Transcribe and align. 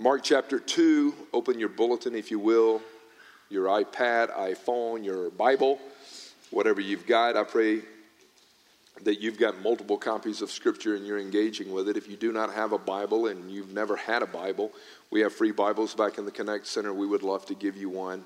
Mark 0.00 0.22
chapter 0.22 0.58
2, 0.58 1.12
open 1.34 1.58
your 1.58 1.68
bulletin 1.68 2.14
if 2.14 2.30
you 2.30 2.38
will, 2.38 2.80
your 3.50 3.66
iPad, 3.66 4.34
iPhone, 4.34 5.04
your 5.04 5.28
Bible, 5.28 5.78
whatever 6.50 6.80
you've 6.80 7.06
got. 7.06 7.36
I 7.36 7.44
pray 7.44 7.82
that 9.02 9.20
you've 9.20 9.38
got 9.38 9.60
multiple 9.60 9.98
copies 9.98 10.40
of 10.40 10.50
Scripture 10.50 10.94
and 10.94 11.06
you're 11.06 11.18
engaging 11.18 11.70
with 11.70 11.86
it. 11.86 11.98
If 11.98 12.08
you 12.08 12.16
do 12.16 12.32
not 12.32 12.50
have 12.54 12.72
a 12.72 12.78
Bible 12.78 13.26
and 13.26 13.50
you've 13.50 13.74
never 13.74 13.94
had 13.94 14.22
a 14.22 14.26
Bible, 14.26 14.72
we 15.10 15.20
have 15.20 15.34
free 15.34 15.50
Bibles 15.50 15.94
back 15.94 16.16
in 16.16 16.24
the 16.24 16.30
Connect 16.30 16.66
Center. 16.66 16.94
We 16.94 17.06
would 17.06 17.22
love 17.22 17.44
to 17.44 17.54
give 17.54 17.76
you 17.76 17.90
one 17.90 18.24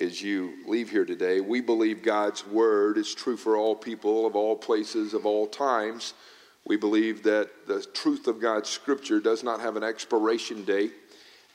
as 0.00 0.22
you 0.22 0.58
leave 0.68 0.90
here 0.90 1.04
today. 1.04 1.40
We 1.40 1.60
believe 1.60 2.04
God's 2.04 2.46
Word 2.46 2.96
is 2.96 3.12
true 3.12 3.36
for 3.36 3.56
all 3.56 3.74
people, 3.74 4.26
of 4.26 4.36
all 4.36 4.54
places, 4.54 5.12
of 5.12 5.26
all 5.26 5.48
times. 5.48 6.14
We 6.66 6.76
believe 6.76 7.22
that 7.24 7.50
the 7.66 7.82
truth 7.94 8.26
of 8.26 8.40
God's 8.40 8.68
Scripture 8.68 9.20
does 9.20 9.42
not 9.42 9.60
have 9.60 9.76
an 9.76 9.82
expiration 9.82 10.64
date, 10.64 10.92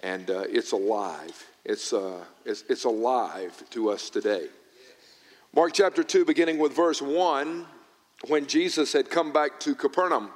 and 0.01 0.29
uh, 0.29 0.43
it's 0.49 0.71
alive. 0.71 1.45
It's, 1.63 1.93
uh, 1.93 2.23
it's, 2.45 2.63
it's 2.69 2.83
alive 2.85 3.63
to 3.71 3.89
us 3.89 4.09
today. 4.09 4.47
Mark 5.53 5.73
chapter 5.73 6.03
2, 6.03 6.25
beginning 6.25 6.57
with 6.57 6.75
verse 6.75 7.01
1, 7.01 7.65
when 8.27 8.45
Jesus 8.45 8.93
had 8.93 9.09
come 9.09 9.31
back 9.31 9.59
to 9.61 9.75
Capernaum. 9.75 10.31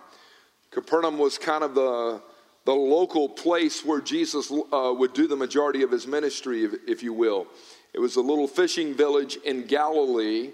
Capernaum 0.72 1.18
was 1.18 1.38
kind 1.38 1.64
of 1.64 1.76
the, 1.76 2.22
the 2.66 2.74
local 2.74 3.28
place 3.28 3.84
where 3.84 4.02
Jesus 4.02 4.52
uh, 4.52 4.94
would 4.96 5.14
do 5.14 5.28
the 5.28 5.36
majority 5.36 5.82
of 5.82 5.92
his 5.92 6.08
ministry, 6.08 6.64
if, 6.64 6.74
if 6.88 7.04
you 7.04 7.12
will. 7.12 7.48
It 7.94 8.00
was 8.00 8.16
a 8.16 8.22
little 8.22 8.48
fishing 8.48 8.94
village 8.94 9.38
in 9.44 9.66
Galilee 9.66 10.52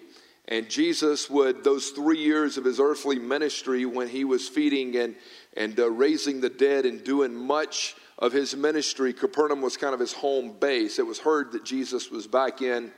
and 0.48 0.70
Jesus 0.70 1.30
would, 1.30 1.63
those 1.63 1.90
three 1.90 2.20
years 2.20 2.58
of 2.58 2.66
his 2.66 2.80
earthly 2.80 3.17
ministry, 3.17 3.86
when 3.86 4.08
he 4.08 4.23
was 4.23 4.48
feeding 4.48 4.95
and, 4.95 5.16
and 5.58 5.80
uh, 5.80 5.90
raising 5.90 6.40
the 6.40 6.49
dead 6.49 6.86
and 6.86 7.03
doing 7.03 7.34
much 7.34 7.95
of 8.20 8.31
his 8.31 8.55
ministry, 8.55 9.12
Capernaum 9.12 9.62
was 9.62 9.76
kind 9.76 9.94
of 9.94 10.00
his 10.00 10.13
home 10.13 10.55
base. 10.59 11.00
It 11.00 11.08
was 11.08 11.20
heard 11.20 11.52
that 11.53 11.66
Jesus 11.66 12.11
was 12.11 12.28
back 12.28 12.61
in 12.61 12.92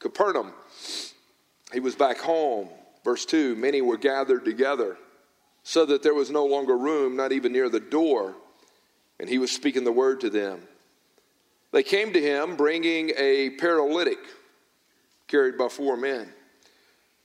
Capernaum. 0.00 0.52
He 1.72 1.80
was 1.80 1.94
back 1.94 2.18
home. 2.18 2.68
Verse 3.04 3.24
2 3.24 3.54
Many 3.54 3.80
were 3.80 3.96
gathered 3.96 4.44
together, 4.44 4.98
so 5.62 5.86
that 5.86 6.02
there 6.02 6.14
was 6.14 6.30
no 6.30 6.46
longer 6.46 6.76
room, 6.76 7.16
not 7.16 7.30
even 7.30 7.52
near 7.52 7.68
the 7.68 7.80
door, 7.80 8.34
and 9.20 9.28
he 9.28 9.38
was 9.38 9.52
speaking 9.52 9.84
the 9.84 9.92
word 9.92 10.20
to 10.22 10.30
them. 10.30 10.62
They 11.70 11.84
came 11.84 12.12
to 12.12 12.20
him 12.20 12.56
bringing 12.56 13.12
a 13.16 13.50
paralytic 13.50 14.18
carried 15.28 15.56
by 15.56 15.68
four 15.68 15.96
men. 15.96 16.32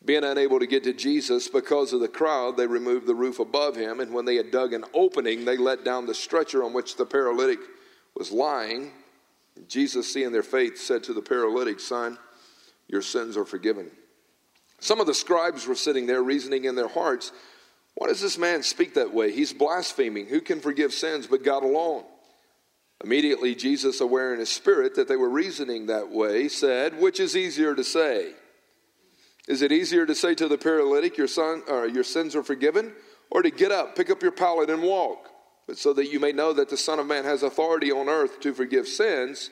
Being 0.06 0.26
unable 0.26 0.60
to 0.60 0.68
get 0.68 0.84
to 0.84 0.94
Jesus 0.94 1.48
because 1.48 1.94
of 1.94 2.02
the 2.02 2.10
crowd, 2.10 2.58
they 2.58 2.68
removed 2.68 3.08
the 3.08 3.16
roof 3.16 3.40
above 3.40 3.76
him, 3.78 4.02
and 4.02 4.14
when 4.14 4.26
they 4.26 4.36
had 4.36 4.52
dug 4.52 4.74
an 4.74 4.84
opening, 4.94 5.46
they 5.46 5.56
let 5.56 5.86
down 5.86 6.06
the 6.06 6.14
stretcher 6.14 6.64
on 6.64 6.74
which 6.74 6.98
the 6.98 7.06
paralytic 7.06 7.60
was 8.16 8.32
lying. 8.32 8.92
Jesus, 9.68 10.12
seeing 10.12 10.34
their 10.34 10.44
faith, 10.44 10.78
said 10.78 11.04
to 11.06 11.14
the 11.14 11.22
paralytic, 11.22 11.80
Son, 11.80 12.18
your 12.88 13.02
sins 13.02 13.38
are 13.38 13.46
forgiven. 13.46 13.92
Some 14.80 15.00
of 15.00 15.08
the 15.08 15.14
scribes 15.14 15.66
were 15.66 15.76
sitting 15.76 16.06
there, 16.06 16.22
reasoning 16.22 16.66
in 16.66 16.76
their 16.76 16.90
hearts, 16.90 17.32
Why 17.96 18.08
does 18.08 18.20
this 18.20 18.38
man 18.38 18.64
speak 18.64 18.96
that 18.96 19.14
way? 19.14 19.32
He's 19.32 19.54
blaspheming. 19.54 20.28
Who 20.28 20.42
can 20.42 20.60
forgive 20.60 20.92
sins 20.92 21.28
but 21.28 21.44
God 21.44 21.64
alone? 21.64 22.04
Immediately, 23.02 23.56
Jesus, 23.56 24.02
aware 24.02 24.34
in 24.34 24.40
his 24.40 24.52
spirit 24.52 24.96
that 24.96 25.08
they 25.08 25.16
were 25.16 25.30
reasoning 25.30 25.86
that 25.86 26.10
way, 26.10 26.50
said, 26.50 27.00
Which 27.00 27.22
is 27.22 27.38
easier 27.38 27.74
to 27.74 27.84
say? 27.84 28.34
Is 29.48 29.62
it 29.62 29.72
easier 29.72 30.06
to 30.06 30.16
say 30.16 30.36
to 30.36 30.48
the 30.48 30.58
paralytic, 30.58 31.18
your, 31.18 31.28
son, 31.28 31.64
or 31.68 31.88
your 31.88 32.04
sins 32.04 32.36
are 32.36 32.44
forgiven, 32.44 32.94
or 33.30 33.42
to 33.42 33.50
get 33.50 33.72
up, 33.72 33.96
pick 33.96 34.10
up 34.10 34.22
your 34.22 34.32
pallet, 34.32 34.70
and 34.70 34.82
walk? 34.82 35.30
But 35.68 35.78
so 35.78 35.94
that 35.94 36.12
you 36.12 36.20
may 36.20 36.32
know 36.32 36.54
that 36.54 36.70
the 36.70 36.78
Son 36.78 37.00
of 37.00 37.08
Man 37.08 37.24
has 37.24 37.44
authority 37.44 37.92
on 37.92 38.10
earth 38.10 38.40
to 38.42 38.54
forgive 38.54 38.88
sins, 38.88 39.50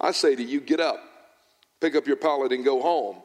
I 0.00 0.10
say 0.10 0.34
to 0.34 0.42
you, 0.42 0.60
get 0.60 0.80
up, 0.80 1.00
pick 1.80 1.94
up 1.94 2.06
your 2.06 2.16
pallet, 2.16 2.52
and 2.52 2.64
go 2.64 2.80
home. 2.80 3.22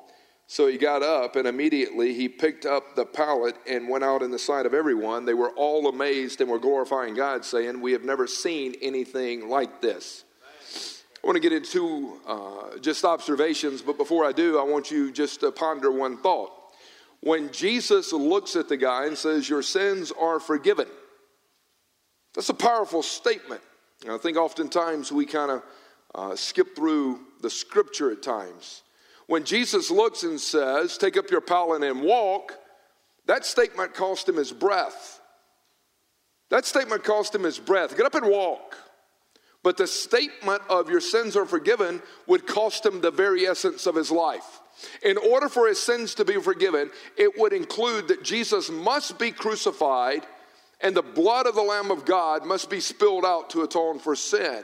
So 0.48 0.66
he 0.68 0.78
got 0.78 1.04
up, 1.04 1.36
and 1.36 1.48
immediately 1.48 2.16
he 2.16 2.28
picked 2.28 2.66
up 2.66 2.96
the 2.96 3.06
pallet 3.06 3.56
and 3.68 3.88
went 3.88 4.04
out 4.04 4.24
in 4.24 4.32
the 4.32 4.40
sight 4.40 4.66
of 4.66 4.74
everyone. 4.74 5.26
They 5.26 5.36
were 5.36 5.52
all 5.52 5.88
amazed 5.88 6.42
and 6.42 6.50
were 6.50 6.58
glorifying 6.58 7.14
God, 7.14 7.46
saying, 7.46 7.82
We 7.82 7.92
have 7.92 8.04
never 8.04 8.26
seen 8.26 8.76
anything 8.82 9.48
like 9.48 9.80
this. 9.82 10.24
I 11.22 11.28
want 11.28 11.36
to 11.36 11.42
get 11.42 11.52
into 11.52 12.20
uh, 12.26 12.78
just 12.80 13.04
observations, 13.04 13.82
but 13.82 13.98
before 13.98 14.26
I 14.26 14.32
do, 14.32 14.58
I 14.58 14.64
want 14.64 14.90
you 14.90 15.12
just 15.12 15.42
to 15.42 15.52
ponder 15.52 15.92
one 15.92 16.18
thought. 16.18 16.52
When 17.22 17.52
Jesus 17.52 18.14
looks 18.14 18.56
at 18.56 18.70
the 18.70 18.78
guy 18.78 19.06
and 19.06 19.18
says, 19.18 19.50
Your 19.50 19.62
sins 19.62 20.14
are 20.18 20.40
forgiven, 20.40 20.88
that's 22.34 22.50
a 22.50 22.54
powerful 22.54 23.04
statement. 23.04 23.62
And 24.04 24.14
I 24.14 24.18
think 24.18 24.38
oftentimes 24.38 25.12
we 25.12 25.26
kind 25.26 25.52
of 25.52 25.64
uh, 26.16 26.36
skip 26.36 26.76
through 26.76 27.20
the 27.42 27.50
scripture 27.50 28.12
at 28.12 28.24
times. 28.24 28.84
When 29.28 29.44
Jesus 29.44 29.92
looks 29.92 30.24
and 30.24 30.40
says, 30.40 30.98
Take 30.98 31.18
up 31.18 31.30
your 31.30 31.42
pallet 31.42 31.84
and 31.84 32.02
walk, 32.02 32.58
that 33.26 33.46
statement 33.46 33.94
cost 33.94 34.30
him 34.30 34.38
his 34.38 34.54
breath. 34.54 35.20
That 36.50 36.66
statement 36.66 37.04
cost 37.04 37.36
him 37.36 37.44
his 37.44 37.60
breath. 37.60 37.96
Get 37.96 38.06
up 38.06 38.16
and 38.16 38.28
walk. 38.28 38.76
But 39.64 39.78
the 39.78 39.88
statement 39.88 40.62
of 40.70 40.90
your 40.90 41.02
sins 41.02 41.36
are 41.36 41.46
forgiven 41.46 42.02
would 42.28 42.48
cost 42.48 42.86
him 42.86 43.02
the 43.02 43.12
very 43.12 43.46
essence 43.46 43.86
of 43.86 43.96
his 43.96 44.10
life. 44.10 44.62
In 45.04 45.18
order 45.18 45.50
for 45.50 45.68
his 45.68 45.82
sins 45.82 46.16
to 46.16 46.26
be 46.26 46.40
forgiven, 46.40 46.90
it 47.18 47.38
would 47.38 47.52
include 47.52 48.08
that 48.08 48.24
Jesus 48.24 48.70
must 48.70 49.20
be 49.20 49.32
crucified 49.32 50.26
and 50.82 50.96
the 50.96 51.02
blood 51.02 51.46
of 51.46 51.56
the 51.56 51.62
Lamb 51.62 51.92
of 51.92 52.06
God 52.06 52.46
must 52.46 52.70
be 52.70 52.80
spilled 52.80 53.26
out 53.26 53.50
to 53.50 53.64
atone 53.64 54.00
for 54.00 54.16
sin. 54.16 54.64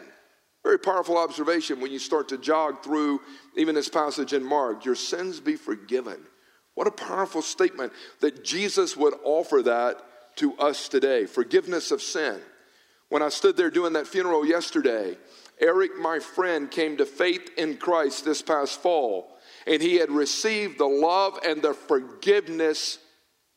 Very 0.63 0.79
powerful 0.79 1.17
observation 1.17 1.81
when 1.81 1.91
you 1.91 1.99
start 1.99 2.29
to 2.29 2.37
jog 2.37 2.81
through 2.81 3.19
even 3.55 3.75
this 3.75 3.89
passage 3.89 4.33
in 4.33 4.43
Mark. 4.43 4.85
Your 4.85 4.95
sins 4.95 5.39
be 5.39 5.57
forgiven. 5.57 6.17
What 6.73 6.87
a 6.87 6.91
powerful 6.91 7.41
statement 7.41 7.93
that 8.21 8.43
Jesus 8.43 8.97
would 8.97 9.13
offer 9.23 9.61
that 9.63 10.01
to 10.37 10.55
us 10.55 10.89
today 10.89 11.25
forgiveness 11.25 11.91
of 11.91 12.01
sin. 12.01 12.39
When 13.09 13.21
I 13.21 13.29
stood 13.29 13.55
there 13.55 13.69
doing 13.69 13.93
that 13.93 14.07
funeral 14.07 14.45
yesterday, 14.45 15.17
Eric, 15.59 15.97
my 15.97 16.19
friend, 16.19 16.69
came 16.69 16.97
to 16.97 17.05
faith 17.05 17.51
in 17.57 17.77
Christ 17.77 18.25
this 18.25 18.41
past 18.41 18.81
fall, 18.81 19.37
and 19.65 19.81
he 19.81 19.95
had 19.95 20.11
received 20.11 20.77
the 20.77 20.85
love 20.85 21.39
and 21.45 21.61
the 21.61 21.73
forgiveness 21.73 22.99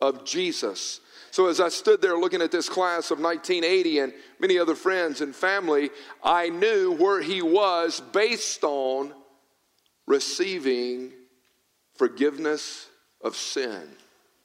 of 0.01 0.25
Jesus. 0.25 1.01
So, 1.31 1.49
as 1.49 1.61
I 1.61 1.69
stood 1.69 2.01
there 2.01 2.17
looking 2.17 2.41
at 2.41 2.51
this 2.51 2.69
class 2.69 3.11
of 3.11 3.21
1980 3.21 3.99
and 3.99 4.13
many 4.39 4.59
other 4.59 4.75
friends 4.75 5.21
and 5.21 5.35
family, 5.35 5.91
I 6.23 6.49
knew 6.49 6.95
where 6.95 7.21
he 7.21 7.43
was 7.43 8.01
based 8.13 8.65
on 8.65 9.13
receiving 10.07 11.13
forgiveness 11.97 12.89
of 13.23 13.37
sin. 13.37 13.89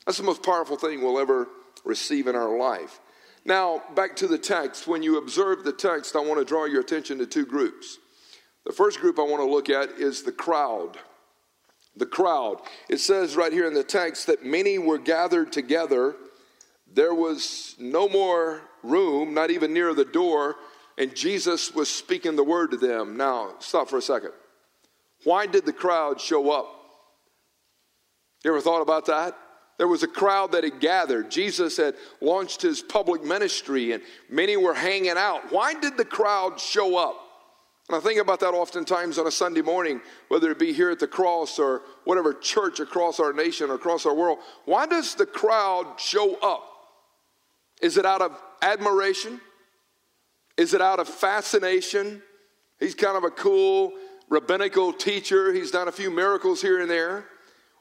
That's 0.05 0.17
the 0.17 0.23
most 0.23 0.43
powerful 0.43 0.75
thing 0.75 1.01
we'll 1.01 1.19
ever 1.19 1.47
receive 1.85 2.27
in 2.27 2.35
our 2.35 2.57
life. 2.57 2.99
Now, 3.45 3.83
back 3.95 4.15
to 4.17 4.27
the 4.27 4.37
text. 4.37 4.87
When 4.87 5.03
you 5.03 5.17
observe 5.17 5.63
the 5.63 5.73
text, 5.73 6.15
I 6.15 6.19
want 6.19 6.39
to 6.39 6.45
draw 6.45 6.65
your 6.65 6.81
attention 6.81 7.17
to 7.19 7.25
two 7.25 7.45
groups. 7.45 7.99
The 8.65 8.71
first 8.71 8.99
group 8.99 9.19
I 9.19 9.23
want 9.23 9.41
to 9.41 9.49
look 9.49 9.69
at 9.69 9.99
is 9.99 10.23
the 10.23 10.31
crowd. 10.31 10.97
The 11.95 12.05
crowd. 12.05 12.61
It 12.89 12.99
says 12.99 13.35
right 13.35 13.51
here 13.51 13.67
in 13.67 13.73
the 13.73 13.83
text 13.83 14.27
that 14.27 14.45
many 14.45 14.77
were 14.77 14.97
gathered 14.97 15.51
together. 15.51 16.15
There 16.91 17.13
was 17.13 17.75
no 17.77 18.07
more 18.07 18.61
room, 18.81 19.33
not 19.33 19.51
even 19.51 19.73
near 19.73 19.93
the 19.93 20.05
door, 20.05 20.55
and 20.97 21.15
Jesus 21.15 21.73
was 21.73 21.89
speaking 21.89 22.35
the 22.35 22.43
word 22.43 22.71
to 22.71 22.77
them. 22.77 23.17
Now, 23.17 23.55
stop 23.59 23.89
for 23.89 23.97
a 23.97 24.01
second. 24.01 24.31
Why 25.23 25.47
did 25.47 25.65
the 25.65 25.73
crowd 25.73 26.21
show 26.21 26.51
up? 26.51 26.67
You 28.43 28.51
ever 28.51 28.61
thought 28.61 28.81
about 28.81 29.05
that? 29.07 29.37
There 29.77 29.87
was 29.87 30.03
a 30.03 30.07
crowd 30.07 30.51
that 30.51 30.63
had 30.63 30.79
gathered. 30.79 31.31
Jesus 31.31 31.77
had 31.77 31.95
launched 32.21 32.61
his 32.61 32.81
public 32.81 33.23
ministry 33.23 33.91
and 33.91 34.03
many 34.29 34.55
were 34.55 34.73
hanging 34.73 35.17
out. 35.17 35.51
Why 35.51 35.73
did 35.73 35.97
the 35.97 36.05
crowd 36.05 36.59
show 36.59 36.97
up? 36.97 37.19
And 37.89 37.97
I 37.97 37.99
think 37.99 38.19
about 38.19 38.39
that 38.39 38.53
oftentimes 38.53 39.17
on 39.17 39.27
a 39.27 39.31
Sunday 39.31 39.61
morning, 39.61 39.99
whether 40.29 40.49
it 40.51 40.59
be 40.59 40.71
here 40.71 40.89
at 40.89 40.99
the 40.99 41.07
cross 41.07 41.59
or 41.59 41.81
whatever 42.05 42.33
church 42.33 42.79
across 42.79 43.19
our 43.19 43.33
nation 43.33 43.69
or 43.69 43.75
across 43.75 44.05
our 44.05 44.13
world. 44.13 44.39
Why 44.65 44.85
does 44.85 45.15
the 45.15 45.25
crowd 45.25 45.99
show 45.99 46.35
up? 46.35 46.63
Is 47.81 47.97
it 47.97 48.05
out 48.05 48.21
of 48.21 48.41
admiration? 48.61 49.41
Is 50.55 50.73
it 50.73 50.81
out 50.81 50.99
of 50.99 51.09
fascination? 51.09 52.21
He's 52.79 52.95
kind 52.95 53.17
of 53.17 53.23
a 53.23 53.31
cool 53.31 53.91
rabbinical 54.29 54.93
teacher. 54.93 55.51
He's 55.51 55.71
done 55.71 55.87
a 55.87 55.91
few 55.91 56.09
miracles 56.09 56.61
here 56.61 56.79
and 56.79 56.89
there. 56.89 57.25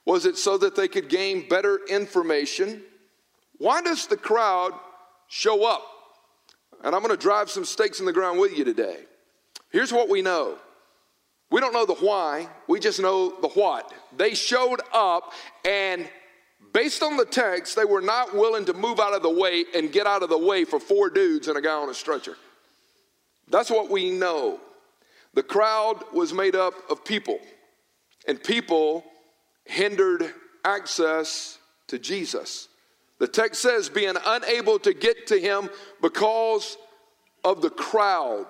Was 0.05 0.27
it 0.27 0.37
so 0.37 0.59
that 0.59 0.75
they 0.75 0.89
could 0.89 1.09
gain 1.09 1.49
better 1.49 1.81
information? 1.89 2.83
Why 3.59 3.83
does 3.83 4.07
the 4.07 4.17
crowd 4.17 4.73
show 5.29 5.65
up? 5.65 5.83
And 6.83 6.95
I'm 6.95 7.03
going 7.03 7.17
to 7.17 7.23
drive 7.23 7.51
some 7.51 7.65
stakes 7.65 8.01
in 8.01 8.07
the 8.07 8.13
ground 8.13 8.41
with 8.41 8.57
you 8.57 8.65
today. 8.65 8.99
Here's 9.71 9.93
what 9.93 10.09
we 10.09 10.23
know 10.23 10.59
we 11.51 11.61
don't 11.61 11.75
know 11.75 11.85
the 11.85 11.95
why, 11.95 12.49
we 12.67 12.81
just 12.81 12.99
know 12.99 13.39
the 13.41 13.49
what. 13.49 13.93
They 14.17 14.33
showed 14.33 14.81
up, 14.93 15.35
and 15.67 16.09
based 16.73 17.03
on 17.03 17.19
the 17.19 17.27
text, 17.27 17.77
they 17.77 17.85
were 17.85 18.01
not 18.01 18.35
willing 18.35 18.65
to 18.65 18.73
move 18.73 18.99
out 18.99 19.13
of 19.13 19.23
the 19.23 19.31
way 19.31 19.67
and 19.75 19.93
get 19.93 20.07
out 20.07 20.23
of 20.23 20.31
the 20.31 20.39
way 20.39 20.65
for 20.65 20.81
four 20.81 21.11
dudes 21.11 21.49
and 21.49 21.59
a 21.59 21.61
guy 21.61 21.75
on 21.75 21.91
a 21.91 21.95
stretcher. 21.95 22.39
That's 23.49 23.71
what 23.71 23.91
we 23.91 24.11
know. 24.11 24.61
The 25.35 25.43
crowd 25.43 26.03
was 26.15 26.33
made 26.33 26.57
up 26.57 26.73
of 26.91 27.05
people, 27.05 27.39
and 28.27 28.43
people 28.43 29.05
hindered 29.65 30.33
access 30.65 31.59
to 31.89 31.99
Jesus. 31.99 32.69
The 33.19 33.29
text 33.29 33.63
says, 33.63 33.89
being 33.89 34.17
unable 34.27 34.79
to 34.81 34.93
get 34.93 35.29
to 35.29 35.39
him 35.39 35.71
because 36.01 36.77
of 37.45 37.63
the 37.63 37.71
crowd. 37.71 38.47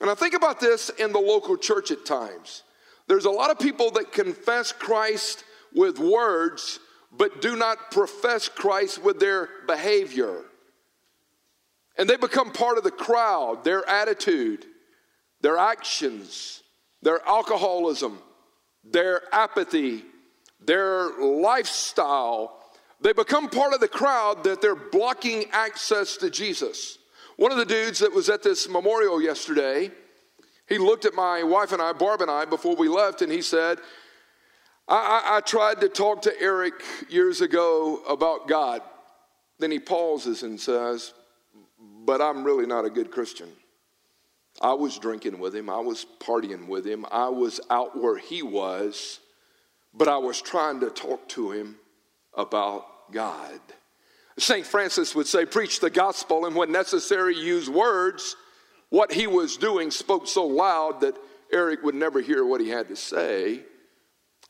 And 0.00 0.10
I 0.10 0.14
think 0.14 0.34
about 0.34 0.60
this 0.60 0.90
in 0.90 1.12
the 1.12 1.20
local 1.20 1.56
church 1.56 1.90
at 1.90 2.04
times. 2.04 2.62
There's 3.06 3.24
a 3.24 3.30
lot 3.30 3.50
of 3.50 3.58
people 3.58 3.90
that 3.92 4.12
confess 4.12 4.72
Christ 4.72 5.44
with 5.74 5.98
words, 5.98 6.78
but 7.10 7.40
do 7.40 7.56
not 7.56 7.90
profess 7.90 8.48
Christ 8.48 9.02
with 9.02 9.18
their 9.18 9.48
behavior. 9.66 10.42
And 11.98 12.08
they 12.08 12.16
become 12.16 12.52
part 12.52 12.78
of 12.78 12.84
the 12.84 12.90
crowd, 12.90 13.64
their 13.64 13.86
attitude, 13.88 14.64
their 15.40 15.56
actions, 15.56 16.62
their 17.02 17.26
alcoholism, 17.26 18.18
their 18.84 19.22
apathy, 19.32 20.04
their 20.60 21.10
lifestyle 21.18 22.60
they 23.00 23.12
become 23.12 23.48
part 23.48 23.72
of 23.72 23.80
the 23.80 23.88
crowd 23.88 24.44
that 24.44 24.60
they're 24.60 24.74
blocking 24.74 25.46
access 25.52 26.18
to 26.18 26.30
Jesus. 26.30 26.98
One 27.36 27.50
of 27.50 27.56
the 27.56 27.64
dudes 27.64 28.00
that 28.00 28.12
was 28.12 28.28
at 28.28 28.42
this 28.42 28.68
memorial 28.68 29.22
yesterday, 29.22 29.90
he 30.68 30.76
looked 30.76 31.06
at 31.06 31.14
my 31.14 31.42
wife 31.42 31.72
and 31.72 31.80
I, 31.80 31.94
Barb 31.94 32.20
and 32.20 32.30
I, 32.30 32.44
before 32.44 32.76
we 32.76 32.88
left, 32.88 33.22
and 33.22 33.32
he 33.32 33.40
said, 33.40 33.78
I, 34.86 35.22
I, 35.24 35.36
I 35.36 35.40
tried 35.40 35.80
to 35.80 35.88
talk 35.88 36.22
to 36.22 36.40
Eric 36.40 36.74
years 37.08 37.40
ago 37.40 38.02
about 38.06 38.46
God. 38.46 38.82
Then 39.58 39.70
he 39.70 39.78
pauses 39.78 40.42
and 40.42 40.60
says, 40.60 41.14
But 42.04 42.20
I'm 42.20 42.44
really 42.44 42.66
not 42.66 42.84
a 42.84 42.90
good 42.90 43.10
Christian. 43.10 43.48
I 44.60 44.74
was 44.74 44.98
drinking 44.98 45.38
with 45.38 45.54
him, 45.54 45.70
I 45.70 45.78
was 45.78 46.04
partying 46.18 46.68
with 46.68 46.86
him, 46.86 47.06
I 47.10 47.28
was 47.28 47.60
out 47.70 47.98
where 47.98 48.18
he 48.18 48.42
was, 48.42 49.20
but 49.94 50.08
I 50.08 50.18
was 50.18 50.40
trying 50.40 50.80
to 50.80 50.90
talk 50.90 51.28
to 51.30 51.50
him 51.52 51.76
about 52.36 53.10
God. 53.12 53.60
St. 54.38 54.66
Francis 54.66 55.14
would 55.14 55.26
say, 55.26 55.44
preach 55.44 55.80
the 55.80 55.90
gospel, 55.90 56.46
and 56.46 56.54
when 56.54 56.72
necessary, 56.72 57.36
use 57.36 57.68
words. 57.68 58.36
What 58.88 59.12
he 59.12 59.26
was 59.26 59.56
doing 59.56 59.90
spoke 59.90 60.26
so 60.26 60.46
loud 60.46 61.00
that 61.00 61.16
Eric 61.52 61.82
would 61.82 61.94
never 61.94 62.20
hear 62.20 62.44
what 62.44 62.60
he 62.60 62.68
had 62.68 62.88
to 62.88 62.96
say. 62.96 63.62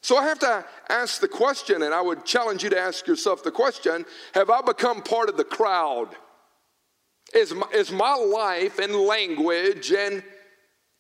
So 0.02 0.16
I 0.16 0.24
have 0.24 0.38
to 0.40 0.64
ask 0.88 1.20
the 1.20 1.28
question, 1.28 1.82
and 1.82 1.94
I 1.94 2.00
would 2.00 2.24
challenge 2.24 2.64
you 2.64 2.70
to 2.70 2.78
ask 2.78 3.06
yourself 3.06 3.42
the 3.42 3.50
question 3.50 4.06
Have 4.34 4.50
I 4.50 4.62
become 4.62 5.02
part 5.02 5.28
of 5.28 5.36
the 5.36 5.44
crowd? 5.44 6.08
Is 7.34 7.54
my, 7.54 7.66
is 7.72 7.92
my 7.92 8.14
life 8.14 8.78
and 8.78 8.94
language 8.94 9.92
and 9.92 10.22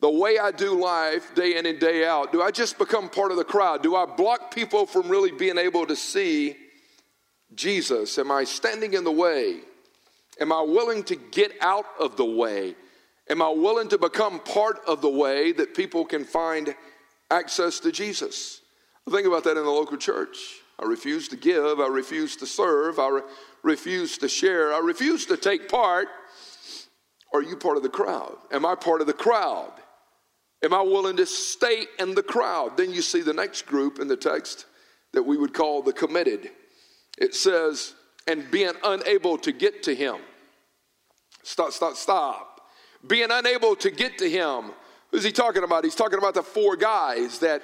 the 0.00 0.10
way 0.10 0.38
I 0.38 0.50
do 0.50 0.80
life 0.80 1.34
day 1.34 1.56
in 1.56 1.66
and 1.66 1.78
day 1.78 2.06
out, 2.06 2.32
do 2.32 2.40
I 2.40 2.50
just 2.50 2.78
become 2.78 3.10
part 3.10 3.30
of 3.30 3.36
the 3.36 3.44
crowd? 3.44 3.82
Do 3.82 3.94
I 3.96 4.06
block 4.06 4.54
people 4.54 4.86
from 4.86 5.08
really 5.08 5.30
being 5.30 5.58
able 5.58 5.86
to 5.86 5.96
see 5.96 6.56
Jesus? 7.54 8.18
Am 8.18 8.30
I 8.30 8.44
standing 8.44 8.94
in 8.94 9.04
the 9.04 9.12
way? 9.12 9.60
Am 10.40 10.52
I 10.52 10.62
willing 10.62 11.04
to 11.04 11.16
get 11.16 11.52
out 11.60 11.84
of 11.98 12.16
the 12.16 12.24
way? 12.24 12.74
Am 13.28 13.42
I 13.42 13.50
willing 13.50 13.88
to 13.88 13.98
become 13.98 14.40
part 14.40 14.80
of 14.86 15.02
the 15.02 15.08
way 15.08 15.52
that 15.52 15.74
people 15.74 16.06
can 16.06 16.24
find 16.24 16.74
access 17.30 17.78
to 17.80 17.92
Jesus? 17.92 18.62
I 19.06 19.10
think 19.10 19.26
about 19.26 19.44
that 19.44 19.58
in 19.58 19.64
the 19.64 19.70
local 19.70 19.98
church. 19.98 20.36
I 20.78 20.86
refuse 20.86 21.28
to 21.28 21.36
give. 21.36 21.78
I 21.78 21.88
refuse 21.88 22.36
to 22.36 22.46
serve. 22.46 22.98
I 22.98 23.08
re- 23.08 23.22
refuse 23.62 24.16
to 24.18 24.28
share. 24.28 24.72
I 24.72 24.78
refuse 24.78 25.26
to 25.26 25.36
take 25.36 25.68
part. 25.68 26.08
Are 27.32 27.42
you 27.42 27.56
part 27.56 27.76
of 27.76 27.82
the 27.82 27.88
crowd? 27.88 28.36
Am 28.52 28.66
I 28.66 28.74
part 28.74 29.00
of 29.00 29.06
the 29.06 29.12
crowd? 29.12 29.72
Am 30.62 30.74
I 30.74 30.82
willing 30.82 31.16
to 31.16 31.26
stay 31.26 31.84
in 31.98 32.14
the 32.14 32.22
crowd? 32.22 32.76
Then 32.76 32.92
you 32.92 33.02
see 33.02 33.22
the 33.22 33.32
next 33.32 33.66
group 33.66 33.98
in 33.98 34.08
the 34.08 34.16
text 34.16 34.66
that 35.12 35.22
we 35.22 35.36
would 35.36 35.54
call 35.54 35.82
the 35.82 35.92
committed 35.92 36.50
it 37.20 37.34
says, 37.34 37.94
and 38.26 38.50
being 38.50 38.72
unable 38.82 39.38
to 39.38 39.52
get 39.52 39.84
to 39.84 39.94
him. 39.94 40.16
Stop, 41.42 41.72
stop, 41.72 41.96
stop. 41.96 42.60
Being 43.06 43.28
unable 43.30 43.76
to 43.76 43.90
get 43.90 44.18
to 44.18 44.28
him. 44.28 44.72
Who's 45.10 45.24
he 45.24 45.32
talking 45.32 45.62
about? 45.62 45.84
He's 45.84 45.94
talking 45.94 46.18
about 46.18 46.34
the 46.34 46.42
four 46.42 46.76
guys 46.76 47.40
that 47.40 47.62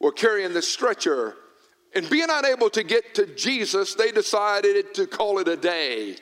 were 0.00 0.12
carrying 0.12 0.52
the 0.52 0.62
stretcher. 0.62 1.34
And 1.94 2.08
being 2.08 2.28
unable 2.30 2.70
to 2.70 2.82
get 2.82 3.14
to 3.16 3.26
Jesus, 3.34 3.94
they 3.94 4.12
decided 4.12 4.94
to 4.94 5.06
call 5.06 5.38
it 5.38 5.48
a 5.48 5.56
day. 5.56 6.16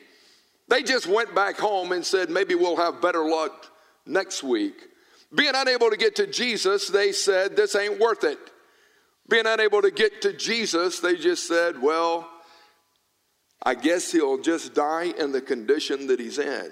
They 0.71 0.85
just 0.85 1.09
went 1.09 1.35
back 1.35 1.59
home 1.59 1.91
and 1.91 2.07
said, 2.07 2.31
maybe 2.31 2.55
we'll 2.55 2.77
have 2.77 3.03
better 3.03 3.29
luck 3.29 3.67
next 4.07 4.45
week. 4.45 4.87
Being 5.35 5.53
unable 5.55 5.91
to 5.91 5.97
get 5.97 6.15
to 6.17 6.29
Jesus, 6.29 6.87
they 6.87 7.11
said, 7.11 7.57
this 7.57 7.75
ain't 7.75 7.99
worth 7.99 8.23
it. 8.23 8.39
Being 9.29 9.47
unable 9.47 9.83
to 9.83 9.91
get 9.91 10.23
to 10.23 10.33
Jesus, 10.33 11.01
they 11.01 11.17
just 11.17 11.49
said, 11.49 11.83
well, 11.83 12.29
I 13.61 13.75
guess 13.75 14.13
he'll 14.13 14.41
just 14.41 14.73
die 14.73 15.13
in 15.19 15.33
the 15.33 15.41
condition 15.41 16.07
that 16.07 16.21
he's 16.21 16.39
in. 16.39 16.71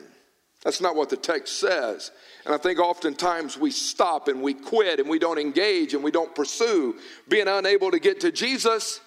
That's 0.62 0.80
not 0.80 0.94
what 0.94 1.10
the 1.10 1.16
text 1.16 1.58
says. 1.58 2.12
And 2.44 2.54
I 2.54 2.58
think 2.58 2.78
oftentimes 2.78 3.58
we 3.58 3.72
stop 3.72 4.28
and 4.28 4.42
we 4.42 4.54
quit 4.54 5.00
and 5.00 5.08
we 5.08 5.18
don't 5.18 5.38
engage 5.38 5.94
and 5.94 6.04
we 6.04 6.12
don't 6.12 6.34
pursue. 6.36 6.96
Being 7.28 7.48
unable 7.48 7.90
to 7.90 7.98
get 7.98 8.20
to 8.20 8.30
Jesus, 8.30 9.00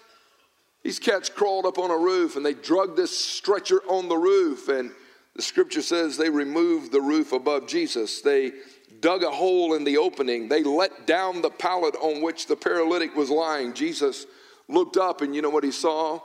these 0.83 1.00
cats 1.00 1.30
crawled 1.30 1.66
up 1.66 1.78
on 1.78 1.92
a 1.92 1.98
roof 1.98 2.36
and 2.36 2.45
they 2.45 2.54
drug 2.54 2.95
this 2.95 3.18
stretcher 3.18 3.81
on 3.88 4.10
the 4.10 4.18
roof. 4.18 4.68
And 4.68 4.92
the 5.36 5.42
scripture 5.42 5.81
says 5.81 6.18
they 6.18 6.30
removed 6.30 6.92
the 6.92 7.01
roof 7.01 7.33
above 7.33 7.68
Jesus. 7.68 8.22
They 8.22 8.51
dug 9.00 9.24
a 9.24 9.31
hole 9.31 9.74
in 9.75 9.83
the 9.83 9.98
opening. 9.98 10.50
They 10.50 10.63
let 10.63 11.06
down 11.06 11.42
the 11.42 11.50
pallet 11.50 11.95
on 12.01 12.22
which 12.22 12.48
the 12.48 12.56
paralytic 12.56 13.16
was 13.16 13.30
lying. 13.30 13.74
Jesus 13.74 14.25
looked 14.68 14.98
up 14.98 15.22
and 15.22 15.36
you 15.36 15.42
know 15.42 15.50
what 15.50 15.63
he 15.63 15.72
saw? 15.72 16.19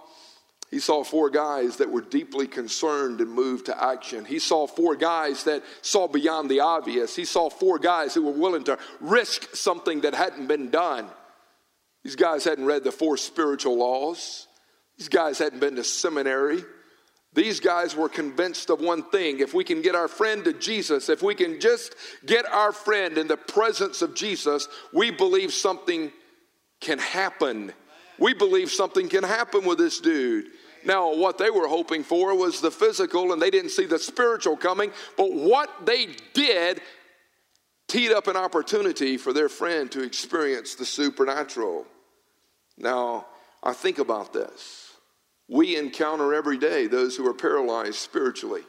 He 0.70 0.80
saw 0.80 1.04
four 1.04 1.30
guys 1.30 1.76
that 1.76 1.90
were 1.90 2.00
deeply 2.00 2.46
concerned 2.46 3.20
and 3.20 3.30
moved 3.30 3.66
to 3.66 3.82
action. 3.82 4.24
He 4.24 4.40
saw 4.40 4.66
four 4.66 4.96
guys 4.96 5.44
that 5.44 5.62
saw 5.80 6.08
beyond 6.08 6.50
the 6.50 6.60
obvious. 6.60 7.14
He 7.14 7.24
saw 7.24 7.48
four 7.48 7.78
guys 7.78 8.14
who 8.14 8.22
were 8.22 8.32
willing 8.32 8.64
to 8.64 8.78
risk 9.00 9.54
something 9.54 10.00
that 10.00 10.14
hadn't 10.14 10.48
been 10.48 10.70
done. 10.70 11.06
These 12.06 12.14
guys 12.14 12.44
hadn't 12.44 12.66
read 12.66 12.84
the 12.84 12.92
four 12.92 13.16
spiritual 13.16 13.76
laws, 13.78 14.46
these 14.96 15.08
guys 15.08 15.38
hadn't 15.40 15.58
been 15.58 15.74
to 15.74 15.82
seminary. 15.82 16.62
These 17.32 17.58
guys 17.58 17.96
were 17.96 18.08
convinced 18.08 18.70
of 18.70 18.80
one 18.80 19.02
thing 19.10 19.40
if 19.40 19.52
we 19.52 19.64
can 19.64 19.82
get 19.82 19.96
our 19.96 20.06
friend 20.06 20.44
to 20.44 20.52
Jesus, 20.52 21.08
if 21.08 21.20
we 21.20 21.34
can 21.34 21.58
just 21.60 21.96
get 22.24 22.46
our 22.46 22.70
friend 22.70 23.18
in 23.18 23.26
the 23.26 23.36
presence 23.36 24.02
of 24.02 24.14
Jesus, 24.14 24.68
we 24.92 25.10
believe 25.10 25.52
something 25.52 26.12
can 26.80 27.00
happen. 27.00 27.72
We 28.20 28.34
believe 28.34 28.70
something 28.70 29.08
can 29.08 29.24
happen 29.24 29.64
with 29.64 29.78
this 29.78 29.98
dude. 29.98 30.46
Now, 30.84 31.12
what 31.12 31.38
they 31.38 31.50
were 31.50 31.66
hoping 31.66 32.04
for 32.04 32.36
was 32.36 32.60
the 32.60 32.70
physical, 32.70 33.32
and 33.32 33.42
they 33.42 33.50
didn't 33.50 33.70
see 33.70 33.86
the 33.86 33.98
spiritual 33.98 34.56
coming. 34.56 34.92
But 35.16 35.32
what 35.32 35.84
they 35.84 36.10
did 36.34 36.80
teed 37.88 38.12
up 38.12 38.28
an 38.28 38.36
opportunity 38.36 39.16
for 39.16 39.32
their 39.32 39.48
friend 39.48 39.90
to 39.90 40.02
experience 40.02 40.76
the 40.76 40.86
supernatural. 40.86 41.84
Now, 42.78 43.26
I 43.62 43.72
think 43.72 43.98
about 43.98 44.32
this. 44.32 44.92
We 45.48 45.76
encounter 45.76 46.34
every 46.34 46.58
day 46.58 46.86
those 46.86 47.16
who 47.16 47.26
are 47.26 47.34
paralyzed 47.34 47.96
spiritually. 47.96 48.62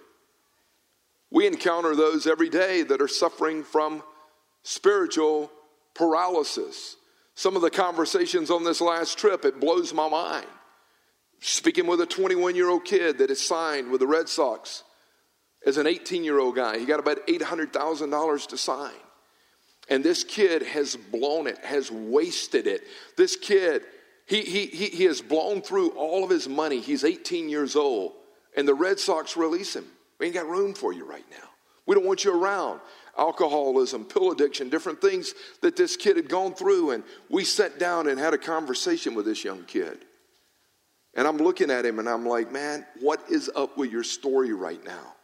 We 1.29 1.47
encounter 1.47 1.95
those 1.95 2.27
every 2.27 2.49
day 2.49 2.83
that 2.83 3.01
are 3.01 3.07
suffering 3.07 3.63
from 3.63 4.03
spiritual 4.63 5.51
paralysis. 5.93 6.95
Some 7.35 7.55
of 7.55 7.61
the 7.61 7.69
conversations 7.69 8.49
on 8.49 8.63
this 8.63 8.81
last 8.81 9.17
trip, 9.17 9.43
it 9.43 9.59
blows 9.59 9.93
my 9.93 10.07
mind. 10.07 10.47
Speaking 11.39 11.85
with 11.85 12.01
a 12.01 12.05
21 12.05 12.55
year 12.55 12.69
old 12.69 12.85
kid 12.85 13.17
that 13.19 13.29
is 13.29 13.45
signed 13.45 13.91
with 13.91 13.99
the 13.99 14.07
Red 14.07 14.29
Sox 14.29 14.83
as 15.65 15.77
an 15.77 15.85
18 15.85 16.23
year 16.23 16.39
old 16.39 16.55
guy. 16.55 16.79
He 16.79 16.85
got 16.85 16.99
about 16.99 17.25
$800,000 17.27 18.47
to 18.47 18.57
sign. 18.57 18.93
And 19.89 20.03
this 20.03 20.23
kid 20.23 20.63
has 20.63 20.95
blown 20.95 21.47
it, 21.47 21.59
has 21.59 21.91
wasted 21.91 22.67
it. 22.67 22.83
This 23.15 23.35
kid, 23.35 23.83
he, 24.27 24.41
he, 24.41 24.65
he, 24.67 24.85
he 24.87 25.03
has 25.05 25.21
blown 25.21 25.61
through 25.61 25.91
all 25.91 26.23
of 26.23 26.29
his 26.29 26.49
money. 26.49 26.81
He's 26.81 27.05
18 27.05 27.47
years 27.47 27.75
old. 27.75 28.11
And 28.55 28.67
the 28.67 28.73
Red 28.73 28.99
Sox 28.99 29.37
release 29.37 29.75
him. 29.75 29.85
We 30.19 30.25
ain't 30.25 30.35
got 30.35 30.47
room 30.47 30.73
for 30.73 30.91
you 30.91 31.05
right 31.05 31.25
now. 31.31 31.47
We 31.85 31.95
don't 31.95 32.05
want 32.05 32.25
you 32.25 32.37
around. 32.37 32.81
Alcoholism, 33.17 34.03
pill 34.03 34.31
addiction, 34.31 34.69
different 34.69 34.99
things 34.99 35.33
that 35.61 35.77
this 35.77 35.95
kid 35.95 36.17
had 36.17 36.27
gone 36.27 36.53
through. 36.53 36.91
And 36.91 37.03
we 37.29 37.45
sat 37.45 37.79
down 37.79 38.07
and 38.07 38.19
had 38.19 38.33
a 38.33 38.37
conversation 38.37 39.15
with 39.15 39.25
this 39.25 39.45
young 39.45 39.63
kid. 39.63 39.99
And 41.13 41.25
I'm 41.25 41.37
looking 41.37 41.71
at 41.71 41.85
him 41.85 41.97
and 41.99 42.09
I'm 42.09 42.25
like, 42.25 42.51
man, 42.51 42.85
what 42.99 43.21
is 43.29 43.49
up 43.55 43.77
with 43.77 43.91
your 43.91 44.03
story 44.03 44.51
right 44.51 44.83
now? 44.85 45.15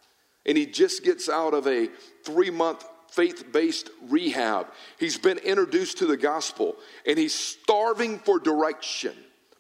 And 0.45 0.57
he 0.57 0.65
just 0.65 1.03
gets 1.03 1.27
out 1.27 1.53
of 1.53 1.67
a 1.67 1.89
three 2.24 2.50
month 2.50 2.86
faith 3.13 3.51
based 3.51 3.89
rehab. 4.10 4.67
He's 5.00 5.17
been 5.17 5.38
introduced 5.38 6.00
to 6.00 6.05
the 6.05 6.17
gospel 6.17 6.75
and 7.05 7.17
he's 7.17 7.36
starving 7.36 8.20
for 8.20 8.39
direction. 8.39 9.13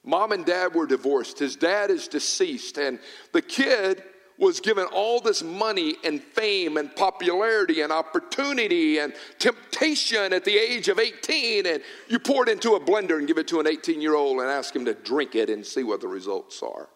Mom 0.03 0.31
and 0.31 0.45
dad 0.45 0.73
were 0.73 0.85
divorced. 0.85 1.39
His 1.39 1.55
dad 1.55 1.89
is 1.89 2.07
deceased. 2.07 2.77
And 2.77 2.99
the 3.31 3.41
kid 3.41 4.03
was 4.37 4.59
given 4.59 4.85
all 4.85 5.19
this 5.19 5.43
money 5.43 5.95
and 6.03 6.21
fame 6.21 6.77
and 6.77 6.93
popularity 6.95 7.81
and 7.81 7.91
opportunity 7.91 8.97
and 8.97 9.13
temptation 9.39 10.33
at 10.33 10.43
the 10.43 10.57
age 10.57 10.89
of 10.89 10.99
18, 10.99 11.65
and 11.65 11.81
you 12.09 12.19
pour 12.19 12.43
it 12.43 12.49
into 12.49 12.73
a 12.73 12.79
blender 12.79 13.17
and 13.19 13.27
give 13.27 13.37
it 13.37 13.47
to 13.47 13.59
an 13.59 13.67
18 13.67 14.01
year 14.01 14.15
old 14.15 14.41
and 14.41 14.49
ask 14.49 14.75
him 14.75 14.85
to 14.85 14.93
drink 14.93 15.35
it 15.35 15.49
and 15.49 15.65
see 15.65 15.83
what 15.83 16.01
the 16.01 16.07
results 16.07 16.61
are. 16.63 16.89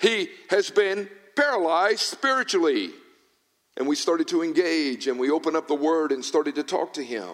He 0.00 0.28
has 0.48 0.70
been 0.70 1.08
paralyzed 1.36 2.00
spiritually. 2.00 2.90
And 3.76 3.88
we 3.88 3.96
started 3.96 4.28
to 4.28 4.42
engage 4.42 5.06
and 5.06 5.18
we 5.18 5.30
opened 5.30 5.56
up 5.56 5.68
the 5.68 5.74
word 5.74 6.12
and 6.12 6.24
started 6.24 6.56
to 6.56 6.62
talk 6.62 6.94
to 6.94 7.04
him. 7.04 7.30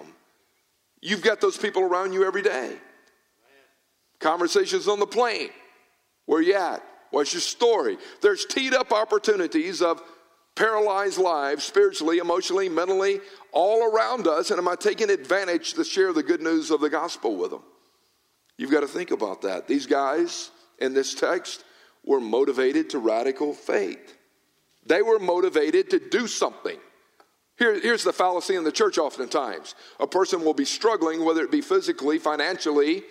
You've 1.01 1.23
got 1.23 1.41
those 1.41 1.57
people 1.57 1.83
around 1.83 2.13
you 2.13 2.25
every 2.25 2.43
day. 2.43 2.77
Conversations 4.21 4.89
on 4.89 4.99
the 4.99 5.07
plane. 5.07 5.51
Where 6.27 6.43
you 6.43 6.55
at? 6.55 6.83
What's 7.11 7.33
your 7.33 7.41
story? 7.41 7.97
There's 8.21 8.45
teed 8.45 8.75
up 8.75 8.93
opportunities 8.93 9.81
of 9.81 10.03
paralyzed 10.57 11.19
lives, 11.19 11.65
spiritually, 11.65 12.19
emotionally, 12.19 12.69
mentally, 12.69 13.21
all 13.53 13.85
around 13.85 14.27
us. 14.27 14.51
And 14.51 14.59
am 14.59 14.69
I 14.69 14.75
taking 14.75 15.09
advantage 15.09 15.75
to 15.75 15.85
share 15.85 16.13
the 16.13 16.23
good 16.23 16.43
news 16.43 16.71
of 16.71 16.81
the 16.81 16.91
gospel 16.91 17.37
with 17.37 17.53
them? 17.53 17.63
You've 18.59 18.73
got 18.73 18.81
to 18.81 18.89
think 18.89 19.13
about 19.13 19.43
that. 19.43 19.69
These 19.69 19.87
guys 19.87 20.51
in 20.81 20.93
this 20.93 21.15
text 21.15 21.65
were 22.05 22.21
motivated 22.21 22.91
to 22.91 22.99
radical 22.99 23.55
faith. 23.55 24.18
They 24.89 25.03
were 25.03 25.19
motivated 25.19 25.91
to 25.91 25.99
do 25.99 26.27
something. 26.27 26.79
Here, 27.59 27.79
here's 27.79 28.05
the 28.05 28.13
fallacy 28.13 28.55
in 28.55 28.65
the 28.65 28.73
church 28.73 28.99
oftentimes 28.99 29.75
a 30.01 30.07
person 30.07 30.45
will 30.45 30.55
be 30.55 30.65
struggling, 30.65 31.25
whether 31.25 31.43
it 31.43 31.51
be 31.51 31.61
physically, 31.61 32.19
financially, 32.19 33.03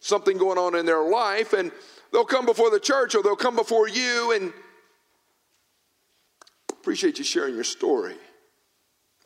something 0.00 0.38
going 0.38 0.58
on 0.58 0.76
in 0.76 0.86
their 0.86 1.02
life, 1.02 1.52
and 1.52 1.72
they'll 2.12 2.24
come 2.24 2.46
before 2.46 2.70
the 2.70 2.80
church 2.80 3.14
or 3.14 3.22
they'll 3.22 3.34
come 3.34 3.56
before 3.56 3.88
you 3.88 4.32
and 4.32 4.52
appreciate 6.70 7.18
you 7.18 7.24
sharing 7.24 7.54
your 7.54 7.64
story. 7.64 8.14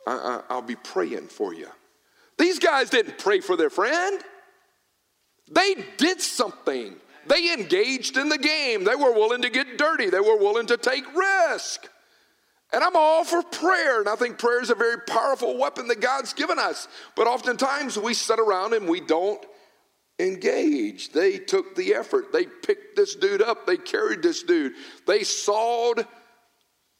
I, 0.07 0.13
I, 0.13 0.41
I'll 0.49 0.61
be 0.61 0.77
praying 0.77 1.27
for 1.27 1.53
you. 1.53 1.67
These 2.37 2.57
guys 2.57 2.89
didn't 2.89 3.17
pray 3.17 3.41
for 3.41 3.57
their 3.57 3.69
friend, 3.69 4.23
they 5.51 5.75
did 5.97 6.21
something. 6.21 6.95
They 7.27 7.53
engaged 7.53 8.17
in 8.17 8.29
the 8.29 8.37
game. 8.37 8.85
They 8.85 8.95
were 8.95 9.11
willing 9.11 9.43
to 9.43 9.49
get 9.51 9.77
dirty. 9.77 10.09
They 10.09 10.19
were 10.19 10.37
willing 10.37 10.65
to 10.67 10.77
take 10.77 11.03
risk. 11.15 11.87
And 12.71 12.83
I'm 12.83 12.95
all 12.95 13.23
for 13.23 13.41
prayer, 13.41 13.99
and 13.99 14.07
I 14.07 14.15
think 14.15 14.37
prayer 14.37 14.61
is 14.61 14.69
a 14.69 14.75
very 14.75 14.99
powerful 15.07 15.57
weapon 15.57 15.87
that 15.87 16.01
God's 16.01 16.33
given 16.33 16.59
us. 16.59 16.87
But 17.15 17.25
oftentimes 17.25 17.97
we 17.97 18.13
sit 18.13 18.39
around 18.39 18.73
and 18.73 18.87
we 18.87 19.01
don't 19.01 19.43
engage. 20.19 21.11
They 21.11 21.39
took 21.39 21.75
the 21.75 21.95
effort. 21.95 22.31
They 22.31 22.45
picked 22.45 22.95
this 22.95 23.15
dude 23.15 23.41
up. 23.41 23.65
They 23.65 23.77
carried 23.77 24.21
this 24.21 24.43
dude. 24.43 24.73
They 25.07 25.23
sawed 25.23 26.05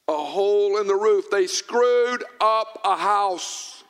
a 0.07 0.13
hole 0.13 0.79
in 0.79 0.87
the 0.87 0.95
roof. 0.95 1.25
They 1.29 1.45
screwed 1.45 2.23
up 2.41 2.81
a 2.83 2.95
house. 2.95 3.83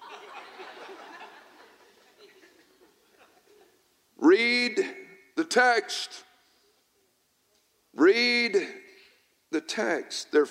Read 4.18 4.86
the 5.38 5.46
text. 5.46 6.26
Read 7.96 8.68
the 9.52 9.62
text. 9.62 10.34
Their 10.34 10.48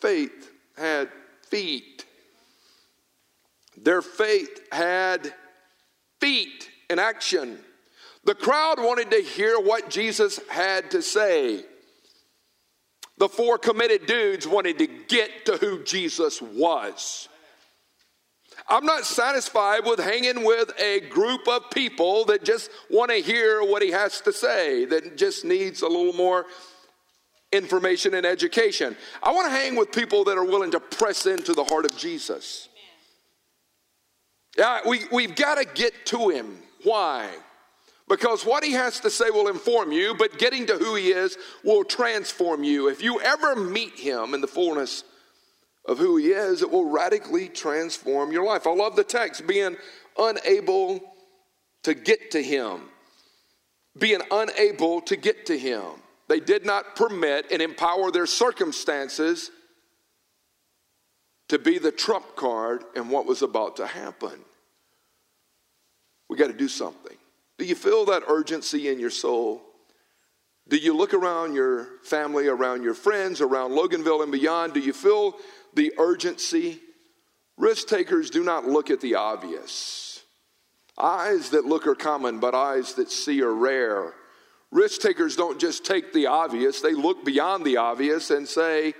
faith 0.00 0.48
had 0.76 1.08
feet. 1.48 2.04
Their 3.76 4.02
faith 4.02 4.60
had 4.72 5.32
feet 6.20 6.70
in 6.88 6.98
action. 6.98 7.58
The 8.24 8.34
crowd 8.34 8.78
wanted 8.78 9.10
to 9.10 9.22
hear 9.22 9.58
what 9.58 9.90
Jesus 9.90 10.40
had 10.48 10.90
to 10.92 11.02
say. 11.02 11.64
The 13.18 13.28
four 13.28 13.58
committed 13.58 14.06
dudes 14.06 14.46
wanted 14.46 14.78
to 14.78 14.86
get 14.86 15.46
to 15.46 15.56
who 15.56 15.82
Jesus 15.82 16.40
was. 16.40 17.28
I'm 18.68 18.84
not 18.86 19.04
satisfied 19.04 19.84
with 19.84 19.98
hanging 19.98 20.44
with 20.44 20.72
a 20.78 21.00
group 21.00 21.48
of 21.48 21.70
people 21.70 22.24
that 22.26 22.44
just 22.44 22.70
want 22.90 23.10
to 23.10 23.16
hear 23.16 23.62
what 23.62 23.82
he 23.82 23.90
has 23.90 24.20
to 24.22 24.32
say, 24.32 24.84
that 24.86 25.16
just 25.16 25.44
needs 25.44 25.82
a 25.82 25.88
little 25.88 26.12
more 26.12 26.46
information 27.52 28.14
and 28.14 28.26
education. 28.26 28.96
I 29.22 29.32
want 29.32 29.46
to 29.46 29.50
hang 29.50 29.76
with 29.76 29.92
people 29.92 30.24
that 30.24 30.38
are 30.38 30.44
willing 30.44 30.70
to 30.72 30.80
press 30.80 31.26
into 31.26 31.52
the 31.52 31.64
heart 31.64 31.84
of 31.84 31.96
Jesus. 31.96 32.68
Yeah, 34.56 34.80
we, 34.86 35.02
we've 35.10 35.34
got 35.34 35.56
to 35.56 35.64
get 35.64 36.06
to 36.06 36.28
him. 36.28 36.58
Why? 36.82 37.30
Because 38.08 38.44
what 38.44 38.64
he 38.64 38.72
has 38.72 39.00
to 39.00 39.10
say 39.10 39.30
will 39.30 39.48
inform 39.48 39.92
you, 39.92 40.14
but 40.18 40.38
getting 40.38 40.66
to 40.66 40.76
who 40.76 40.94
he 40.94 41.08
is 41.08 41.38
will 41.64 41.84
transform 41.84 42.64
you. 42.64 42.88
If 42.88 43.02
you 43.02 43.20
ever 43.20 43.56
meet 43.56 43.98
him 43.98 44.34
in 44.34 44.40
the 44.40 44.46
fullness 44.46 45.04
of 45.86 45.98
who 45.98 46.16
he 46.16 46.28
is, 46.28 46.62
it 46.62 46.70
will 46.70 46.90
radically 46.90 47.48
transform 47.48 48.32
your 48.32 48.44
life. 48.44 48.66
I 48.66 48.74
love 48.74 48.96
the 48.96 49.04
text 49.04 49.46
being 49.46 49.76
unable 50.18 51.00
to 51.84 51.94
get 51.94 52.32
to 52.32 52.42
him. 52.42 52.88
Being 53.98 54.20
unable 54.30 55.00
to 55.02 55.16
get 55.16 55.46
to 55.46 55.58
him. 55.58 56.01
They 56.32 56.40
did 56.40 56.64
not 56.64 56.96
permit 56.96 57.48
and 57.52 57.60
empower 57.60 58.10
their 58.10 58.24
circumstances 58.24 59.50
to 61.50 61.58
be 61.58 61.76
the 61.76 61.92
trump 61.92 62.36
card 62.36 62.84
in 62.96 63.10
what 63.10 63.26
was 63.26 63.42
about 63.42 63.76
to 63.76 63.86
happen. 63.86 64.40
We 66.30 66.38
got 66.38 66.46
to 66.46 66.54
do 66.54 66.68
something. 66.68 67.18
Do 67.58 67.66
you 67.66 67.74
feel 67.74 68.06
that 68.06 68.22
urgency 68.28 68.88
in 68.88 68.98
your 68.98 69.10
soul? 69.10 69.60
Do 70.68 70.78
you 70.78 70.96
look 70.96 71.12
around 71.12 71.54
your 71.54 71.98
family, 72.02 72.48
around 72.48 72.82
your 72.82 72.94
friends, 72.94 73.42
around 73.42 73.72
Loganville 73.72 74.22
and 74.22 74.32
beyond? 74.32 74.72
Do 74.72 74.80
you 74.80 74.94
feel 74.94 75.34
the 75.74 75.92
urgency? 75.98 76.80
Risk 77.58 77.88
takers 77.88 78.30
do 78.30 78.42
not 78.42 78.66
look 78.66 78.88
at 78.88 79.02
the 79.02 79.16
obvious. 79.16 80.22
Eyes 80.96 81.50
that 81.50 81.66
look 81.66 81.86
are 81.86 81.94
common, 81.94 82.38
but 82.38 82.54
eyes 82.54 82.94
that 82.94 83.10
see 83.10 83.42
are 83.42 83.52
rare. 83.52 84.14
Risk 84.72 85.02
takers 85.02 85.36
don't 85.36 85.60
just 85.60 85.84
take 85.84 86.12
the 86.12 86.26
obvious, 86.26 86.80
they 86.80 86.94
look 86.94 87.24
beyond 87.24 87.64
the 87.64 87.76
obvious 87.76 88.30
and 88.30 88.48
say, 88.48 88.94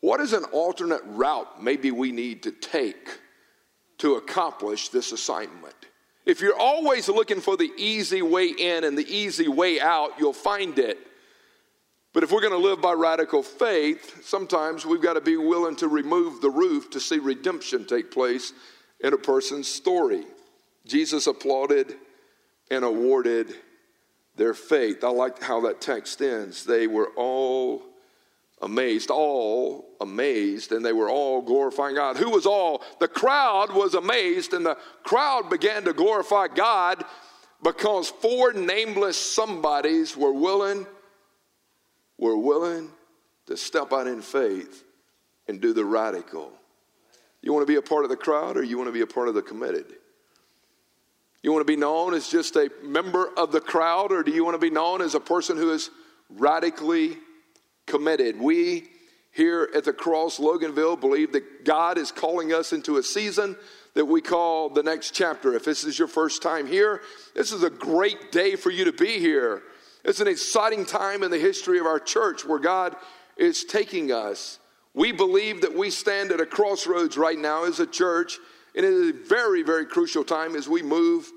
what 0.00 0.20
is 0.20 0.34
an 0.34 0.44
alternate 0.52 1.00
route 1.06 1.62
maybe 1.62 1.90
we 1.90 2.12
need 2.12 2.42
to 2.42 2.52
take 2.52 3.18
to 3.98 4.16
accomplish 4.16 4.90
this 4.90 5.12
assignment? 5.12 5.74
If 6.26 6.42
you're 6.42 6.58
always 6.58 7.08
looking 7.08 7.40
for 7.40 7.56
the 7.56 7.72
easy 7.78 8.20
way 8.20 8.48
in 8.48 8.84
and 8.84 8.96
the 8.96 9.10
easy 9.10 9.48
way 9.48 9.80
out, 9.80 10.10
you'll 10.18 10.34
find 10.34 10.78
it. 10.78 10.98
But 12.12 12.22
if 12.22 12.30
we're 12.30 12.42
going 12.42 12.52
to 12.52 12.58
live 12.58 12.82
by 12.82 12.92
radical 12.92 13.42
faith, 13.42 14.22
sometimes 14.24 14.84
we've 14.84 15.02
got 15.02 15.14
to 15.14 15.20
be 15.22 15.38
willing 15.38 15.76
to 15.76 15.88
remove 15.88 16.42
the 16.42 16.50
roof 16.50 16.90
to 16.90 17.00
see 17.00 17.18
redemption 17.18 17.86
take 17.86 18.10
place 18.10 18.52
in 19.00 19.14
a 19.14 19.18
person's 19.18 19.66
story. 19.66 20.24
Jesus 20.86 21.26
applauded 21.26 21.96
and 22.70 22.84
awarded 22.84 23.54
their 24.36 24.54
faith. 24.54 25.04
I 25.04 25.08
like 25.08 25.42
how 25.42 25.60
that 25.62 25.80
text 25.80 26.20
ends. 26.20 26.64
They 26.64 26.86
were 26.86 27.10
all 27.16 27.82
amazed, 28.60 29.10
all 29.10 29.86
amazed, 30.00 30.72
and 30.72 30.84
they 30.84 30.92
were 30.92 31.10
all 31.10 31.42
glorifying 31.42 31.96
God. 31.96 32.16
Who 32.16 32.30
was 32.30 32.46
all? 32.46 32.82
The 32.98 33.08
crowd 33.08 33.72
was 33.72 33.94
amazed, 33.94 34.54
and 34.54 34.64
the 34.64 34.76
crowd 35.02 35.50
began 35.50 35.84
to 35.84 35.92
glorify 35.92 36.48
God 36.48 37.04
because 37.62 38.08
four 38.08 38.52
nameless 38.52 39.16
somebodies 39.16 40.16
were 40.16 40.32
willing, 40.32 40.86
were 42.18 42.36
willing 42.36 42.90
to 43.46 43.56
step 43.56 43.92
out 43.92 44.06
in 44.06 44.22
faith 44.22 44.84
and 45.48 45.60
do 45.60 45.72
the 45.72 45.84
radical. 45.84 46.52
You 47.42 47.52
want 47.52 47.66
to 47.66 47.70
be 47.70 47.76
a 47.76 47.82
part 47.82 48.04
of 48.04 48.10
the 48.10 48.16
crowd 48.16 48.56
or 48.56 48.62
you 48.62 48.78
want 48.78 48.88
to 48.88 48.92
be 48.92 49.02
a 49.02 49.06
part 49.06 49.28
of 49.28 49.34
the 49.34 49.42
committed? 49.42 49.86
You 51.44 51.52
want 51.52 51.60
to 51.60 51.70
be 51.70 51.76
known 51.76 52.14
as 52.14 52.26
just 52.30 52.56
a 52.56 52.70
member 52.82 53.28
of 53.36 53.52
the 53.52 53.60
crowd, 53.60 54.12
or 54.12 54.22
do 54.22 54.30
you 54.30 54.46
want 54.46 54.54
to 54.54 54.58
be 54.58 54.70
known 54.70 55.02
as 55.02 55.14
a 55.14 55.20
person 55.20 55.58
who 55.58 55.72
is 55.72 55.90
radically 56.30 57.18
committed? 57.86 58.40
We 58.40 58.88
here 59.30 59.68
at 59.76 59.84
the 59.84 59.92
Cross 59.92 60.38
Loganville 60.38 60.98
believe 60.98 61.32
that 61.32 61.66
God 61.66 61.98
is 61.98 62.10
calling 62.10 62.54
us 62.54 62.72
into 62.72 62.96
a 62.96 63.02
season 63.02 63.56
that 63.92 64.06
we 64.06 64.22
call 64.22 64.70
the 64.70 64.82
next 64.82 65.10
chapter. 65.10 65.52
If 65.52 65.66
this 65.66 65.84
is 65.84 65.98
your 65.98 66.08
first 66.08 66.40
time 66.40 66.66
here, 66.66 67.02
this 67.34 67.52
is 67.52 67.62
a 67.62 67.68
great 67.68 68.32
day 68.32 68.56
for 68.56 68.70
you 68.70 68.86
to 68.86 68.92
be 68.92 69.18
here. 69.18 69.64
It's 70.02 70.20
an 70.20 70.28
exciting 70.28 70.86
time 70.86 71.22
in 71.22 71.30
the 71.30 71.38
history 71.38 71.78
of 71.78 71.84
our 71.84 72.00
church 72.00 72.46
where 72.46 72.58
God 72.58 72.96
is 73.36 73.64
taking 73.64 74.12
us. 74.12 74.60
We 74.94 75.12
believe 75.12 75.60
that 75.60 75.76
we 75.76 75.90
stand 75.90 76.32
at 76.32 76.40
a 76.40 76.46
crossroads 76.46 77.18
right 77.18 77.38
now 77.38 77.64
as 77.64 77.80
a 77.80 77.86
church 77.86 78.38
and 78.74 78.84
it 78.84 78.92
is 78.92 79.10
a 79.10 79.12
very, 79.12 79.62
very 79.62 79.86
crucial 79.86 80.24
time 80.24 80.56
as 80.56 80.68
we 80.68 80.82
move 80.82 81.30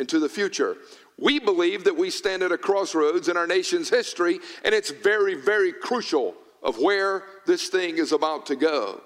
into 0.00 0.18
the 0.18 0.28
future. 0.28 0.76
We 1.18 1.38
believe 1.38 1.84
that 1.84 1.96
we 1.96 2.10
stand 2.10 2.42
at 2.42 2.50
a 2.50 2.58
crossroads 2.58 3.28
in 3.28 3.36
our 3.36 3.46
nation's 3.46 3.90
history, 3.90 4.40
and 4.64 4.74
it's 4.74 4.90
very, 4.90 5.34
very 5.34 5.72
crucial 5.72 6.34
of 6.62 6.78
where 6.78 7.24
this 7.46 7.68
thing 7.68 7.98
is 7.98 8.12
about 8.12 8.46
to 8.46 8.56
go. 8.56 9.02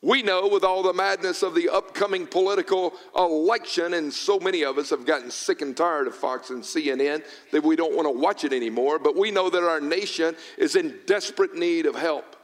We 0.00 0.22
know 0.22 0.46
with 0.46 0.62
all 0.62 0.84
the 0.84 0.92
madness 0.92 1.42
of 1.42 1.56
the 1.56 1.70
upcoming 1.70 2.26
political 2.26 2.92
election, 3.16 3.94
and 3.94 4.12
so 4.12 4.38
many 4.38 4.62
of 4.62 4.78
us 4.78 4.90
have 4.90 5.04
gotten 5.04 5.30
sick 5.30 5.60
and 5.60 5.76
tired 5.76 6.06
of 6.06 6.14
Fox 6.14 6.50
and 6.50 6.62
CNN 6.62 7.24
that 7.50 7.64
we 7.64 7.74
don't 7.74 7.96
want 7.96 8.06
to 8.06 8.16
watch 8.16 8.44
it 8.44 8.52
anymore, 8.52 9.00
but 9.00 9.16
we 9.16 9.32
know 9.32 9.50
that 9.50 9.64
our 9.64 9.80
nation 9.80 10.36
is 10.56 10.76
in 10.76 10.94
desperate 11.06 11.56
need 11.56 11.86
of 11.86 11.96
help. 11.96 12.36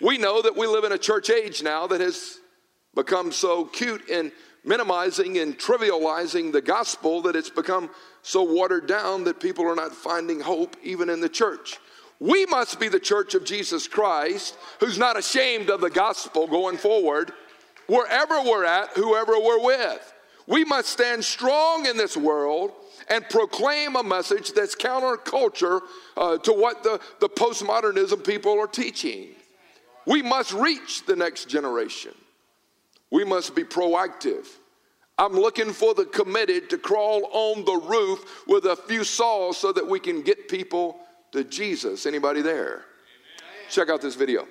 We 0.00 0.16
know 0.16 0.42
that 0.42 0.56
we 0.56 0.66
live 0.66 0.84
in 0.84 0.92
a 0.92 0.98
church 0.98 1.28
age 1.28 1.62
now 1.62 1.88
that 1.88 2.00
has 2.00 2.38
become 2.94 3.32
so 3.32 3.64
cute 3.64 4.08
in 4.08 4.30
minimizing 4.64 5.38
and 5.38 5.58
trivializing 5.58 6.52
the 6.52 6.60
gospel 6.60 7.22
that 7.22 7.36
it's 7.36 7.50
become 7.50 7.90
so 8.22 8.42
watered 8.42 8.86
down 8.86 9.24
that 9.24 9.40
people 9.40 9.66
are 9.66 9.76
not 9.76 9.94
finding 9.94 10.40
hope 10.40 10.76
even 10.82 11.08
in 11.08 11.20
the 11.20 11.28
church. 11.28 11.78
We 12.18 12.44
must 12.46 12.78
be 12.78 12.88
the 12.88 13.00
church 13.00 13.34
of 13.34 13.44
Jesus 13.44 13.88
Christ 13.88 14.56
who's 14.78 14.98
not 14.98 15.18
ashamed 15.18 15.70
of 15.70 15.80
the 15.80 15.90
gospel 15.90 16.46
going 16.46 16.76
forward, 16.76 17.32
wherever 17.86 18.42
we're 18.42 18.64
at, 18.64 18.90
whoever 18.90 19.38
we're 19.40 19.64
with. 19.64 20.14
We 20.46 20.64
must 20.64 20.88
stand 20.88 21.24
strong 21.24 21.86
in 21.86 21.96
this 21.96 22.16
world 22.16 22.72
and 23.08 23.26
proclaim 23.28 23.96
a 23.96 24.02
message 24.02 24.52
that's 24.52 24.74
counterculture 24.74 25.80
uh, 26.16 26.38
to 26.38 26.52
what 26.52 26.82
the, 26.82 27.00
the 27.20 27.28
postmodernism 27.28 28.24
people 28.26 28.60
are 28.60 28.66
teaching. 28.66 29.28
We 30.06 30.22
must 30.22 30.52
reach 30.52 31.06
the 31.06 31.16
next 31.16 31.48
generation. 31.48 32.12
We 33.10 33.24
must 33.24 33.54
be 33.54 33.64
proactive. 33.64 34.46
I'm 35.18 35.32
looking 35.32 35.72
for 35.72 35.92
the 35.94 36.06
committed 36.06 36.70
to 36.70 36.78
crawl 36.78 37.28
on 37.32 37.64
the 37.64 37.86
roof 37.86 38.44
with 38.46 38.64
a 38.64 38.76
few 38.76 39.04
saws 39.04 39.58
so 39.58 39.72
that 39.72 39.86
we 39.86 40.00
can 40.00 40.22
get 40.22 40.48
people 40.48 40.98
to 41.32 41.44
Jesus. 41.44 42.06
Anybody 42.06 42.40
there? 42.40 42.66
Amen. 42.66 42.84
Check 43.68 43.90
out 43.90 44.00
this 44.00 44.14
video. 44.14 44.46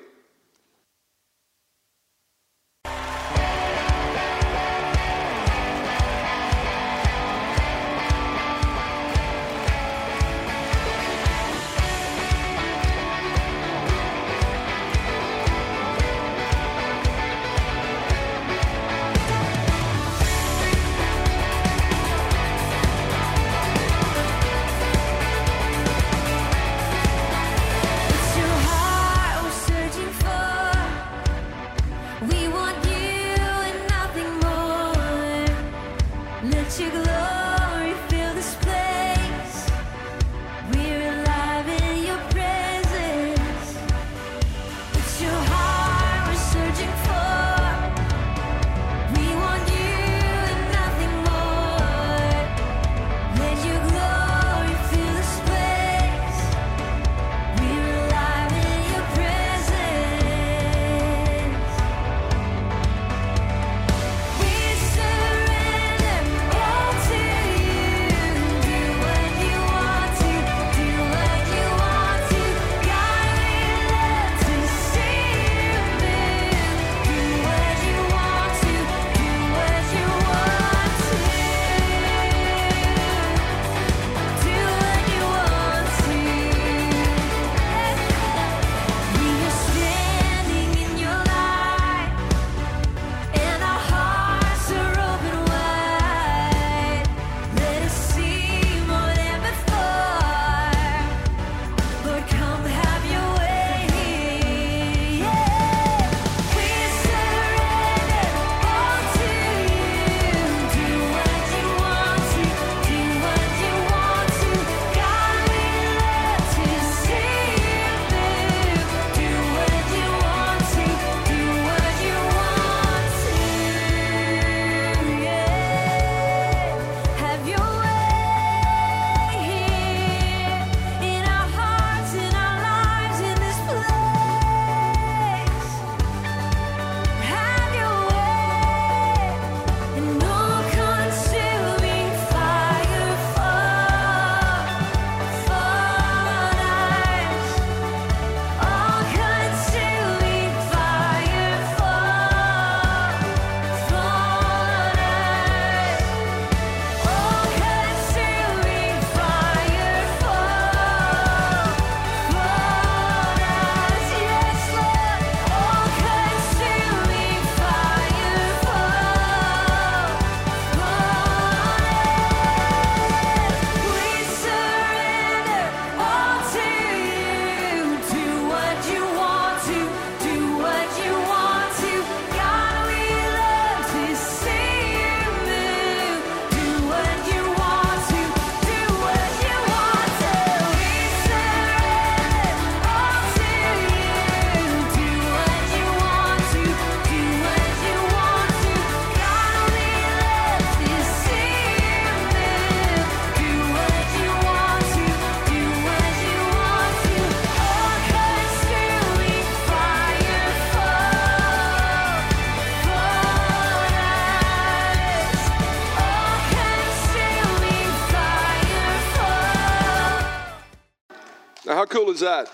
Cool 221.89 222.11
is 222.11 222.19
that? 222.19 222.49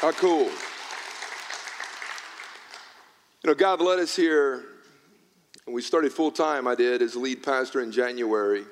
How 0.00 0.12
cool. 0.12 0.50
You 3.42 3.52
know, 3.52 3.54
God 3.54 3.80
led 3.80 4.00
us 4.00 4.14
here, 4.14 4.64
and 5.66 5.74
we 5.74 5.80
started 5.82 6.12
full 6.12 6.32
time, 6.32 6.66
I 6.66 6.74
did, 6.74 7.00
as 7.00 7.14
lead 7.14 7.42
pastor 7.42 7.80
in 7.80 7.92
January 7.92 8.64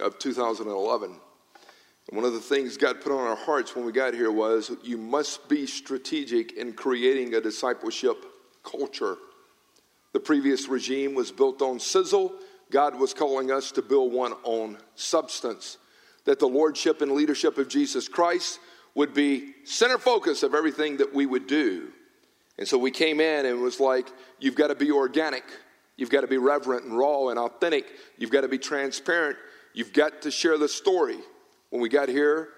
of 0.00 0.18
2011. 0.18 1.10
And 1.10 2.16
one 2.16 2.26
of 2.26 2.34
the 2.34 2.40
things 2.40 2.76
God 2.76 3.00
put 3.00 3.12
on 3.12 3.26
our 3.26 3.36
hearts 3.36 3.74
when 3.74 3.86
we 3.86 3.92
got 3.92 4.14
here 4.14 4.32
was 4.32 4.72
you 4.82 4.98
must 4.98 5.48
be 5.48 5.66
strategic 5.66 6.52
in 6.52 6.72
creating 6.72 7.34
a 7.34 7.40
discipleship 7.40 8.26
culture. 8.64 9.16
The 10.12 10.20
previous 10.20 10.68
regime 10.68 11.14
was 11.14 11.30
built 11.30 11.62
on 11.62 11.78
sizzle. 11.78 12.34
God 12.70 12.98
was 12.98 13.14
calling 13.14 13.50
us 13.50 13.70
to 13.72 13.82
build 13.82 14.12
one 14.12 14.32
on 14.42 14.78
substance 14.96 15.78
that 16.24 16.38
the 16.38 16.48
lordship 16.48 17.02
and 17.02 17.12
leadership 17.12 17.58
of 17.58 17.68
Jesus 17.68 18.08
Christ 18.08 18.60
would 18.94 19.12
be 19.12 19.54
center 19.64 19.98
focus 19.98 20.42
of 20.42 20.54
everything 20.54 20.96
that 20.98 21.14
we 21.14 21.26
would 21.26 21.46
do. 21.46 21.88
And 22.58 22.66
so 22.66 22.78
we 22.78 22.90
came 22.90 23.20
in 23.20 23.46
and 23.46 23.58
it 23.58 23.60
was 23.60 23.80
like, 23.80 24.08
you've 24.38 24.54
got 24.54 24.68
to 24.68 24.74
be 24.74 24.90
organic. 24.90 25.44
You've 25.96 26.10
got 26.10 26.22
to 26.22 26.26
be 26.26 26.38
reverent 26.38 26.84
and 26.84 26.96
raw 26.96 27.28
and 27.28 27.38
authentic. 27.38 27.86
You've 28.18 28.30
got 28.30 28.42
to 28.42 28.48
be 28.48 28.58
transparent. 28.58 29.36
You've 29.72 29.92
got 29.92 30.22
to 30.22 30.30
share 30.30 30.58
the 30.58 30.68
story. 30.68 31.18
When 31.70 31.82
we 31.82 31.88
got 31.88 32.08
here, 32.08 32.50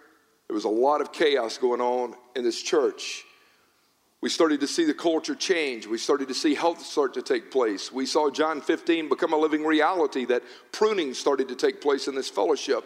there 0.48 0.54
was 0.54 0.64
a 0.64 0.70
lot 0.70 1.00
of 1.00 1.12
chaos 1.12 1.58
going 1.58 1.80
on 1.80 2.14
in 2.34 2.44
this 2.44 2.62
church. 2.62 3.24
We 4.20 4.30
started 4.30 4.60
to 4.60 4.66
see 4.66 4.84
the 4.84 4.94
culture 4.94 5.34
change. 5.34 5.86
We 5.86 5.98
started 5.98 6.28
to 6.28 6.34
see 6.34 6.54
health 6.54 6.84
start 6.84 7.14
to 7.14 7.22
take 7.22 7.50
place. 7.50 7.92
We 7.92 8.06
saw 8.06 8.30
John 8.30 8.60
15 8.60 9.08
become 9.08 9.32
a 9.32 9.36
living 9.36 9.64
reality 9.64 10.24
that 10.26 10.42
pruning 10.72 11.14
started 11.14 11.48
to 11.48 11.54
take 11.54 11.80
place 11.80 12.08
in 12.08 12.14
this 12.14 12.28
fellowship. 12.28 12.84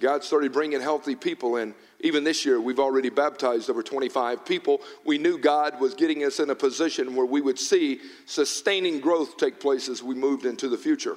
God 0.00 0.24
started 0.24 0.52
bringing 0.52 0.80
healthy 0.80 1.14
people 1.14 1.56
in. 1.56 1.74
Even 2.00 2.24
this 2.24 2.44
year, 2.44 2.60
we've 2.60 2.80
already 2.80 3.10
baptized 3.10 3.70
over 3.70 3.82
25 3.82 4.44
people. 4.44 4.80
We 5.04 5.18
knew 5.18 5.38
God 5.38 5.80
was 5.80 5.94
getting 5.94 6.24
us 6.24 6.40
in 6.40 6.50
a 6.50 6.54
position 6.54 7.14
where 7.14 7.26
we 7.26 7.40
would 7.40 7.58
see 7.58 8.00
sustaining 8.26 9.00
growth 9.00 9.36
take 9.36 9.60
place 9.60 9.88
as 9.88 10.02
we 10.02 10.14
moved 10.14 10.44
into 10.44 10.68
the 10.68 10.76
future. 10.76 11.16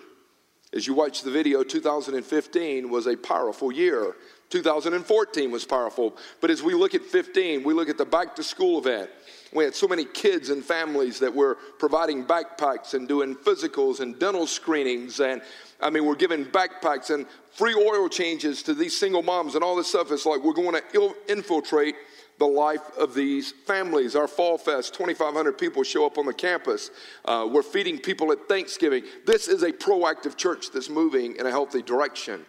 As 0.74 0.86
you 0.86 0.94
watch 0.94 1.22
the 1.22 1.32
video, 1.32 1.64
2015 1.64 2.90
was 2.90 3.08
a 3.08 3.16
powerful 3.16 3.72
year. 3.72 4.16
2014 4.50 5.52
was 5.52 5.66
powerful. 5.66 6.16
But 6.40 6.50
as 6.50 6.64
we 6.64 6.74
look 6.74 6.96
at 6.96 7.04
15, 7.04 7.64
we 7.64 7.74
look 7.74 7.90
at 7.90 7.98
the 7.98 8.06
back 8.06 8.36
to 8.38 8.44
school 8.44 8.80
event. 8.80 9.10
We 9.54 9.64
had 9.64 9.76
so 9.76 9.88
many 9.88 10.06
kids 10.06 10.50
and 10.50 10.64
families 10.64 11.20
that 11.20 11.34
were 11.34 11.58
providing 11.80 12.26
backpacks 12.26 12.94
and 12.94 13.08
doing 13.08 13.36
physicals 13.36 14.00
and 14.00 14.18
dental 14.20 14.48
screenings. 14.48 15.20
And 15.20 15.42
I 15.82 15.90
mean, 15.90 16.06
we're 16.06 16.16
giving 16.16 16.46
backpacks 16.46 17.14
and 17.14 17.26
free 17.52 17.74
oil 17.74 18.10
changes 18.10 18.62
to 18.64 18.74
these 18.74 18.98
single 18.98 19.24
moms 19.24 19.56
and 19.56 19.64
all 19.64 19.76
this 19.76 19.90
stuff. 19.90 20.12
It's 20.12 20.26
like 20.26 20.44
we're 20.44 20.54
going 20.54 20.80
to 20.80 21.16
infiltrate 21.28 21.96
the 22.40 22.46
life 22.46 22.96
of 22.98 23.14
these 23.14 23.52
families. 23.66 24.16
Our 24.16 24.28
Fall 24.28 24.58
Fest, 24.58 24.94
2,500 24.94 25.58
people 25.58 25.84
show 25.84 26.06
up 26.06 26.18
on 26.18 26.26
the 26.26 26.34
campus. 26.34 26.92
Uh, 27.26 27.48
we're 27.50 27.64
feeding 27.64 27.98
people 27.98 28.32
at 28.32 28.48
Thanksgiving. 28.48 29.04
This 29.26 29.48
is 29.48 29.64
a 29.64 29.72
proactive 29.72 30.38
church 30.38 30.72
that's 30.72 30.90
moving 30.90 31.36
in 31.38 31.46
a 31.46 31.50
healthy 31.50 31.82
direction. 31.82 32.46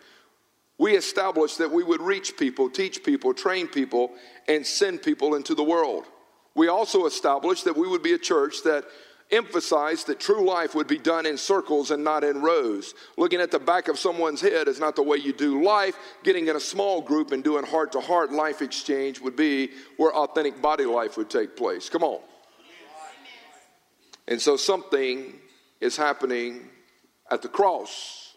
We 0.79 0.97
established 0.97 1.59
that 1.59 1.71
we 1.71 1.83
would 1.83 2.01
reach 2.01 2.37
people, 2.37 2.71
teach 2.71 3.03
people, 3.03 3.35
train 3.35 3.67
people, 3.67 4.13
and 4.47 4.65
send 4.65 5.03
people 5.03 5.35
into 5.35 5.55
the 5.55 5.65
world. 5.65 6.05
We 6.55 6.69
also 6.69 7.07
established 7.07 7.65
that 7.65 7.77
we 7.77 7.89
would 7.89 8.03
be 8.03 8.13
a 8.13 8.19
church 8.19 8.63
that 8.65 8.85
emphasized 9.31 10.07
that 10.07 10.21
true 10.21 10.47
life 10.47 10.75
would 10.75 10.87
be 10.87 10.99
done 10.99 11.27
in 11.27 11.37
circles 11.37 11.91
and 11.91 12.03
not 12.03 12.25
in 12.25 12.41
rows. 12.41 12.95
Looking 13.17 13.41
at 13.41 13.51
the 13.51 13.59
back 13.59 13.89
of 13.89 13.99
someone's 13.99 14.41
head 14.41 14.69
is 14.69 14.81
not 14.81 14.97
the 14.97 15.03
way 15.03 15.19
you 15.19 15.33
do 15.33 15.63
life. 15.63 15.97
Getting 16.25 16.49
in 16.49 16.57
a 16.57 16.61
small 16.61 17.01
group 17.01 17.33
and 17.33 17.45
doing 17.45 17.67
heart 17.67 17.93
to 17.93 18.01
heart 18.01 18.33
life 18.33 18.63
exchange 18.63 19.21
would 19.21 19.37
be 19.37 19.71
where 19.97 20.15
authentic 20.15 20.63
body 20.63 20.85
life 20.85 21.17
would 21.17 21.29
take 21.29 21.57
place. 21.57 21.89
Come 21.89 22.05
on. 22.05 22.21
And 24.27 24.41
so 24.41 24.57
something 24.57 25.35
is 25.81 25.97
happening 25.97 26.69
at 27.31 27.43
the 27.43 27.49
cross. 27.49 28.28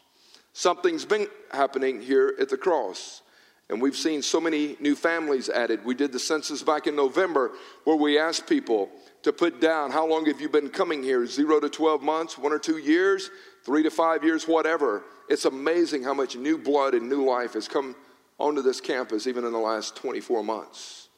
Something's 0.54 1.06
been 1.06 1.28
happening 1.52 2.02
here 2.02 2.36
at 2.40 2.50
the 2.50 2.58
cross. 2.58 3.22
And 3.70 3.82
we've 3.82 3.96
seen 3.96 4.22
so 4.22 4.42
many 4.42 4.76
new 4.82 4.96
families 4.96 5.48
added. 5.48 5.86
We 5.86 5.96
did 5.96 6.12
the 6.12 6.20
census 6.20 6.62
back 6.62 6.88
in 6.88 6.96
November 6.96 7.52
where 7.86 7.96
we 7.96 8.20
asked 8.20 8.46
people, 8.48 8.90
to 9.24 9.32
put 9.32 9.62
down 9.62 9.92
how 9.92 10.06
long 10.08 10.26
have 10.26 10.42
you 10.42 10.50
been 10.50 10.70
coming 10.70 11.04
here? 11.04 11.26
Zero 11.26 11.60
to 11.60 11.70
12 11.70 12.02
months, 12.02 12.38
one 12.38 12.52
or 12.52 12.60
two 12.60 12.78
years, 12.78 13.30
three 13.64 13.84
to 13.84 13.92
five 13.92 14.24
years, 14.24 14.48
whatever. 14.48 15.04
It's 15.30 15.46
amazing 15.46 16.04
how 16.04 16.14
much 16.14 16.36
new 16.36 16.58
blood 16.58 16.94
and 16.94 17.08
new 17.08 17.24
life 17.24 17.54
has 17.54 17.68
come 17.68 17.96
onto 18.40 18.62
this 18.62 18.82
campus 18.82 19.28
even 19.28 19.46
in 19.46 19.52
the 19.52 19.60
last 19.60 19.96
24 19.96 20.44
months. 20.44 21.10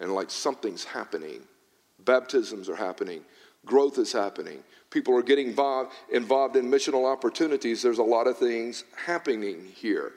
And 0.00 0.14
like 0.14 0.30
something's 0.30 0.84
happening. 0.84 1.42
Baptisms 2.04 2.68
are 2.68 2.76
happening, 2.76 3.22
growth 3.66 3.98
is 3.98 4.12
happening. 4.12 4.62
People 4.90 5.16
are 5.16 5.22
getting 5.22 5.48
involved, 5.48 5.92
involved 6.10 6.56
in 6.56 6.70
missional 6.70 7.10
opportunities. 7.10 7.82
There's 7.82 7.98
a 7.98 8.02
lot 8.02 8.26
of 8.26 8.38
things 8.38 8.84
happening 8.96 9.66
here. 9.74 10.12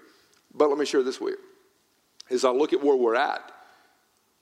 But 0.54 0.70
let 0.70 0.78
me 0.78 0.86
share 0.86 1.04
this 1.04 1.20
with 1.20 1.34
you. 1.34 2.36
As 2.36 2.46
I 2.46 2.50
look 2.50 2.72
at 2.72 2.82
where 2.82 2.96
we're 2.96 3.16
at, 3.16 3.52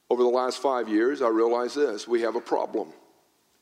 over 0.10 0.24
the 0.24 0.30
last 0.30 0.62
five 0.62 0.90
years, 0.90 1.22
I 1.22 1.28
realize 1.28 1.76
this 1.76 2.08
we 2.08 2.22
have 2.22 2.36
a 2.36 2.42
problem. 2.42 2.94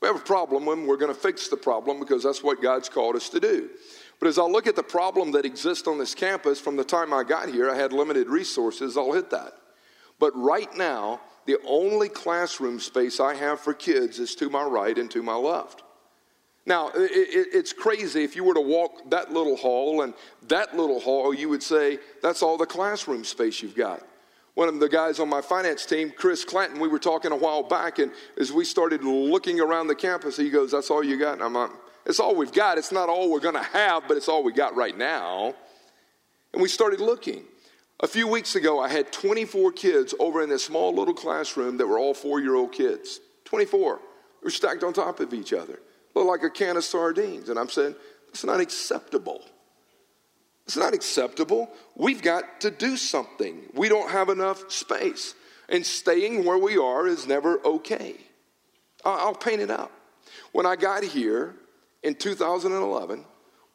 We 0.01 0.07
have 0.07 0.15
a 0.15 0.19
problem 0.19 0.67
and 0.67 0.87
we're 0.87 0.97
going 0.97 1.13
to 1.13 1.19
fix 1.19 1.47
the 1.47 1.57
problem 1.57 1.99
because 1.99 2.23
that's 2.23 2.43
what 2.43 2.61
God's 2.61 2.87
called 2.87 3.15
us 3.15 3.29
to 3.29 3.39
do. 3.39 3.69
But 4.19 4.27
as 4.27 4.39
I 4.39 4.43
look 4.43 4.67
at 4.67 4.75
the 4.75 4.83
problem 4.83 5.31
that 5.31 5.45
exists 5.45 5.87
on 5.87 5.97
this 5.97 6.15
campus, 6.15 6.59
from 6.59 6.75
the 6.75 6.83
time 6.83 7.13
I 7.13 7.23
got 7.23 7.49
here, 7.49 7.69
I 7.69 7.75
had 7.75 7.93
limited 7.93 8.27
resources. 8.27 8.97
I'll 8.97 9.13
hit 9.13 9.29
that. 9.31 9.53
But 10.19 10.35
right 10.35 10.75
now, 10.75 11.21
the 11.47 11.57
only 11.65 12.09
classroom 12.09 12.79
space 12.79 13.19
I 13.19 13.33
have 13.33 13.59
for 13.59 13.73
kids 13.73 14.19
is 14.19 14.35
to 14.35 14.49
my 14.49 14.63
right 14.63 14.97
and 14.97 15.09
to 15.11 15.23
my 15.23 15.35
left. 15.35 15.81
Now, 16.65 16.89
it, 16.89 17.11
it, 17.11 17.47
it's 17.53 17.73
crazy. 17.73 18.23
If 18.23 18.35
you 18.35 18.43
were 18.43 18.53
to 18.53 18.61
walk 18.61 19.09
that 19.09 19.31
little 19.31 19.55
hall 19.55 20.01
and 20.01 20.13
that 20.49 20.75
little 20.75 20.99
hall, 20.99 21.33
you 21.33 21.49
would 21.49 21.63
say 21.63 21.97
that's 22.21 22.43
all 22.43 22.57
the 22.57 22.65
classroom 22.65 23.23
space 23.23 23.61
you've 23.63 23.75
got 23.75 24.03
one 24.57 24.67
of 24.67 24.79
the 24.79 24.89
guys 24.89 25.19
on 25.19 25.29
my 25.29 25.39
finance 25.39 25.85
team, 25.85 26.09
Chris 26.09 26.43
Clanton, 26.43 26.79
we 26.79 26.87
were 26.87 26.97
talking 26.97 27.31
a 27.31 27.35
while 27.35 27.61
back, 27.61 27.99
and 27.99 28.11
as 28.39 28.51
we 28.51 28.65
started 28.65 29.03
looking 29.03 29.59
around 29.59 29.85
the 29.85 29.93
campus, 29.93 30.35
he 30.35 30.49
goes, 30.49 30.71
That's 30.71 30.89
all 30.89 31.03
you 31.03 31.15
got? 31.19 31.33
And 31.33 31.43
I'm 31.43 31.53
like, 31.53 31.69
It's 32.07 32.19
all 32.19 32.35
we've 32.35 32.51
got. 32.51 32.79
It's 32.79 32.91
not 32.91 33.07
all 33.07 33.31
we're 33.31 33.39
going 33.39 33.53
to 33.53 33.61
have, 33.61 34.07
but 34.07 34.17
it's 34.17 34.27
all 34.27 34.41
we 34.41 34.51
got 34.51 34.75
right 34.75 34.97
now. 34.97 35.53
And 36.53 36.61
we 36.61 36.69
started 36.69 36.99
looking. 36.99 37.43
A 37.99 38.07
few 38.07 38.27
weeks 38.27 38.55
ago, 38.55 38.79
I 38.79 38.89
had 38.89 39.11
24 39.11 39.71
kids 39.71 40.13
over 40.19 40.43
in 40.43 40.49
this 40.49 40.65
small 40.65 40.93
little 40.93 41.15
classroom 41.15 41.77
that 41.77 41.87
were 41.87 41.97
all 41.97 42.13
four 42.13 42.39
year 42.39 42.55
old 42.55 42.71
kids. 42.71 43.19
24. 43.45 43.95
We 43.95 44.45
were 44.45 44.51
stacked 44.51 44.83
on 44.83 44.93
top 44.93 45.19
of 45.19 45.33
each 45.33 45.51
other, 45.51 45.79
looked 46.13 46.27
like 46.27 46.43
a 46.43 46.49
can 46.49 46.77
of 46.77 46.83
sardines. 46.83 47.49
And 47.49 47.57
I'm 47.57 47.69
saying, 47.69 47.95
That's 48.27 48.43
not 48.43 48.59
acceptable. 48.59 49.41
It's 50.65 50.77
not 50.77 50.93
acceptable. 50.93 51.71
We've 51.95 52.21
got 52.21 52.61
to 52.61 52.69
do 52.71 52.97
something. 52.97 53.61
We 53.73 53.87
don't 53.87 54.11
have 54.11 54.29
enough 54.29 54.69
space. 54.71 55.33
And 55.69 55.85
staying 55.85 56.45
where 56.45 56.57
we 56.57 56.77
are 56.77 57.07
is 57.07 57.25
never 57.25 57.59
okay. 57.65 58.15
I'll 59.05 59.33
paint 59.33 59.61
it 59.61 59.71
up. 59.71 59.91
When 60.51 60.65
I 60.65 60.75
got 60.75 61.03
here 61.03 61.55
in 62.03 62.15
2011, 62.15 63.23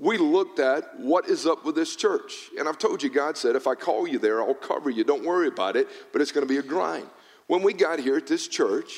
we 0.02 0.18
looked 0.18 0.58
at 0.58 0.98
what 0.98 1.28
is 1.28 1.46
up 1.46 1.64
with 1.64 1.76
this 1.76 1.94
church. 1.94 2.50
And 2.58 2.68
I've 2.68 2.76
told 2.76 3.04
you, 3.04 3.08
God 3.08 3.38
said, 3.38 3.54
if 3.54 3.68
I 3.68 3.76
call 3.76 4.08
you 4.08 4.18
there, 4.18 4.42
I'll 4.42 4.52
cover 4.52 4.90
you. 4.90 5.04
Don't 5.04 5.24
worry 5.24 5.46
about 5.46 5.76
it, 5.76 5.86
but 6.12 6.20
it's 6.20 6.32
going 6.32 6.44
to 6.44 6.52
be 6.52 6.58
a 6.58 6.62
grind. 6.62 7.06
When 7.46 7.62
we 7.62 7.72
got 7.72 8.00
here 8.00 8.16
at 8.16 8.26
this 8.26 8.48
church 8.48 8.92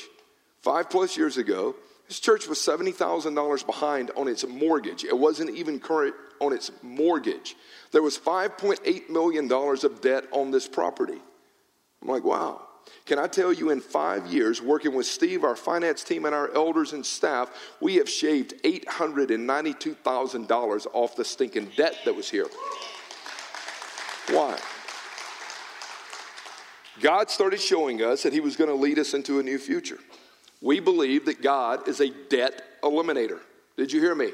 five 0.63 0.89
plus 0.89 1.15
years 1.15 1.37
ago, 1.37 1.75
this 2.07 2.19
church 2.19 2.47
was 2.47 2.57
$70,000 2.57 3.65
behind 3.67 4.09
on 4.17 4.27
its 4.27 4.47
mortgage. 4.47 5.03
It 5.03 5.15
wasn't 5.15 5.51
even 5.51 5.79
current 5.79 6.15
on 6.39 6.53
its 6.53 6.71
mortgage. 6.81 7.55
There 7.91 8.01
was 8.01 8.17
$5.8 8.17 9.09
million 9.11 9.51
of 9.51 10.01
debt 10.01 10.25
on 10.31 10.49
this 10.49 10.67
property. 10.67 11.21
I'm 12.01 12.07
like, 12.07 12.23
wow. 12.23 12.64
Can 13.05 13.19
I 13.19 13.27
tell 13.27 13.53
you, 13.53 13.69
in 13.69 13.81
five 13.81 14.25
years, 14.27 14.61
working 14.61 14.95
with 14.95 15.05
Steve, 15.05 15.43
our 15.43 15.55
finance 15.55 16.03
team, 16.03 16.25
and 16.25 16.33
our 16.33 16.51
elders 16.53 16.93
and 16.93 17.05
staff, 17.05 17.51
we 17.79 17.95
have 17.95 18.09
shaved 18.09 18.55
$892,000 18.63 20.87
off 20.93 21.15
the 21.15 21.23
stinking 21.23 21.71
debt 21.75 21.95
that 22.05 22.15
was 22.15 22.29
here. 22.29 22.47
Why? 24.29 24.57
God 26.99 27.29
started 27.29 27.59
showing 27.59 28.01
us 28.01 28.23
that 28.23 28.33
He 28.33 28.39
was 28.39 28.55
going 28.55 28.69
to 28.69 28.75
lead 28.75 28.97
us 28.97 29.13
into 29.13 29.39
a 29.39 29.43
new 29.43 29.59
future. 29.59 29.99
We 30.61 30.79
believe 30.79 31.25
that 31.25 31.43
God 31.43 31.87
is 31.87 32.01
a 32.01 32.09
debt 32.09 32.63
eliminator. 32.81 33.39
Did 33.77 33.91
you 33.91 33.99
hear 33.99 34.15
me? 34.15 34.31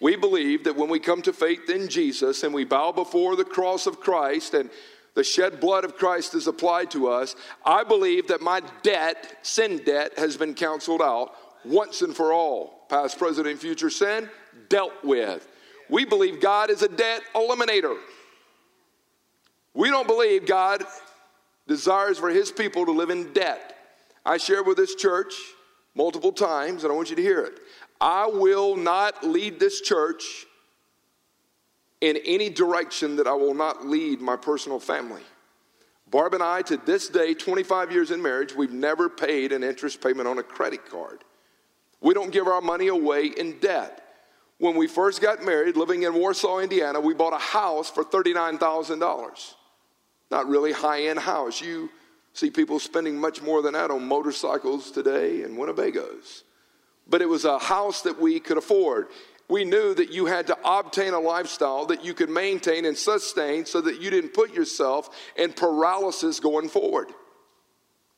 We 0.00 0.16
believe 0.16 0.64
that 0.64 0.76
when 0.76 0.88
we 0.88 0.98
come 0.98 1.22
to 1.22 1.32
faith 1.32 1.68
in 1.68 1.88
Jesus 1.88 2.42
and 2.42 2.52
we 2.52 2.64
bow 2.64 2.92
before 2.92 3.36
the 3.36 3.44
cross 3.44 3.86
of 3.86 4.00
Christ 4.00 4.54
and 4.54 4.70
the 5.14 5.24
shed 5.24 5.60
blood 5.60 5.84
of 5.84 5.96
Christ 5.96 6.34
is 6.34 6.46
applied 6.46 6.90
to 6.92 7.08
us, 7.08 7.34
I 7.64 7.84
believe 7.84 8.28
that 8.28 8.40
my 8.40 8.62
debt, 8.82 9.38
sin 9.42 9.82
debt, 9.84 10.18
has 10.18 10.36
been 10.36 10.54
canceled 10.54 11.02
out 11.02 11.34
once 11.64 12.02
and 12.02 12.14
for 12.14 12.32
all. 12.32 12.86
Past, 12.88 13.18
present, 13.18 13.46
and 13.46 13.58
future 13.58 13.90
sin 13.90 14.28
dealt 14.68 15.04
with. 15.04 15.46
We 15.88 16.04
believe 16.04 16.40
God 16.40 16.70
is 16.70 16.82
a 16.82 16.88
debt 16.88 17.22
eliminator. 17.34 17.96
We 19.74 19.90
don't 19.90 20.06
believe 20.06 20.46
God 20.46 20.84
desires 21.66 22.18
for 22.18 22.30
his 22.30 22.50
people 22.50 22.84
to 22.86 22.92
live 22.92 23.10
in 23.10 23.32
debt. 23.32 23.76
I 24.24 24.36
shared 24.36 24.66
with 24.66 24.76
this 24.76 24.94
church 24.94 25.34
multiple 25.94 26.32
times, 26.32 26.84
and 26.84 26.92
I 26.92 26.96
want 26.96 27.10
you 27.10 27.16
to 27.16 27.22
hear 27.22 27.40
it. 27.40 27.60
I 28.00 28.26
will 28.26 28.76
not 28.76 29.24
lead 29.24 29.60
this 29.60 29.80
church 29.80 30.46
in 32.00 32.18
any 32.24 32.48
direction 32.48 33.16
that 33.16 33.26
I 33.26 33.34
will 33.34 33.54
not 33.54 33.86
lead 33.86 34.20
my 34.20 34.36
personal 34.36 34.80
family. 34.80 35.22
Barb 36.10 36.34
and 36.34 36.42
I, 36.42 36.62
to 36.62 36.76
this 36.78 37.08
day, 37.08 37.34
25 37.34 37.92
years 37.92 38.10
in 38.10 38.20
marriage, 38.20 38.54
we've 38.54 38.72
never 38.72 39.08
paid 39.08 39.52
an 39.52 39.62
interest 39.62 40.00
payment 40.02 40.26
on 40.26 40.38
a 40.38 40.42
credit 40.42 40.88
card. 40.90 41.24
We 42.00 42.14
don't 42.14 42.32
give 42.32 42.46
our 42.48 42.60
money 42.60 42.88
away 42.88 43.26
in 43.26 43.58
debt. 43.60 44.02
When 44.58 44.76
we 44.76 44.86
first 44.88 45.22
got 45.22 45.44
married, 45.44 45.76
living 45.76 46.02
in 46.02 46.14
Warsaw, 46.14 46.58
Indiana, 46.58 47.00
we 47.00 47.14
bought 47.14 47.32
a 47.32 47.38
house 47.38 47.88
for 47.88 48.04
$39,000. 48.04 49.54
Not 50.30 50.48
really 50.48 50.72
high 50.72 51.04
end 51.04 51.18
house. 51.18 51.60
You 51.60 51.90
See 52.32 52.50
people 52.50 52.78
spending 52.78 53.16
much 53.16 53.42
more 53.42 53.62
than 53.62 53.74
that 53.74 53.90
on 53.90 54.06
motorcycles 54.06 54.90
today 54.90 55.42
and 55.42 55.56
Winnebagos. 55.56 56.42
But 57.08 57.22
it 57.22 57.28
was 57.28 57.44
a 57.44 57.58
house 57.58 58.02
that 58.02 58.20
we 58.20 58.38
could 58.38 58.56
afford. 58.56 59.08
We 59.50 59.64
knew 59.64 59.94
that 59.94 60.12
you 60.12 60.26
had 60.26 60.46
to 60.46 60.56
obtain 60.64 61.12
a 61.12 61.18
lifestyle 61.18 61.86
that 61.86 62.04
you 62.04 62.14
could 62.14 62.30
maintain 62.30 62.84
and 62.84 62.96
sustain 62.96 63.66
so 63.66 63.80
that 63.80 64.00
you 64.00 64.08
didn't 64.08 64.32
put 64.32 64.54
yourself 64.54 65.10
in 65.36 65.52
paralysis 65.52 66.38
going 66.38 66.68
forward. 66.68 67.08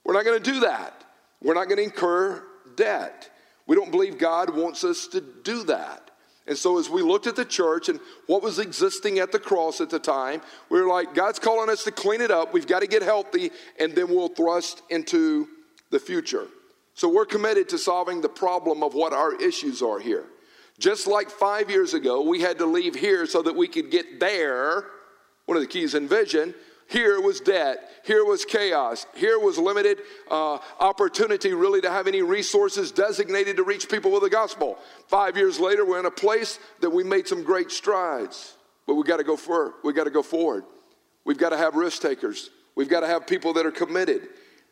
We're 0.05 0.13
not 0.13 0.27
going 0.27 0.43
to 0.43 0.53
do 0.53 0.61
that. 0.61 1.05
We're 1.41 1.55
not 1.55 1.69
going 1.69 1.79
to 1.79 1.85
incur 1.85 2.45
debt. 2.77 3.31
We 3.67 3.77
don't 3.77 3.91
believe 3.91 4.19
God 4.19 4.55
wants 4.55 4.85
us 4.85 5.07
to 5.09 5.23
do 5.23 5.65
that. 5.65 6.11
And 6.47 6.59
so, 6.59 6.79
as 6.79 6.91
we 6.91 7.03
looked 7.03 7.29
at 7.29 7.37
the 7.37 7.45
church 7.45 7.89
and 7.89 8.01
what 8.27 8.43
was 8.43 8.59
existing 8.59 9.21
at 9.21 9.31
the 9.31 9.39
cross 9.39 9.81
at 9.81 9.91
the 9.91 10.01
time, 10.01 10.43
we 10.71 10.83
were 10.83 10.89
like, 10.89 11.15
God's 11.15 11.39
calling 11.39 11.71
us 11.71 11.85
to 11.85 11.93
clean 11.93 12.21
it 12.21 12.33
up. 12.33 12.53
We've 12.53 12.67
got 12.67 12.81
to 12.81 12.89
get 12.89 13.03
healthy, 13.03 13.53
and 13.79 13.95
then 13.95 14.09
we'll 14.09 14.29
thrust 14.29 14.83
into 14.91 15.49
the 15.91 16.01
future. 16.01 16.49
So, 16.95 17.09
we're 17.09 17.27
committed 17.27 17.69
to 17.69 17.79
solving 17.79 18.23
the 18.23 18.29
problem 18.29 18.83
of 18.83 18.93
what 18.93 19.13
our 19.13 19.41
issues 19.41 19.83
are 19.83 20.01
here. 20.01 20.25
Just 20.83 21.07
like 21.07 21.31
five 21.31 21.71
years 21.71 21.95
ago, 21.95 22.23
we 22.23 22.41
had 22.41 22.59
to 22.59 22.67
leave 22.67 22.97
here 22.97 23.25
so 23.25 23.41
that 23.43 23.55
we 23.55 23.69
could 23.69 23.89
get 23.89 24.19
there. 24.19 24.85
One 25.47 25.57
of 25.57 25.63
the 25.63 25.69
keys 25.69 25.95
in 25.95 26.09
vision. 26.09 26.57
Here 26.89 27.21
was 27.21 27.39
debt. 27.39 27.89
Here 28.05 28.25
was 28.25 28.45
chaos. 28.45 29.07
Here 29.15 29.39
was 29.39 29.59
limited 29.59 29.99
uh, 30.29 30.59
opportunity, 30.81 31.55
really, 31.55 31.81
to 31.83 31.91
have 31.91 32.09
any 32.09 32.21
resources 32.23 32.91
designated 32.91 33.59
to 33.59 33.63
reach 33.63 33.89
people 33.89 34.11
with 34.11 34.23
the 34.23 34.29
gospel. 34.29 34.77
Five 35.07 35.37
years 35.37 35.61
later, 35.61 35.87
we're 35.87 36.01
in 36.01 36.07
a 36.07 36.11
place 36.11 36.59
that 36.81 36.91
we 36.91 37.05
made 37.05 37.29
some 37.29 37.45
great 37.45 37.71
strides, 37.71 38.57
but 38.85 38.97
we 38.97 39.05
got 39.05 39.19
to 39.19 39.25
go 39.25 39.37
for 39.37 39.75
we 39.85 39.93
got 39.93 40.05
to 40.05 40.11
go 40.11 40.23
forward. 40.25 40.65
We've 41.25 41.39
got 41.39 41.51
to 41.51 41.57
have 41.57 41.77
risk 41.77 42.03
takers. 42.03 42.51
We've 42.75 42.89
got 42.89 43.01
to 43.01 43.07
have 43.07 43.29
people 43.29 43.53
that 43.53 43.65
are 43.65 43.71
committed. 43.71 44.23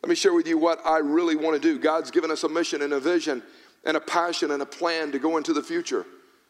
Let 0.03 0.09
me 0.09 0.16
share 0.16 0.35
with 0.35 0.49
you 0.49 0.59
what 0.59 0.85
I 0.85 0.99
really 0.99 1.37
want 1.37 1.55
to 1.55 1.62
do. 1.62 1.79
God's 1.79 2.11
given 2.11 2.33
us 2.33 2.42
a 2.42 2.49
mission 2.49 2.83
and 2.83 2.94
a 2.94 3.01
vision 3.01 3.44
and 3.85 3.97
a 3.97 4.01
passion 4.01 4.51
and 4.51 4.62
a 4.62 4.66
plan 4.66 5.12
to 5.12 5.19
go 5.19 5.37
into 5.37 5.53
the 5.53 5.62
future. 5.62 6.05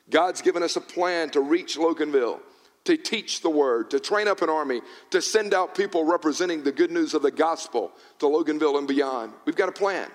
God's 0.09 0.43
given 0.43 0.63
us 0.63 0.77
a 0.77 0.81
plan 0.81 1.31
to 1.31 1.41
reach 1.41 1.77
Loganville 1.77 2.41
to 2.85 2.97
teach 2.97 3.43
the 3.43 3.51
word, 3.51 3.91
to 3.91 4.01
train 4.01 4.27
up 4.27 4.43
an 4.43 4.49
army, 4.49 4.81
to 5.11 5.21
send 5.21 5.53
out 5.53 5.75
people 5.75 6.05
representing 6.05 6.63
the 6.63 6.73
good 6.73 6.91
news 6.91 7.15
of 7.15 7.23
the 7.23 7.31
gospel 7.31 7.93
to 8.19 8.27
Loganville 8.27 8.79
and 8.79 8.89
beyond. 8.89 9.33
We've 9.45 9.57
got 9.57 9.69
a 9.69 9.73
plan. 9.73 10.09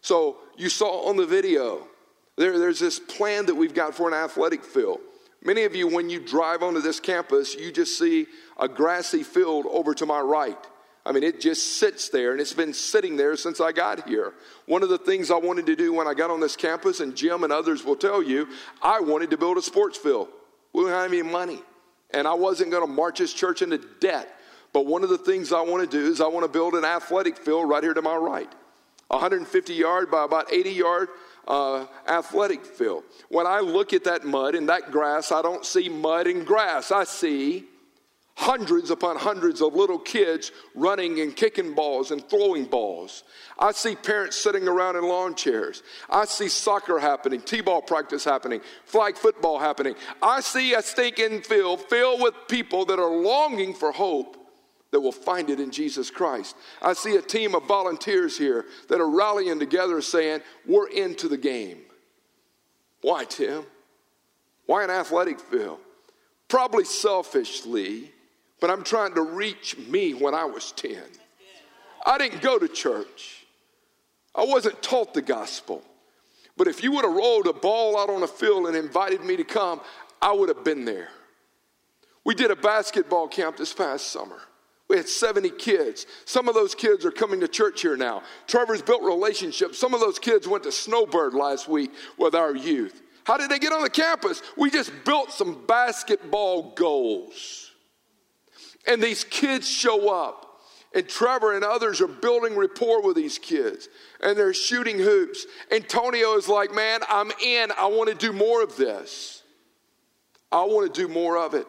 So 0.00 0.36
you 0.56 0.68
saw 0.68 1.08
on 1.08 1.16
the 1.16 1.26
video, 1.26 1.86
there, 2.36 2.58
there's 2.58 2.78
this 2.78 2.98
plan 3.00 3.46
that 3.46 3.54
we've 3.54 3.74
got 3.74 3.94
for 3.94 4.06
an 4.06 4.14
athletic 4.14 4.64
field. 4.64 5.00
Many 5.42 5.64
of 5.64 5.74
you, 5.74 5.88
when 5.88 6.10
you 6.10 6.20
drive 6.20 6.62
onto 6.62 6.80
this 6.80 7.00
campus, 7.00 7.54
you 7.54 7.72
just 7.72 7.98
see 7.98 8.26
a 8.58 8.68
grassy 8.68 9.22
field 9.22 9.66
over 9.68 9.94
to 9.94 10.04
my 10.04 10.20
right. 10.20 10.58
I 11.08 11.12
mean, 11.12 11.22
it 11.22 11.40
just 11.40 11.78
sits 11.78 12.10
there 12.10 12.32
and 12.32 12.40
it's 12.40 12.52
been 12.52 12.74
sitting 12.74 13.16
there 13.16 13.34
since 13.34 13.62
I 13.62 13.72
got 13.72 14.06
here. 14.06 14.34
One 14.66 14.82
of 14.82 14.90
the 14.90 14.98
things 14.98 15.30
I 15.30 15.38
wanted 15.38 15.64
to 15.66 15.74
do 15.74 15.94
when 15.94 16.06
I 16.06 16.12
got 16.12 16.30
on 16.30 16.38
this 16.38 16.54
campus, 16.54 17.00
and 17.00 17.16
Jim 17.16 17.44
and 17.44 17.52
others 17.52 17.82
will 17.82 17.96
tell 17.96 18.22
you, 18.22 18.46
I 18.82 19.00
wanted 19.00 19.30
to 19.30 19.38
build 19.38 19.56
a 19.56 19.62
sports 19.62 19.96
field. 19.96 20.28
We 20.74 20.82
don't 20.82 20.90
have 20.90 21.10
any 21.10 21.22
money 21.22 21.62
and 22.10 22.26
I 22.26 22.34
wasn't 22.34 22.70
going 22.70 22.86
to 22.86 22.92
march 22.92 23.18
this 23.18 23.32
church 23.32 23.62
into 23.62 23.78
debt. 24.00 24.34
But 24.72 24.86
one 24.86 25.02
of 25.02 25.08
the 25.08 25.18
things 25.18 25.52
I 25.52 25.62
want 25.62 25.90
to 25.90 25.96
do 25.96 26.10
is 26.10 26.20
I 26.20 26.26
want 26.26 26.44
to 26.44 26.52
build 26.52 26.74
an 26.74 26.84
athletic 26.84 27.38
field 27.38 27.68
right 27.68 27.82
here 27.82 27.94
to 27.94 28.02
my 28.02 28.16
right, 28.16 28.52
150 29.08 29.72
yard 29.72 30.10
by 30.10 30.24
about 30.24 30.52
80 30.52 30.70
yard 30.70 31.08
uh, 31.46 31.86
athletic 32.06 32.64
field. 32.66 33.04
When 33.30 33.46
I 33.46 33.60
look 33.60 33.94
at 33.94 34.04
that 34.04 34.24
mud 34.24 34.54
and 34.54 34.68
that 34.68 34.90
grass, 34.90 35.32
I 35.32 35.40
don't 35.40 35.64
see 35.64 35.88
mud 35.88 36.26
and 36.26 36.46
grass. 36.46 36.92
I 36.92 37.04
see 37.04 37.64
hundreds 38.38 38.92
upon 38.92 39.16
hundreds 39.16 39.60
of 39.60 39.74
little 39.74 39.98
kids 39.98 40.52
running 40.76 41.20
and 41.20 41.34
kicking 41.34 41.74
balls 41.74 42.12
and 42.12 42.24
throwing 42.30 42.64
balls. 42.64 43.24
I 43.58 43.72
see 43.72 43.96
parents 43.96 44.36
sitting 44.36 44.68
around 44.68 44.94
in 44.94 45.02
lawn 45.02 45.34
chairs. 45.34 45.82
I 46.08 46.24
see 46.24 46.48
soccer 46.48 47.00
happening, 47.00 47.40
T 47.40 47.60
ball 47.62 47.82
practice 47.82 48.24
happening, 48.24 48.60
flag 48.84 49.16
football 49.16 49.58
happening. 49.58 49.96
I 50.22 50.40
see 50.40 50.72
a 50.74 50.82
stinking 50.82 51.42
field 51.42 51.80
filled 51.90 52.22
with 52.22 52.34
people 52.46 52.84
that 52.84 53.00
are 53.00 53.10
longing 53.10 53.74
for 53.74 53.90
hope 53.90 54.36
that 54.92 55.00
will 55.00 55.10
find 55.10 55.50
it 55.50 55.58
in 55.58 55.72
Jesus 55.72 56.08
Christ. 56.08 56.54
I 56.80 56.92
see 56.92 57.16
a 57.16 57.22
team 57.22 57.56
of 57.56 57.64
volunteers 57.66 58.38
here 58.38 58.66
that 58.88 59.00
are 59.00 59.10
rallying 59.10 59.58
together 59.58 60.00
saying, 60.00 60.42
We're 60.64 60.88
into 60.88 61.26
the 61.26 61.36
game. 61.36 61.78
Why, 63.00 63.24
Tim? 63.24 63.64
Why 64.66 64.84
an 64.84 64.90
athletic 64.90 65.40
field? 65.40 65.80
Probably 66.46 66.84
selfishly 66.84 68.12
but 68.60 68.70
I'm 68.70 68.82
trying 68.82 69.14
to 69.14 69.22
reach 69.22 69.76
me 69.78 70.12
when 70.14 70.34
I 70.34 70.44
was 70.44 70.72
10. 70.72 70.98
I 72.06 72.18
didn't 72.18 72.42
go 72.42 72.58
to 72.58 72.68
church, 72.68 73.46
I 74.34 74.44
wasn't 74.44 74.82
taught 74.82 75.14
the 75.14 75.22
gospel. 75.22 75.82
But 76.56 76.66
if 76.66 76.82
you 76.82 76.90
would 76.92 77.04
have 77.04 77.14
rolled 77.14 77.46
a 77.46 77.52
ball 77.52 77.96
out 77.96 78.10
on 78.10 78.24
a 78.24 78.26
field 78.26 78.66
and 78.66 78.76
invited 78.76 79.22
me 79.22 79.36
to 79.36 79.44
come, 79.44 79.80
I 80.20 80.32
would 80.32 80.48
have 80.48 80.64
been 80.64 80.84
there. 80.84 81.08
We 82.24 82.34
did 82.34 82.50
a 82.50 82.56
basketball 82.56 83.28
camp 83.28 83.56
this 83.56 83.72
past 83.72 84.08
summer. 84.08 84.40
We 84.88 84.96
had 84.96 85.08
70 85.08 85.50
kids. 85.50 86.06
Some 86.24 86.48
of 86.48 86.54
those 86.54 86.74
kids 86.74 87.04
are 87.04 87.10
coming 87.10 87.40
to 87.40 87.48
church 87.48 87.82
here 87.82 87.96
now. 87.96 88.22
Trevor's 88.46 88.82
built 88.82 89.02
relationships. 89.02 89.78
Some 89.78 89.94
of 89.94 90.00
those 90.00 90.18
kids 90.18 90.48
went 90.48 90.64
to 90.64 90.72
Snowbird 90.72 91.34
last 91.34 91.68
week 91.68 91.92
with 92.16 92.34
our 92.34 92.56
youth. 92.56 93.02
How 93.24 93.36
did 93.36 93.50
they 93.50 93.58
get 93.58 93.72
on 93.72 93.82
the 93.82 93.90
campus? 93.90 94.42
We 94.56 94.70
just 94.70 94.90
built 95.04 95.30
some 95.30 95.64
basketball 95.66 96.74
goals. 96.74 97.67
And 98.86 99.02
these 99.02 99.24
kids 99.24 99.68
show 99.68 100.08
up. 100.14 100.46
And 100.94 101.06
Trevor 101.06 101.54
and 101.54 101.64
others 101.64 102.00
are 102.00 102.08
building 102.08 102.56
rapport 102.56 103.02
with 103.02 103.16
these 103.16 103.38
kids. 103.38 103.88
And 104.22 104.36
they're 104.36 104.54
shooting 104.54 104.98
hoops. 104.98 105.46
Antonio 105.70 106.34
is 106.36 106.48
like, 106.48 106.74
man, 106.74 107.00
I'm 107.08 107.30
in. 107.42 107.70
I 107.78 107.86
want 107.86 108.08
to 108.08 108.14
do 108.14 108.32
more 108.32 108.62
of 108.62 108.76
this. 108.76 109.42
I 110.50 110.64
want 110.64 110.92
to 110.92 111.00
do 111.00 111.12
more 111.12 111.36
of 111.36 111.54
it. 111.54 111.66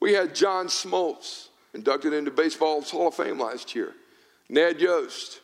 We 0.00 0.12
had 0.12 0.34
John 0.34 0.66
Smoltz 0.66 1.48
inducted 1.74 2.12
into 2.12 2.30
Baseball's 2.30 2.90
Hall 2.90 3.08
of 3.08 3.14
Fame 3.14 3.40
last 3.40 3.74
year. 3.74 3.94
Ned 4.48 4.80
Yost, 4.80 5.40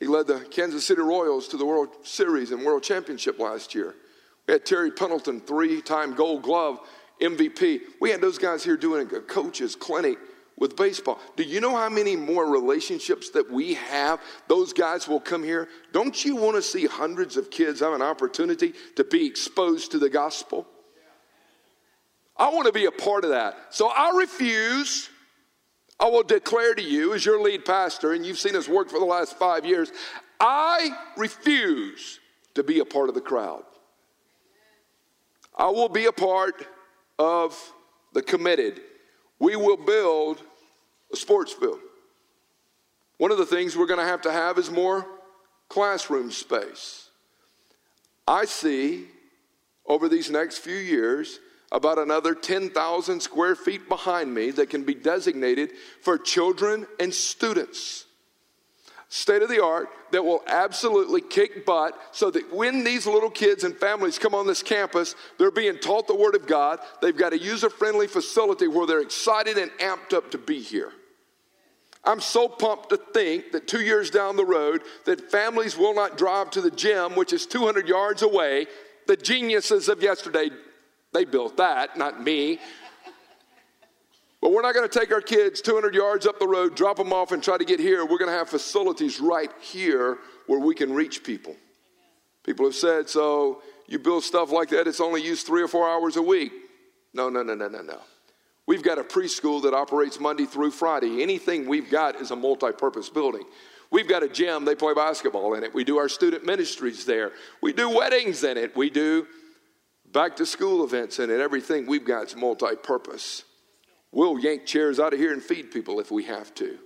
he 0.00 0.06
led 0.06 0.26
the 0.26 0.40
Kansas 0.40 0.84
City 0.84 1.02
Royals 1.02 1.46
to 1.48 1.56
the 1.56 1.64
World 1.64 1.88
Series 2.02 2.50
and 2.50 2.64
World 2.64 2.82
Championship 2.82 3.38
last 3.38 3.74
year. 3.74 3.94
We 4.46 4.52
had 4.52 4.66
Terry 4.66 4.90
Pendleton, 4.90 5.40
three 5.40 5.80
time 5.80 6.14
gold 6.14 6.42
glove 6.42 6.80
MVP. 7.20 7.80
We 8.00 8.10
had 8.10 8.20
those 8.20 8.38
guys 8.38 8.64
here 8.64 8.76
doing 8.76 9.06
a 9.06 9.20
coach's 9.20 9.76
clinic 9.76 10.18
with 10.56 10.76
baseball. 10.76 11.18
Do 11.36 11.42
you 11.42 11.60
know 11.60 11.76
how 11.76 11.88
many 11.88 12.16
more 12.16 12.46
relationships 12.46 13.30
that 13.30 13.50
we 13.50 13.74
have? 13.74 14.20
Those 14.48 14.72
guys 14.72 15.08
will 15.08 15.20
come 15.20 15.42
here. 15.42 15.68
Don't 15.92 16.24
you 16.24 16.36
want 16.36 16.56
to 16.56 16.62
see 16.62 16.86
hundreds 16.86 17.36
of 17.36 17.50
kids 17.50 17.80
have 17.80 17.92
an 17.92 18.02
opportunity 18.02 18.74
to 18.96 19.04
be 19.04 19.26
exposed 19.26 19.90
to 19.92 19.98
the 19.98 20.10
gospel? 20.10 20.66
I 22.36 22.50
want 22.50 22.66
to 22.66 22.72
be 22.72 22.86
a 22.86 22.92
part 22.92 23.24
of 23.24 23.30
that. 23.30 23.56
So 23.70 23.88
I 23.88 24.16
refuse. 24.16 25.08
I 26.00 26.08
will 26.08 26.24
declare 26.24 26.74
to 26.74 26.82
you, 26.82 27.14
as 27.14 27.24
your 27.24 27.40
lead 27.40 27.64
pastor, 27.64 28.12
and 28.12 28.26
you've 28.26 28.38
seen 28.38 28.56
us 28.56 28.68
work 28.68 28.90
for 28.90 28.98
the 28.98 29.04
last 29.04 29.38
five 29.38 29.64
years, 29.64 29.92
I 30.40 30.90
refuse 31.16 32.18
to 32.54 32.64
be 32.64 32.80
a 32.80 32.84
part 32.84 33.08
of 33.08 33.14
the 33.14 33.20
crowd. 33.20 33.62
I 35.56 35.68
will 35.68 35.88
be 35.88 36.06
a 36.06 36.12
part 36.12 36.66
of 37.18 37.56
the 38.12 38.22
committed. 38.22 38.80
We 39.38 39.56
will 39.56 39.76
build 39.76 40.42
a 41.12 41.16
sports 41.16 41.52
field. 41.52 41.80
One 43.18 43.30
of 43.30 43.38
the 43.38 43.46
things 43.46 43.76
we're 43.76 43.86
going 43.86 44.00
to 44.00 44.06
have 44.06 44.22
to 44.22 44.32
have 44.32 44.58
is 44.58 44.70
more 44.70 45.06
classroom 45.68 46.30
space. 46.30 47.08
I 48.26 48.44
see 48.44 49.06
over 49.86 50.08
these 50.08 50.30
next 50.30 50.58
few 50.58 50.76
years 50.76 51.40
about 51.70 51.98
another 51.98 52.34
10,000 52.34 53.20
square 53.20 53.56
feet 53.56 53.88
behind 53.88 54.32
me 54.32 54.50
that 54.52 54.70
can 54.70 54.84
be 54.84 54.94
designated 54.94 55.72
for 56.00 56.18
children 56.18 56.86
and 57.00 57.12
students 57.12 58.06
state 59.14 59.42
of 59.42 59.48
the 59.48 59.62
art 59.62 59.88
that 60.10 60.24
will 60.24 60.42
absolutely 60.48 61.20
kick 61.20 61.64
butt 61.64 61.96
so 62.10 62.32
that 62.32 62.52
when 62.52 62.82
these 62.82 63.06
little 63.06 63.30
kids 63.30 63.62
and 63.62 63.76
families 63.76 64.18
come 64.18 64.34
on 64.34 64.44
this 64.44 64.60
campus, 64.60 65.14
they're 65.38 65.52
being 65.52 65.78
taught 65.78 66.08
the 66.08 66.16
Word 66.16 66.34
of 66.34 66.48
God. 66.48 66.80
They've 67.00 67.16
got 67.16 67.32
a 67.32 67.38
user 67.38 67.70
friendly 67.70 68.08
facility 68.08 68.66
where 68.66 68.88
they're 68.88 69.02
excited 69.02 69.56
and 69.56 69.70
amped 69.78 70.14
up 70.14 70.32
to 70.32 70.38
be 70.38 70.60
here. 70.60 70.90
I'm 72.02 72.20
so 72.20 72.48
pumped 72.48 72.90
to 72.90 72.96
think 72.96 73.52
that 73.52 73.68
two 73.68 73.82
years 73.82 74.10
down 74.10 74.34
the 74.34 74.44
road, 74.44 74.82
that 75.04 75.30
families 75.30 75.78
will 75.78 75.94
not 75.94 76.18
drive 76.18 76.50
to 76.50 76.60
the 76.60 76.72
gym, 76.72 77.14
which 77.14 77.32
is 77.32 77.46
200 77.46 77.86
yards 77.86 78.22
away. 78.22 78.66
The 79.06 79.16
geniuses 79.16 79.88
of 79.88 80.02
yesterday, 80.02 80.50
they 81.12 81.24
built 81.24 81.56
that, 81.58 81.96
not 81.96 82.20
me. 82.20 82.58
But 84.44 84.52
we're 84.52 84.60
not 84.60 84.74
going 84.74 84.86
to 84.86 84.98
take 84.98 85.10
our 85.10 85.22
kids 85.22 85.62
200 85.62 85.94
yards 85.94 86.26
up 86.26 86.38
the 86.38 86.46
road, 86.46 86.76
drop 86.76 86.98
them 86.98 87.14
off, 87.14 87.32
and 87.32 87.42
try 87.42 87.56
to 87.56 87.64
get 87.64 87.80
here. 87.80 88.04
We're 88.04 88.18
going 88.18 88.30
to 88.30 88.36
have 88.36 88.50
facilities 88.50 89.18
right 89.18 89.50
here 89.62 90.18
where 90.48 90.58
we 90.58 90.74
can 90.74 90.92
reach 90.92 91.24
people. 91.24 91.56
People 92.42 92.66
have 92.66 92.74
said, 92.74 93.08
so 93.08 93.62
you 93.86 93.98
build 93.98 94.22
stuff 94.22 94.52
like 94.52 94.68
that, 94.68 94.86
it's 94.86 95.00
only 95.00 95.22
used 95.22 95.46
three 95.46 95.62
or 95.62 95.66
four 95.66 95.88
hours 95.88 96.16
a 96.16 96.22
week. 96.22 96.52
No, 97.14 97.30
no, 97.30 97.42
no, 97.42 97.54
no, 97.54 97.68
no, 97.68 97.80
no. 97.80 97.98
We've 98.66 98.82
got 98.82 98.98
a 98.98 99.02
preschool 99.02 99.62
that 99.62 99.72
operates 99.72 100.20
Monday 100.20 100.44
through 100.44 100.72
Friday. 100.72 101.22
Anything 101.22 101.66
we've 101.66 101.90
got 101.90 102.20
is 102.20 102.30
a 102.30 102.36
multi 102.36 102.72
purpose 102.72 103.08
building. 103.08 103.44
We've 103.90 104.08
got 104.08 104.22
a 104.22 104.28
gym, 104.28 104.66
they 104.66 104.74
play 104.74 104.92
basketball 104.92 105.54
in 105.54 105.64
it. 105.64 105.72
We 105.72 105.84
do 105.84 105.96
our 105.96 106.10
student 106.10 106.44
ministries 106.44 107.06
there. 107.06 107.32
We 107.62 107.72
do 107.72 107.88
weddings 107.88 108.44
in 108.44 108.58
it. 108.58 108.76
We 108.76 108.90
do 108.90 109.26
back 110.12 110.36
to 110.36 110.44
school 110.44 110.84
events 110.84 111.18
in 111.18 111.30
it. 111.30 111.40
Everything 111.40 111.86
we've 111.86 112.04
got 112.04 112.26
is 112.26 112.36
multi 112.36 112.76
purpose. 112.76 113.44
We'll 114.14 114.38
yank 114.38 114.64
chairs 114.64 115.00
out 115.00 115.12
of 115.12 115.18
here 115.18 115.32
and 115.32 115.42
feed 115.42 115.72
people 115.72 115.98
if 115.98 116.12
we 116.12 116.22
have 116.22 116.54
to. 116.54 116.78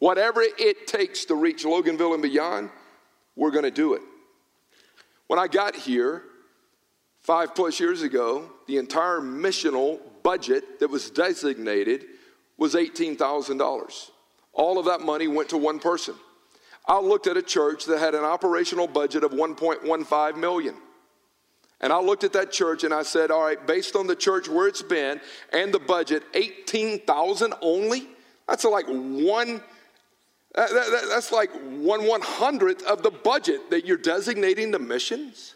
Whatever 0.00 0.42
it 0.42 0.86
takes 0.86 1.24
to 1.24 1.34
reach 1.34 1.64
Loganville 1.64 2.12
and 2.12 2.22
beyond, 2.22 2.68
we're 3.36 3.50
going 3.50 3.64
to 3.64 3.70
do 3.70 3.94
it. 3.94 4.02
When 5.28 5.38
I 5.38 5.48
got 5.48 5.74
here 5.74 6.24
five 7.20 7.54
plus 7.54 7.80
years 7.80 8.02
ago, 8.02 8.50
the 8.66 8.76
entire 8.76 9.20
missional 9.20 9.98
budget 10.22 10.78
that 10.80 10.90
was 10.90 11.10
designated 11.10 12.04
was 12.58 12.74
$18,000. 12.74 14.10
All 14.52 14.78
of 14.78 14.84
that 14.84 15.00
money 15.00 15.26
went 15.26 15.48
to 15.48 15.56
one 15.56 15.78
person. 15.78 16.16
I 16.86 17.00
looked 17.00 17.26
at 17.26 17.38
a 17.38 17.42
church 17.42 17.86
that 17.86 17.98
had 17.98 18.14
an 18.14 18.24
operational 18.24 18.86
budget 18.86 19.24
of 19.24 19.30
1.15 19.30 20.36
million. 20.36 20.74
And 21.80 21.92
I 21.92 22.00
looked 22.00 22.24
at 22.24 22.32
that 22.32 22.50
church 22.50 22.82
and 22.84 22.92
I 22.92 23.02
said, 23.02 23.30
all 23.30 23.44
right, 23.44 23.64
based 23.66 23.94
on 23.94 24.06
the 24.06 24.16
church 24.16 24.48
where 24.48 24.66
it's 24.66 24.82
been 24.82 25.20
and 25.52 25.72
the 25.72 25.78
budget, 25.78 26.24
18,000 26.34 27.54
only? 27.62 28.08
That's 28.48 28.64
like 28.64 28.86
one, 28.86 29.62
that, 30.54 30.70
that, 30.70 31.06
that's 31.08 31.30
like 31.30 31.50
one 31.52 32.06
one 32.06 32.22
hundredth 32.22 32.82
of 32.84 33.02
the 33.02 33.10
budget 33.10 33.70
that 33.70 33.86
you're 33.86 33.96
designating 33.96 34.72
to 34.72 34.78
missions. 34.78 35.54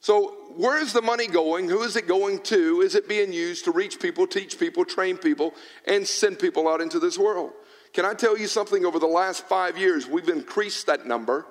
So, 0.00 0.36
where 0.54 0.80
is 0.80 0.92
the 0.92 1.02
money 1.02 1.26
going? 1.26 1.68
Who 1.68 1.82
is 1.82 1.96
it 1.96 2.06
going 2.06 2.40
to? 2.44 2.82
Is 2.82 2.94
it 2.94 3.08
being 3.08 3.32
used 3.32 3.64
to 3.64 3.72
reach 3.72 3.98
people, 3.98 4.26
teach 4.26 4.58
people, 4.58 4.84
train 4.84 5.16
people, 5.16 5.54
and 5.86 6.06
send 6.06 6.38
people 6.38 6.68
out 6.68 6.80
into 6.80 7.00
this 7.00 7.18
world? 7.18 7.52
Can 7.92 8.04
I 8.04 8.14
tell 8.14 8.38
you 8.38 8.46
something? 8.46 8.84
Over 8.84 8.98
the 8.98 9.06
last 9.06 9.48
five 9.48 9.76
years, 9.76 10.06
we've 10.06 10.28
increased 10.28 10.86
that 10.86 11.06
number 11.06 11.46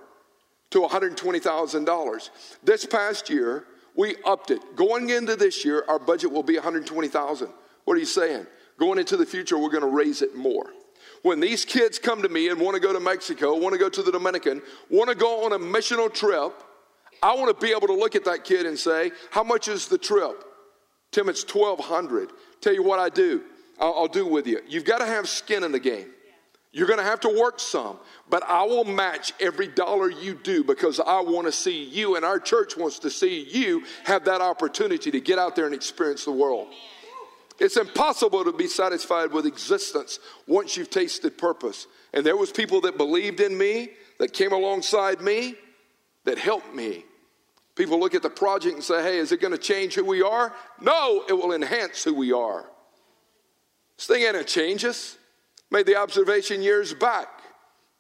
to 0.72 0.82
$120,000. 0.82 2.30
This 2.64 2.86
past 2.86 3.30
year, 3.30 3.66
we 3.96 4.16
upped 4.26 4.52
it. 4.52 4.76
Going 4.76 5.10
into 5.10 5.36
this 5.36 5.64
year, 5.64 5.86
our 5.88 6.00
budget 6.00 6.32
will 6.32 6.44
be 6.44 6.56
120,000. 6.56 7.50
What 7.86 7.94
are 7.94 8.00
you 8.00 8.06
saying? 8.06 8.46
Going 8.78 9.00
into 9.00 9.16
the 9.16 9.26
future, 9.26 9.58
we're 9.58 9.70
going 9.70 9.82
to 9.82 9.88
raise 9.88 10.22
it 10.22 10.36
more. 10.36 10.72
When 11.22 11.40
these 11.40 11.66
kids 11.66 11.98
come 11.98 12.22
to 12.22 12.30
me 12.30 12.50
and 12.50 12.60
want 12.60 12.76
to 12.76 12.82
go 12.82 12.94
to 12.94 13.00
Mexico, 13.00 13.56
want 13.58 13.74
to 13.74 13.80
go 13.80 13.90
to 13.90 14.04
the 14.04 14.12
Dominican, 14.12 14.62
want 14.90 15.10
to 15.10 15.16
go 15.16 15.46
on 15.46 15.54
a 15.54 15.60
missional 15.60 16.14
trip, 16.14 16.54
I 17.24 17.34
want 17.36 17.58
to 17.58 17.66
be 17.66 17.72
able 17.72 17.88
to 17.88 17.94
look 17.94 18.16
at 18.16 18.26
that 18.26 18.44
kid 18.44 18.66
and 18.66 18.78
say, 18.78 19.12
"How 19.32 19.44
much 19.44 19.68
is 19.68 19.88
the 19.88 19.98
trip?" 19.98 20.44
Tim, 21.12 21.30
it's 21.30 21.44
1200. 21.44 22.32
Tell 22.62 22.74
you 22.74 22.84
what 22.84 23.00
I 23.00 23.10
do. 23.10 23.44
I'll, 23.80 23.94
I'll 23.96 24.08
do 24.08 24.26
with 24.26 24.46
you. 24.46 24.60
You've 24.68 24.86
got 24.86 25.00
to 25.00 25.06
have 25.06 25.28
skin 25.28 25.64
in 25.64 25.72
the 25.72 25.80
game. 25.80 26.12
You're 26.76 26.88
going 26.88 27.00
to 27.00 27.06
have 27.06 27.22
to 27.22 27.30
work 27.30 27.62
some, 27.62 27.98
but 28.30 28.44
I 28.44 28.64
will 28.64 28.84
match 28.84 29.32
every 29.40 29.68
dollar 29.68 30.10
you 30.10 30.34
do 30.34 30.62
because 30.62 31.00
I 31.00 31.22
want 31.22 31.48
to 31.48 31.52
see 31.54 31.86
you, 31.86 32.18
and 32.18 32.26
our 32.26 32.38
church 32.38 32.76
wants 32.76 33.00
to 33.00 33.10
see 33.10 33.48
you 33.50 33.86
have 34.04 34.26
that 34.26 34.42
opportunity 34.42 35.10
to 35.10 35.22
get 35.22 35.40
out 35.40 35.56
there 35.56 35.68
and 35.68 35.74
experience 35.74 36.26
the 36.26 36.34
world. 36.34 36.68
It's 37.60 37.78
impossible 37.78 38.44
to 38.44 38.52
be 38.52 38.68
satisfied 38.68 39.32
with 39.32 39.46
existence 39.46 40.20
once 40.48 40.76
you've 40.76 40.90
tasted 40.90 41.38
purpose. 41.38 41.88
And 42.14 42.26
there 42.26 42.36
was 42.36 42.52
people 42.52 42.82
that 42.82 42.98
believed 42.98 43.40
in 43.40 43.58
me, 43.58 43.92
that 44.20 44.34
came 44.34 44.52
alongside 44.52 45.22
me, 45.22 45.56
that 46.26 46.38
helped 46.38 46.76
me. 46.76 47.06
People 47.76 48.02
look 48.02 48.16
at 48.16 48.22
the 48.22 48.30
project 48.30 48.76
and 48.76 48.84
say, 48.84 49.02
hey, 49.02 49.18
is 49.18 49.32
it 49.32 49.40
going 49.40 49.54
to 49.54 49.58
change 49.58 49.96
who 49.96 50.04
we 50.04 50.22
are? 50.22 50.54
No, 50.82 51.24
it 51.30 51.34
will 51.34 51.54
enhance 51.54 52.04
who 52.04 52.14
we 52.14 52.34
are. 52.34 52.66
This 53.96 54.08
thing 54.08 54.24
ain't 54.24 54.34
going 54.34 54.44
to 54.44 54.54
change 54.54 54.84
us 54.84 55.18
made 55.72 55.86
the 55.86 55.96
observation 55.96 56.62
years 56.62 56.94
back 56.94 57.28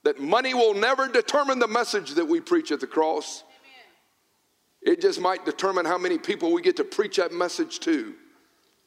that 0.03 0.19
money 0.19 0.53
will 0.53 0.73
never 0.73 1.07
determine 1.07 1.59
the 1.59 1.67
message 1.67 2.11
that 2.11 2.25
we 2.25 2.39
preach 2.39 2.71
at 2.71 2.79
the 2.79 2.87
cross. 2.87 3.43
It 4.81 5.01
just 5.01 5.19
might 5.19 5.45
determine 5.45 5.85
how 5.85 5.97
many 5.97 6.19
people 6.19 6.53
we 6.53 6.61
get 6.61 6.77
to 6.77 6.83
preach 6.83 7.17
that 7.17 7.33
message 7.33 7.79
to. 7.81 8.13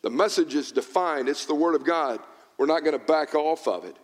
The 0.02 0.10
message 0.10 0.54
is 0.54 0.70
defined, 0.70 1.28
it's 1.28 1.44
the 1.44 1.56
Word 1.56 1.74
of 1.74 1.84
God. 1.84 2.20
We're 2.56 2.66
not 2.66 2.84
going 2.84 2.98
to 2.98 3.04
back 3.04 3.34
off 3.34 3.66
of 3.66 3.84
it. 3.84 3.96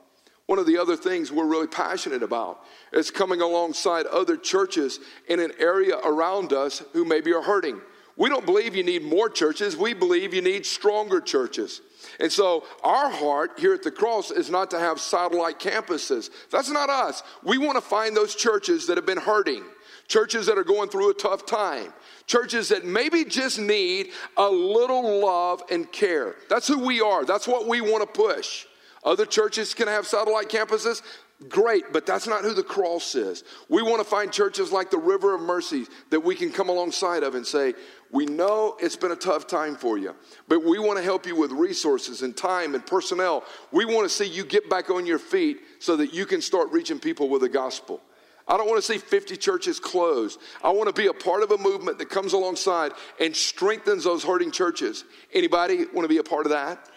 One 0.46 0.58
of 0.58 0.66
the 0.66 0.76
other 0.76 0.96
things 0.96 1.32
we're 1.32 1.46
really 1.46 1.68
passionate 1.68 2.22
about 2.22 2.60
is 2.92 3.10
coming 3.10 3.40
alongside 3.40 4.06
other 4.06 4.37
churches 4.37 4.98
in 5.28 5.40
an 5.40 5.52
area 5.58 5.96
around 6.04 6.52
us 6.52 6.82
who 6.92 7.04
maybe 7.04 7.32
are 7.32 7.42
hurting. 7.42 7.80
We 8.16 8.29
don't 8.29 8.46
believe 8.46 8.77
you 8.77 8.85
need 8.85 9.03
more 9.03 9.29
churches, 9.29 9.77
we 9.77 9.92
believe 9.92 10.33
you 10.35 10.42
need 10.42 10.64
stronger 10.66 11.20
churches. 11.20 11.81
And 12.20 12.31
so, 12.31 12.64
our 12.83 13.11
heart 13.11 13.53
here 13.59 13.74
at 13.74 13.83
the 13.83 13.90
cross 13.90 14.31
is 14.31 14.50
not 14.50 14.70
to 14.70 14.79
have 14.79 15.00
satellite 15.00 15.59
campuses. 15.59 16.31
That's 16.50 16.70
not 16.70 16.90
us. 16.90 17.22
We 17.42 17.59
want 17.59 17.77
to 17.77 17.81
find 17.81 18.16
those 18.16 18.35
churches 18.35 18.87
that 18.87 18.96
have 18.96 19.07
been 19.07 19.18
hurting, 19.18 19.64
churches 20.07 20.46
that 20.46 20.59
are 20.59 20.64
going 20.64 20.90
through 20.90 21.11
a 21.11 21.14
tough 21.14 21.46
time, 21.46 21.92
churches 22.27 22.68
that 22.68 22.85
maybe 22.85 23.24
just 23.24 23.59
need 23.59 24.11
a 24.37 24.48
little 24.48 25.20
love 25.20 25.62
and 25.70 25.90
care. 25.90 26.37
That's 26.48 26.68
who 26.68 26.79
we 26.79 27.00
are, 27.00 27.24
that's 27.24 27.48
what 27.48 27.66
we 27.66 27.81
want 27.81 28.03
to 28.03 28.07
push. 28.07 28.66
Other 29.03 29.27
churches 29.27 29.74
can 29.74 29.88
have 29.88 30.07
satellite 30.07 30.48
campuses. 30.48 31.03
Great, 31.48 31.92
but 31.92 32.07
that's 32.07 32.27
not 32.27 32.42
who 32.42 32.55
the 32.55 32.62
cross 32.62 33.14
is. 33.14 33.44
We 33.68 33.83
want 33.83 33.98
to 33.98 34.05
find 34.05 34.33
churches 34.33 34.72
like 34.72 34.90
the 34.90 34.98
River 34.98 35.35
of 35.35 35.42
Mercy 35.42 35.85
that 36.11 36.20
we 36.20 36.35
can 36.35 36.50
come 36.50 36.68
alongside 36.68 37.22
of 37.22 37.35
and 37.35 37.46
say, 37.46 37.74
We 38.14 38.27
know 38.27 38.77
it's 38.79 38.94
been 38.94 39.11
a 39.11 39.16
tough 39.16 39.48
time 39.48 39.74
for 39.74 39.98
you, 39.98 40.14
but 40.46 40.62
we 40.62 40.79
want 40.79 40.98
to 40.98 41.03
help 41.03 41.27
you 41.27 41.35
with 41.35 41.50
resources 41.50 42.22
and 42.22 42.37
time 42.37 42.77
and 42.77 42.87
personnel. 42.87 43.42
We 43.72 43.85
want 43.85 44.05
to 44.05 44.09
see 44.09 44.24
you 44.24 44.44
get 44.44 44.70
back 44.70 44.88
on 44.88 45.05
your 45.05 45.18
feet 45.18 45.59
so 45.81 45.96
that 45.96 46.14
you 46.14 46.24
can 46.24 46.40
start 46.40 46.70
reaching 46.70 47.00
people 47.00 47.29
with 47.29 47.40
the 47.40 47.48
gospel. 47.48 48.00
I 48.46 48.57
don't 48.57 48.68
want 48.68 48.81
to 48.81 48.87
see 48.87 48.98
50 48.98 49.37
churches 49.37 49.81
closed. 49.81 50.38
I 50.62 50.70
want 50.70 50.94
to 50.94 51.03
be 51.03 51.09
a 51.09 51.12
part 51.12 51.42
of 51.42 51.50
a 51.50 51.59
movement 51.59 51.98
that 51.98 52.09
comes 52.09 52.35
alongside 52.35 52.92
and 53.18 53.35
strengthens 53.35 54.05
those 54.05 54.22
hurting 54.22 54.53
churches. 54.53 55.03
Anybody 55.33 55.79
want 55.79 56.05
to 56.05 56.09
be 56.09 56.18
a 56.18 56.22
part 56.22 56.46
of 56.46 56.53
that? 56.53 56.88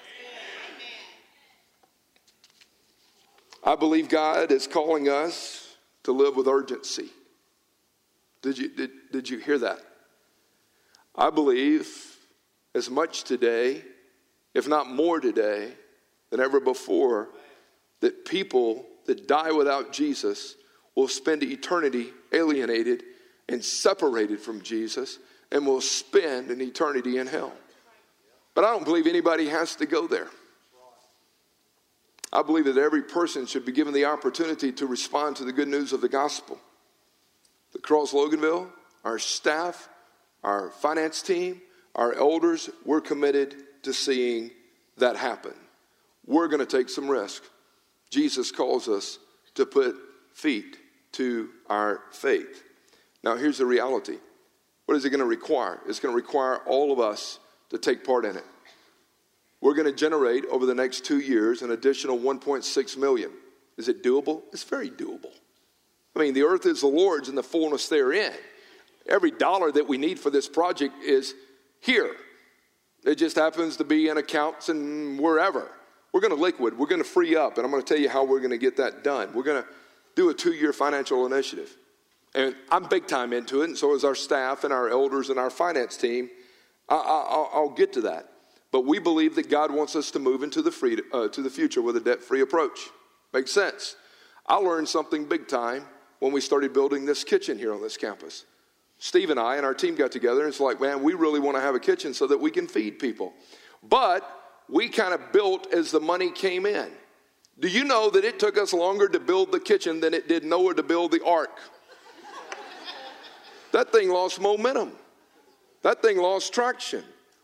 I 3.64 3.76
believe 3.76 4.08
God 4.08 4.52
is 4.52 4.68
calling 4.68 5.10
us 5.10 5.78
to 6.04 6.12
live 6.12 6.36
with 6.36 6.48
urgency. 6.48 7.10
Did 8.44 8.60
you, 8.60 8.70
did, 8.70 8.92
did 9.12 9.28
you 9.28 9.40
hear 9.40 9.58
that? 9.58 9.80
I 11.18 11.30
believe 11.30 11.90
as 12.76 12.90
much 12.90 13.24
today, 13.24 13.82
if 14.54 14.68
not 14.68 14.90
more 14.90 15.20
today, 15.20 15.72
than 16.30 16.40
ever 16.40 16.60
before, 16.60 17.30
that 18.02 18.26
people 18.26 18.86
that 19.06 19.28
die 19.28 19.52
without 19.52 19.92
Jesus 19.92 20.56
will 20.96 21.08
spend 21.08 21.44
eternity 21.44 22.12
alienated 22.32 23.04
and 23.50 23.64
separated 23.64 24.40
from 24.40 24.62
Jesus 24.62 25.20
and 25.52 25.66
will 25.66 25.82
spend 25.82 26.52
an 26.52 26.62
eternity 26.62 27.18
in 27.18 27.28
hell. 27.28 27.54
But 28.54 28.66
I 28.66 28.72
don't 28.72 28.86
believe 28.86 29.08
anybody 29.08 29.48
has 29.48 29.76
to 29.78 29.86
go 29.86 30.08
there. 30.08 30.28
I 32.34 32.42
believe 32.42 32.66
that 32.66 32.78
every 32.78 33.04
person 33.04 33.46
should 33.46 33.66
be 33.66 33.72
given 33.72 33.94
the 33.94 34.06
opportunity 34.06 34.72
to 34.74 34.86
respond 34.86 35.38
to 35.38 35.46
the 35.46 35.54
good 35.54 35.70
news 35.70 35.94
of 35.94 36.02
the 36.02 36.10
gospel. 36.10 36.60
The 37.72 37.80
Cross 37.80 38.12
Loganville, 38.12 38.68
our 39.06 39.18
staff, 39.18 39.88
our 40.48 40.70
finance 40.70 41.22
team, 41.22 41.62
our 41.94 42.14
elders, 42.14 42.70
we're 42.86 43.02
committed 43.02 43.54
to 43.84 43.92
seeing 43.92 44.50
that 44.96 45.18
happen. 45.18 45.54
We're 46.26 46.48
going 46.48 46.66
to 46.66 46.78
take 46.78 46.88
some 46.88 47.10
risk. 47.10 47.44
Jesus 48.10 48.50
calls 48.50 48.88
us 48.88 49.20
to 49.56 49.66
put 49.66 49.98
feet 50.34 50.78
to 51.12 51.50
our 51.70 52.00
faith. 52.14 52.64
Now, 53.26 53.36
here's 53.36 53.58
the 53.58 53.66
reality 53.66 54.20
what 54.86 54.96
is 54.96 55.04
it 55.04 55.10
going 55.10 55.20
to 55.20 55.26
require? 55.26 55.82
It's 55.86 56.00
going 56.00 56.14
to 56.14 56.16
require 56.16 56.60
all 56.60 56.94
of 56.94 57.02
us 57.02 57.40
to 57.72 57.78
take 57.78 58.06
part 58.06 58.24
in 58.24 58.38
it. 58.38 58.46
We're 59.60 59.74
going 59.74 59.88
to 59.88 59.94
generate 59.94 60.46
over 60.46 60.66
the 60.66 60.76
next 60.76 61.04
two 61.04 61.20
years 61.20 61.62
an 61.62 61.72
additional 61.72 62.18
1.6 62.18 62.98
million. 62.98 63.32
Is 63.76 63.90
it 63.90 64.02
doable? 64.02 64.44
It's 64.54 64.64
very 64.64 64.90
doable. 64.90 65.34
I 66.16 66.20
mean, 66.20 66.34
the 66.34 66.44
earth 66.44 66.66
is 66.66 66.80
the 66.80 66.88
Lord's 66.88 67.28
and 67.28 67.38
the 67.38 67.44
fullness 67.44 67.90
therein. 67.90 68.32
Every 69.10 69.32
dollar 69.32 69.72
that 69.72 69.88
we 69.88 69.98
need 69.98 70.20
for 70.20 70.30
this 70.30 70.48
project 70.48 71.04
is 71.04 71.34
here. 71.80 72.16
It 73.06 73.16
just 73.16 73.36
happens 73.36 73.78
to 73.78 73.84
be 73.84 74.10
in 74.10 74.18
accounts 74.18 74.70
and 74.70 75.20
wherever. 75.20 75.72
We're 76.12 76.22
going 76.22 76.36
to 76.36 76.42
liquid, 76.42 76.78
we're 76.78 76.88
going 76.88 77.02
to 77.02 77.08
free 77.08 77.36
up, 77.36 77.58
and 77.58 77.66
I'm 77.66 77.72
going 77.72 77.84
to 77.84 77.88
tell 77.88 78.02
you 78.02 78.10
how 78.10 78.24
we're 78.24 78.40
going 78.40 78.52
to 78.52 78.58
get 78.58 78.78
that 78.78 79.04
done. 79.04 79.34
We're 79.34 79.44
going 79.44 79.62
to 79.62 79.70
do 80.16 80.30
a 80.30 80.34
two 80.34 80.54
year 80.54 80.74
financial 80.74 81.26
initiative. 81.26 81.76
And 82.34 82.56
I'm 82.70 82.88
big 82.88 83.08
time 83.08 83.34
into 83.34 83.62
it, 83.62 83.66
and 83.66 83.78
so 83.78 83.96
is 83.96 84.04
our 84.04 84.16
staff 84.16 84.64
and 84.64 84.74
our 84.74 84.90
elders 84.90 85.30
and 85.30 85.40
our 85.40 85.50
finance 85.50 85.98
team. 85.98 86.30
I, 86.90 87.48
will 87.54 87.70
get 87.70 87.94
to 87.94 88.02
that. 88.02 88.30
But 88.72 88.86
we 88.86 89.00
believe 89.00 89.36
that 89.36 89.50
God 89.50 89.72
wants 89.72 89.96
us 89.96 90.12
to 90.12 90.20
move 90.20 90.44
into 90.44 90.62
the, 90.62 90.72
free, 90.72 90.98
uh, 91.14 91.30
to 91.30 91.42
the 91.42 91.50
future 91.50 91.82
with 91.82 91.96
a 91.98 92.00
debt 92.00 92.22
free 92.22 92.42
approach. 92.42 92.80
Makes 93.34 93.52
sense. 93.52 93.96
I 94.46 94.56
learned 94.56 94.88
something 94.88 95.26
big 95.26 95.48
time 95.48 95.86
when 96.20 96.32
we 96.32 96.42
started 96.42 96.74
building 96.74 97.06
this 97.06 97.24
kitchen 97.24 97.58
here 97.58 97.74
on 97.74 97.82
this 97.82 97.98
campus. 97.98 98.46
Steve 99.00 99.30
and 99.30 99.40
I 99.40 99.58
and 99.58 99.66
our 99.66 99.74
team 99.74 99.96
got 99.96 100.12
together 100.12 100.42
and 100.42 100.50
it's 100.50 100.60
like, 100.60 100.82
man, 100.82 101.04
we 101.04 101.14
really 101.14 101.40
want 101.40 101.56
to 101.56 101.62
have 101.62 101.76
a 101.76 101.80
kitchen 101.80 102.14
so 102.14 102.28
that 102.28 102.40
we 102.40 102.50
can 102.50 102.68
feed 102.68 103.00
people. 103.00 103.34
But 103.84 104.30
we 104.68 104.90
kind 104.90 105.14
of 105.14 105.32
built 105.32 105.72
as 105.74 105.92
the 105.92 106.00
money 106.00 106.32
came 106.32 106.66
in. 106.66 106.92
Do 107.60 107.68
you 107.68 107.84
know 107.84 108.10
that 108.10 108.24
it 108.24 108.40
took 108.40 108.58
us 108.58 108.74
longer 108.74 109.08
to 109.10 109.20
build 109.20 109.52
the 109.52 109.60
kitchen 109.60 110.00
than 110.00 110.14
it 110.14 110.28
did 110.28 110.44
Noah 110.44 110.76
to 110.76 110.84
build 110.84 111.12
the 111.12 111.24
ark? 111.24 111.58
that 113.72 113.92
thing 113.92 114.10
lost 114.10 114.40
momentum. 114.40 114.92
That 115.84 116.02
thing 116.02 116.18
lost 116.18 116.54
traction. 116.54 117.04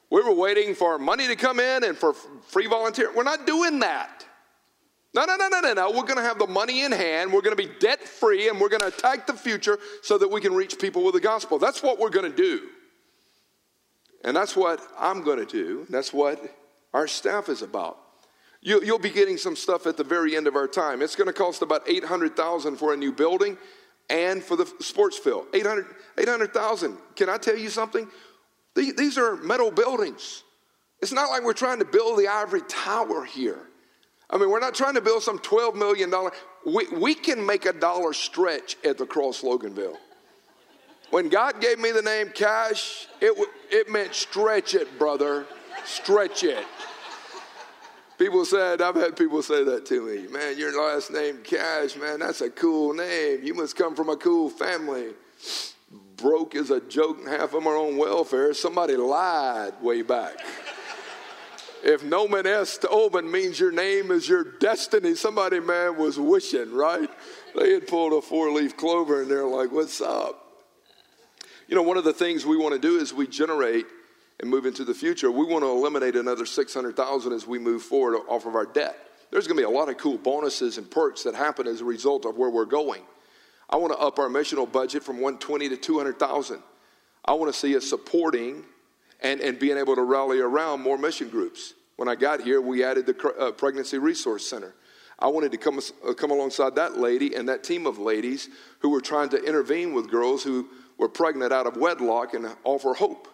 We 0.10 0.22
were 0.22 0.34
waiting 0.34 0.76
for 0.76 1.00
money 1.00 1.28
to 1.28 1.36
come 1.36 1.60
in 1.60 1.84
and 1.84 1.98
for 1.98 2.14
free 2.14 2.68
volunteer. 2.68 3.12
We're 3.16 3.24
not 3.24 3.48
doing 3.48 3.80
that. 3.80 4.23
No, 5.14 5.26
no, 5.26 5.36
no, 5.36 5.48
no, 5.48 5.60
no, 5.60 5.74
no. 5.74 5.92
We're 5.92 6.04
going 6.04 6.18
to 6.18 6.24
have 6.24 6.40
the 6.40 6.48
money 6.48 6.82
in 6.82 6.92
hand. 6.92 7.32
We're 7.32 7.42
going 7.42 7.56
to 7.56 7.68
be 7.68 7.72
debt 7.80 8.02
free 8.02 8.50
and 8.50 8.60
we're 8.60 8.70
going 8.70 8.82
to 8.82 8.88
attack 8.88 9.28
the 9.28 9.34
future 9.34 9.78
so 10.02 10.18
that 10.18 10.30
we 10.30 10.42
can 10.42 10.54
reach 10.54 10.80
people 10.80 11.04
with 11.04 11.14
the 11.14 11.22
gospel. 11.22 11.60
That's 11.60 11.84
what 11.84 12.00
we're 12.00 12.10
going 12.10 12.30
to 12.30 12.36
do. 12.36 12.68
And 14.24 14.36
that's 14.36 14.56
what 14.56 14.82
I'm 14.98 15.24
going 15.24 15.40
to 15.40 15.46
do. 15.46 15.86
That's 15.90 16.14
what 16.14 16.42
our 16.94 17.08
staff 17.08 17.50
is 17.50 17.62
about. 17.62 18.00
You, 18.62 18.80
will 18.80 18.98
be 18.98 19.10
getting 19.10 19.38
some 19.38 19.56
stuff 19.56 19.86
at 19.86 19.98
the 19.98 20.04
very 20.06 20.38
end 20.38 20.48
of 20.48 20.56
our 20.56 20.68
time. 20.68 21.02
It's 21.02 21.16
going 21.16 21.28
to 21.28 21.34
cost 21.34 21.62
about 21.62 21.88
800000 21.88 22.78
for 22.78 22.94
a 22.94 22.98
new 22.98 23.12
building 23.12 23.58
and 24.10 24.42
for 24.42 24.56
the 24.56 24.66
sports 24.80 25.18
field. 25.18 25.48
800, 25.54 25.86
800,000. 26.18 26.98
Can 27.16 27.30
I 27.30 27.38
tell 27.38 27.58
you 27.58 27.70
something? 27.70 28.08
These 28.76 29.18
are 29.18 29.36
metal 29.36 29.70
buildings. 29.70 30.44
It's 31.02 31.12
not 31.12 31.30
like 31.30 31.44
we're 31.44 31.54
trying 31.54 31.80
to 31.80 31.86
build 31.86 32.18
the 32.18 32.30
ivory 32.30 32.62
tower 32.68 33.26
here. 33.26 33.68
I 34.30 34.38
mean, 34.38 34.50
we're 34.50 34.60
not 34.60 34.74
trying 34.74 34.96
to 34.96 35.02
build 35.02 35.24
some 35.24 35.40
$12 35.40 35.76
million. 35.76 36.12
We, 36.66 36.88
we 36.98 37.14
can 37.14 37.46
make 37.46 37.66
a 37.66 37.74
dollar 37.74 38.14
stretch 38.14 38.78
at 38.84 38.98
the 38.98 39.06
Cross 39.06 39.42
Loganville. 39.42 39.98
When 41.12 41.30
God 41.30 41.62
gave 41.62 41.78
me 41.78 41.92
the 41.92 42.02
name 42.02 42.30
Cash, 42.34 43.08
it, 43.22 43.38
it 43.70 43.90
meant 43.90 44.16
stretch 44.16 44.74
it, 44.74 44.98
brother. 44.98 45.46
Stretch 45.86 46.44
it. 46.44 46.66
People 48.18 48.46
said, 48.46 48.82
I've 48.82 48.96
had 48.96 49.16
people 49.16 49.42
say 49.44 49.64
that 49.64 49.86
to 49.88 50.02
me. 50.02 50.28
Man, 50.32 50.58
your 50.58 50.76
last 50.76 51.12
name 51.12 51.40
Cash, 51.44 51.98
man, 51.98 52.20
that's 52.20 52.42
a 52.42 52.50
cool 52.50 52.94
name. 52.94 53.42
You 53.44 53.54
must 53.54 53.76
come 53.76 53.96
from 53.96 54.10
a 54.10 54.16
cool 54.16 54.50
family. 54.50 55.14
Broke 56.16 56.56
is 56.56 56.72
a 56.72 56.80
joke 56.80 57.20
and 57.20 57.28
half 57.28 57.54
of 57.54 57.68
are 57.68 57.78
on 57.78 57.98
welfare. 57.98 58.54
Somebody 58.54 58.96
lied 58.96 59.74
way 59.82 60.04
back. 60.04 60.38
If 61.84 62.02
nomen 62.02 62.48
est 62.48 62.86
omen 62.90 63.30
means 63.30 63.60
your 63.60 63.74
name 63.74 64.10
is 64.10 64.30
your 64.30 64.44
destiny, 64.44 65.16
somebody, 65.16 65.60
man, 65.60 65.98
was 65.98 66.18
wishing, 66.18 66.74
right? 66.74 67.10
They 67.60 67.74
had 67.74 67.88
pulled 67.88 68.14
a 68.14 68.22
four 68.22 68.52
leaf 68.52 68.78
clover 68.78 69.22
and 69.22 69.30
they're 69.30 69.46
like, 69.46 69.70
what's 69.72 70.00
up? 70.00 70.40
You 71.68 71.76
know, 71.76 71.82
one 71.82 71.98
of 71.98 72.06
the 72.06 72.14
things 72.14 72.46
we 72.46 72.56
want 72.56 72.74
to 72.74 72.80
do 72.80 72.96
is 72.96 73.14
we 73.14 73.28
generate 73.28 73.86
and 74.40 74.50
move 74.50 74.66
into 74.66 74.86
the 74.86 74.94
future. 74.94 75.30
We 75.30 75.46
want 75.46 75.64
to 75.64 75.70
eliminate 75.70 76.16
another 76.16 76.46
600,000 76.46 77.34
as 77.34 77.46
we 77.46 77.60
move 77.60 77.82
forward 77.82 78.18
off 78.30 78.46
of 78.46 78.56
our 78.56 78.66
debt. 78.66 78.98
There's 79.30 79.48
going 79.48 79.58
to 79.58 79.62
be 79.62 79.66
a 79.66 79.78
lot 79.78 79.90
of 79.90 79.98
cool 79.98 80.18
bonuses 80.18 80.78
and 80.78 80.90
perks 80.90 81.24
that 81.24 81.36
happen 81.36 81.68
as 81.68 81.82
a 81.82 81.86
result 81.86 82.26
of 82.26 82.38
where 82.38 82.50
we're 82.50 82.66
going. 82.66 83.02
I 83.70 83.76
want 83.76 83.92
to 83.92 84.00
up 84.00 84.20
our 84.20 84.30
missional 84.30 84.72
budget 84.72 85.04
from 85.04 85.16
120 85.16 85.70
to 85.70 85.78
200,000. 85.78 86.62
I 87.26 87.34
want 87.34 87.52
to 87.52 87.60
see 87.60 87.76
us 87.76 87.90
supporting 87.90 88.64
and, 89.24 89.40
and 89.40 89.58
being 89.58 89.78
able 89.78 89.96
to 89.96 90.04
rally 90.04 90.40
around 90.40 90.82
more 90.82 90.98
mission 90.98 91.30
groups. 91.30 91.74
When 91.96 92.08
I 92.08 92.16
got 92.16 92.42
here, 92.42 92.62
we 92.62 92.84
added 92.84 93.06
the 93.06 93.34
uh, 93.40 93.52
Pregnancy 93.52 93.98
Resource 93.98 94.48
Center. 94.48 94.76
I 95.20 95.28
wanted 95.28 95.52
to 95.54 95.58
come, 95.58 95.80
uh, 96.08 96.14
come 96.14 96.32
alongside 96.32 96.76
that 96.76 96.98
lady 96.98 97.36
and 97.36 97.48
that 97.48 97.64
team 97.64 97.88
of 97.88 97.98
ladies 97.98 98.50
who 98.80 98.90
were 98.90 99.02
trying 99.02 99.30
to 99.30 99.42
intervene 99.42 99.94
with 99.94 100.12
girls 100.12 100.44
who 100.44 100.68
were 100.98 101.08
pregnant 101.08 101.54
out 101.54 101.66
of 101.66 101.78
wedlock 101.78 102.34
and 102.34 102.48
offer 102.64 102.94
hope. 102.94 103.28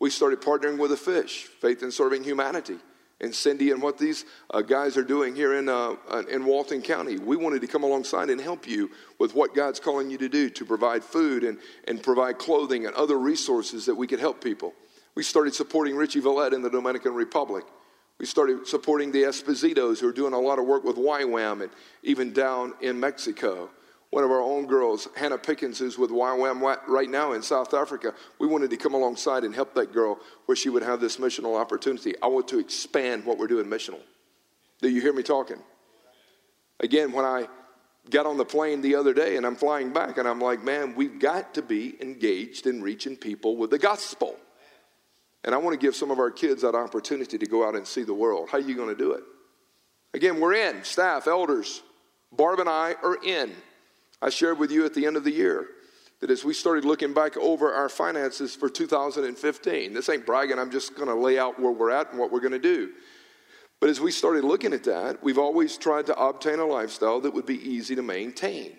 We 0.00 0.10
started 0.10 0.40
partnering 0.40 0.78
with 0.78 0.90
the 0.90 0.96
fish, 0.96 1.44
Faith 1.60 1.82
in 1.82 1.90
Serving 1.90 2.24
Humanity, 2.24 2.78
and 3.20 3.34
Cindy 3.34 3.70
and 3.70 3.80
what 3.82 3.98
these 3.98 4.24
uh, 4.50 4.60
guys 4.60 4.96
are 4.96 5.04
doing 5.04 5.34
here 5.34 5.54
in, 5.54 5.68
uh, 5.68 5.94
in 6.30 6.44
Walton 6.44 6.82
County. 6.82 7.18
We 7.18 7.36
wanted 7.36 7.60
to 7.60 7.66
come 7.66 7.84
alongside 7.84 8.30
and 8.30 8.40
help 8.40 8.66
you 8.66 8.90
with 9.18 9.34
what 9.34 9.54
God's 9.54 9.80
calling 9.80 10.10
you 10.10 10.18
to 10.18 10.28
do 10.28 10.50
to 10.50 10.64
provide 10.64 11.04
food 11.04 11.44
and, 11.44 11.58
and 11.86 12.02
provide 12.02 12.38
clothing 12.38 12.86
and 12.86 12.94
other 12.94 13.18
resources 13.18 13.86
that 13.86 13.94
we 13.94 14.06
could 14.06 14.20
help 14.20 14.42
people. 14.42 14.74
We 15.14 15.22
started 15.22 15.54
supporting 15.54 15.96
Richie 15.96 16.20
Valette 16.20 16.52
in 16.52 16.62
the 16.62 16.70
Dominican 16.70 17.14
Republic. 17.14 17.64
We 18.18 18.26
started 18.26 18.66
supporting 18.66 19.12
the 19.12 19.22
Espositos 19.22 20.00
who 20.00 20.08
are 20.08 20.12
doing 20.12 20.32
a 20.32 20.38
lot 20.38 20.58
of 20.58 20.66
work 20.66 20.84
with 20.84 20.96
YWAM 20.96 21.62
and 21.62 21.70
even 22.02 22.32
down 22.32 22.74
in 22.80 22.98
Mexico. 22.98 23.70
One 24.10 24.22
of 24.22 24.30
our 24.30 24.40
own 24.40 24.66
girls, 24.66 25.08
Hannah 25.16 25.38
Pickens, 25.38 25.80
who's 25.80 25.98
with 25.98 26.10
YWAM 26.10 26.60
right 26.86 27.10
now 27.10 27.32
in 27.32 27.42
South 27.42 27.74
Africa, 27.74 28.14
we 28.38 28.46
wanted 28.46 28.70
to 28.70 28.76
come 28.76 28.94
alongside 28.94 29.42
and 29.42 29.52
help 29.52 29.74
that 29.74 29.92
girl 29.92 30.20
where 30.46 30.54
she 30.54 30.68
would 30.68 30.84
have 30.84 31.00
this 31.00 31.16
missional 31.16 31.58
opportunity. 31.58 32.14
I 32.22 32.28
want 32.28 32.46
to 32.48 32.60
expand 32.60 33.24
what 33.24 33.38
we're 33.38 33.48
doing 33.48 33.66
missional. 33.66 34.00
Do 34.80 34.88
you 34.88 35.00
hear 35.00 35.12
me 35.12 35.24
talking? 35.24 35.58
Again, 36.78 37.10
when 37.10 37.24
I 37.24 37.48
got 38.10 38.26
on 38.26 38.36
the 38.36 38.44
plane 38.44 38.82
the 38.82 38.94
other 38.94 39.14
day 39.14 39.36
and 39.36 39.46
I'm 39.46 39.56
flying 39.56 39.92
back 39.92 40.18
and 40.18 40.28
I'm 40.28 40.40
like, 40.40 40.62
man, 40.62 40.94
we've 40.94 41.18
got 41.18 41.54
to 41.54 41.62
be 41.62 41.96
engaged 42.00 42.66
in 42.66 42.82
reaching 42.82 43.16
people 43.16 43.56
with 43.56 43.70
the 43.70 43.78
gospel. 43.78 44.36
And 45.44 45.54
I 45.54 45.58
want 45.58 45.78
to 45.78 45.84
give 45.84 45.94
some 45.94 46.10
of 46.10 46.18
our 46.18 46.30
kids 46.30 46.62
that 46.62 46.74
opportunity 46.74 47.36
to 47.36 47.46
go 47.46 47.66
out 47.66 47.76
and 47.76 47.86
see 47.86 48.02
the 48.02 48.14
world. 48.14 48.48
How 48.50 48.58
are 48.58 48.62
you 48.62 48.74
going 48.74 48.88
to 48.88 48.94
do 48.94 49.12
it? 49.12 49.22
Again, 50.14 50.40
we're 50.40 50.54
in, 50.54 50.82
staff, 50.84 51.26
elders. 51.26 51.82
Barb 52.32 52.60
and 52.60 52.68
I 52.68 52.94
are 53.02 53.22
in. 53.22 53.52
I 54.22 54.30
shared 54.30 54.58
with 54.58 54.70
you 54.70 54.84
at 54.86 54.94
the 54.94 55.06
end 55.06 55.16
of 55.16 55.24
the 55.24 55.30
year 55.30 55.66
that 56.20 56.30
as 56.30 56.44
we 56.44 56.54
started 56.54 56.84
looking 56.86 57.12
back 57.12 57.36
over 57.36 57.72
our 57.72 57.90
finances 57.90 58.54
for 58.54 58.70
2015, 58.70 59.92
this 59.92 60.08
ain't 60.08 60.24
bragging, 60.24 60.58
I'm 60.58 60.70
just 60.70 60.94
going 60.94 61.08
to 61.08 61.14
lay 61.14 61.38
out 61.38 61.60
where 61.60 61.72
we're 61.72 61.90
at 61.90 62.10
and 62.10 62.18
what 62.18 62.32
we're 62.32 62.40
going 62.40 62.52
to 62.52 62.58
do. 62.58 62.92
But 63.80 63.90
as 63.90 64.00
we 64.00 64.10
started 64.10 64.44
looking 64.44 64.72
at 64.72 64.84
that, 64.84 65.22
we've 65.22 65.38
always 65.38 65.76
tried 65.76 66.06
to 66.06 66.18
obtain 66.18 66.60
a 66.60 66.64
lifestyle 66.64 67.20
that 67.20 67.34
would 67.34 67.44
be 67.44 67.58
easy 67.58 67.94
to 67.96 68.02
maintain. 68.02 68.76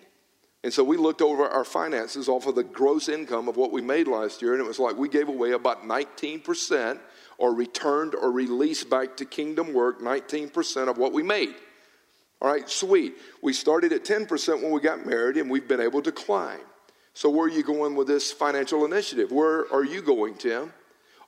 And 0.66 0.74
so 0.74 0.82
we 0.82 0.96
looked 0.96 1.22
over 1.22 1.46
our 1.46 1.62
finances 1.62 2.28
off 2.28 2.48
of 2.48 2.56
the 2.56 2.64
gross 2.64 3.08
income 3.08 3.46
of 3.46 3.56
what 3.56 3.70
we 3.70 3.80
made 3.80 4.08
last 4.08 4.42
year, 4.42 4.52
and 4.52 4.60
it 4.60 4.66
was 4.66 4.80
like 4.80 4.96
we 4.96 5.08
gave 5.08 5.28
away 5.28 5.52
about 5.52 5.84
19% 5.84 6.98
or 7.38 7.54
returned 7.54 8.16
or 8.16 8.32
released 8.32 8.90
back 8.90 9.16
to 9.18 9.24
kingdom 9.24 9.72
work 9.72 10.00
19% 10.00 10.88
of 10.88 10.98
what 10.98 11.12
we 11.12 11.22
made. 11.22 11.54
All 12.42 12.48
right, 12.48 12.68
sweet. 12.68 13.14
We 13.42 13.52
started 13.52 13.92
at 13.92 14.04
10% 14.04 14.60
when 14.60 14.72
we 14.72 14.80
got 14.80 15.06
married, 15.06 15.36
and 15.36 15.48
we've 15.48 15.68
been 15.68 15.80
able 15.80 16.02
to 16.02 16.10
climb. 16.10 16.58
So, 17.14 17.30
where 17.30 17.46
are 17.46 17.48
you 17.48 17.62
going 17.62 17.94
with 17.94 18.08
this 18.08 18.32
financial 18.32 18.84
initiative? 18.84 19.30
Where 19.30 19.72
are 19.72 19.84
you 19.84 20.02
going, 20.02 20.34
Tim? 20.34 20.72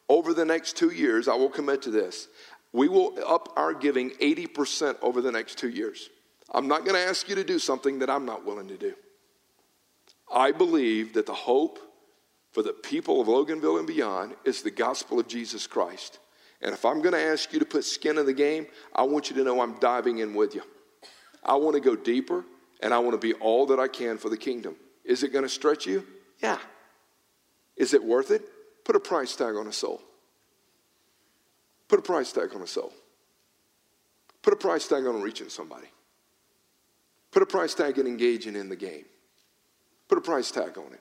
Over 0.09 0.35
the 0.35 0.45
next 0.45 0.77
two 0.77 0.91
years, 0.91 1.29
I 1.29 1.37
will 1.37 1.49
commit 1.49 1.83
to 1.83 1.93
this. 1.93 2.27
We 2.73 2.89
will 2.89 3.17
up 3.25 3.53
our 3.55 3.73
giving 3.73 4.11
80% 4.21 4.97
over 5.01 5.23
the 5.23 5.31
next 5.31 5.59
two 5.59 5.69
years. 5.69 6.11
I'm 6.51 6.67
not 6.67 6.81
going 6.81 6.97
to 6.97 7.09
ask 7.09 7.29
you 7.29 7.37
to 7.37 7.45
do 7.45 7.61
something 7.61 8.01
that 8.01 8.11
I'm 8.11 8.27
not 8.27 8.45
willing 8.45 8.67
to 8.67 8.77
do. 8.77 8.95
I 10.33 10.53
believe 10.53 11.15
that 11.15 11.27
the 11.27 11.35
hope 11.35 11.79
for 12.53 12.63
the 12.63 12.73
people 12.73 13.21
of 13.21 13.29
Loganville 13.29 13.79
and 13.79 13.87
beyond 13.87 14.35
is 14.45 14.63
the 14.63 14.71
gospel 14.71 15.21
of 15.21 15.29
Jesus 15.29 15.67
Christ. 15.67 16.19
And 16.61 16.73
if 16.73 16.85
I'm 16.85 17.01
going 17.01 17.15
to 17.15 17.21
ask 17.21 17.53
you 17.53 17.59
to 17.61 17.65
put 17.65 17.85
skin 17.85 18.19
in 18.19 18.27
the 18.27 18.33
game, 18.33 18.67
I 18.95 19.03
want 19.03 19.31
you 19.31 19.37
to 19.37 19.45
know 19.45 19.61
I'm 19.61 19.79
diving 19.79 20.19
in 20.19 20.35
with 20.35 20.55
you. 20.55 20.63
I 21.45 21.55
want 21.57 21.75
to 21.75 21.81
go 21.81 21.95
deeper 21.95 22.45
and 22.81 22.93
I 22.93 22.99
want 22.99 23.21
to 23.21 23.27
be 23.27 23.35
all 23.35 23.67
that 23.67 23.79
I 23.79 23.89
can 23.89 24.19
for 24.19 24.29
the 24.29 24.37
kingdom. 24.37 24.77
Is 25.05 25.23
it 25.23 25.33
going 25.33 25.45
to 25.45 25.49
stretch 25.49 25.87
you? 25.87 26.05
Yeah. 26.43 26.59
Is 27.77 27.95
it 27.95 28.03
worth 28.03 28.31
it? 28.31 28.43
Put 28.85 28.97
a 28.97 29.01
price 29.01 29.37
tag 29.37 29.55
on 29.55 29.67
a 29.67 29.73
soul. 29.73 30.03
Put 31.89 32.01
a 32.01 32.03
price 32.03 32.33
tag 32.33 32.55
on 32.55 32.63
a 32.63 32.67
soul. 32.67 32.93
Put 34.43 34.53
a 34.53 34.57
price 34.57 34.87
tag 34.87 35.07
on 35.07 35.23
reaching 35.23 35.49
somebody. 35.49 35.89
Put 37.31 37.43
a 37.43 37.47
price 37.47 37.75
tag 37.75 37.99
in 37.99 38.07
engaging 38.07 38.57
in 38.57 38.69
the 38.69 38.77
game. 38.77 39.05
Put 40.09 40.19
a 40.19 40.23
price 40.23 40.51
tag 40.51 40.79
on 40.79 40.93
it. 40.93 41.01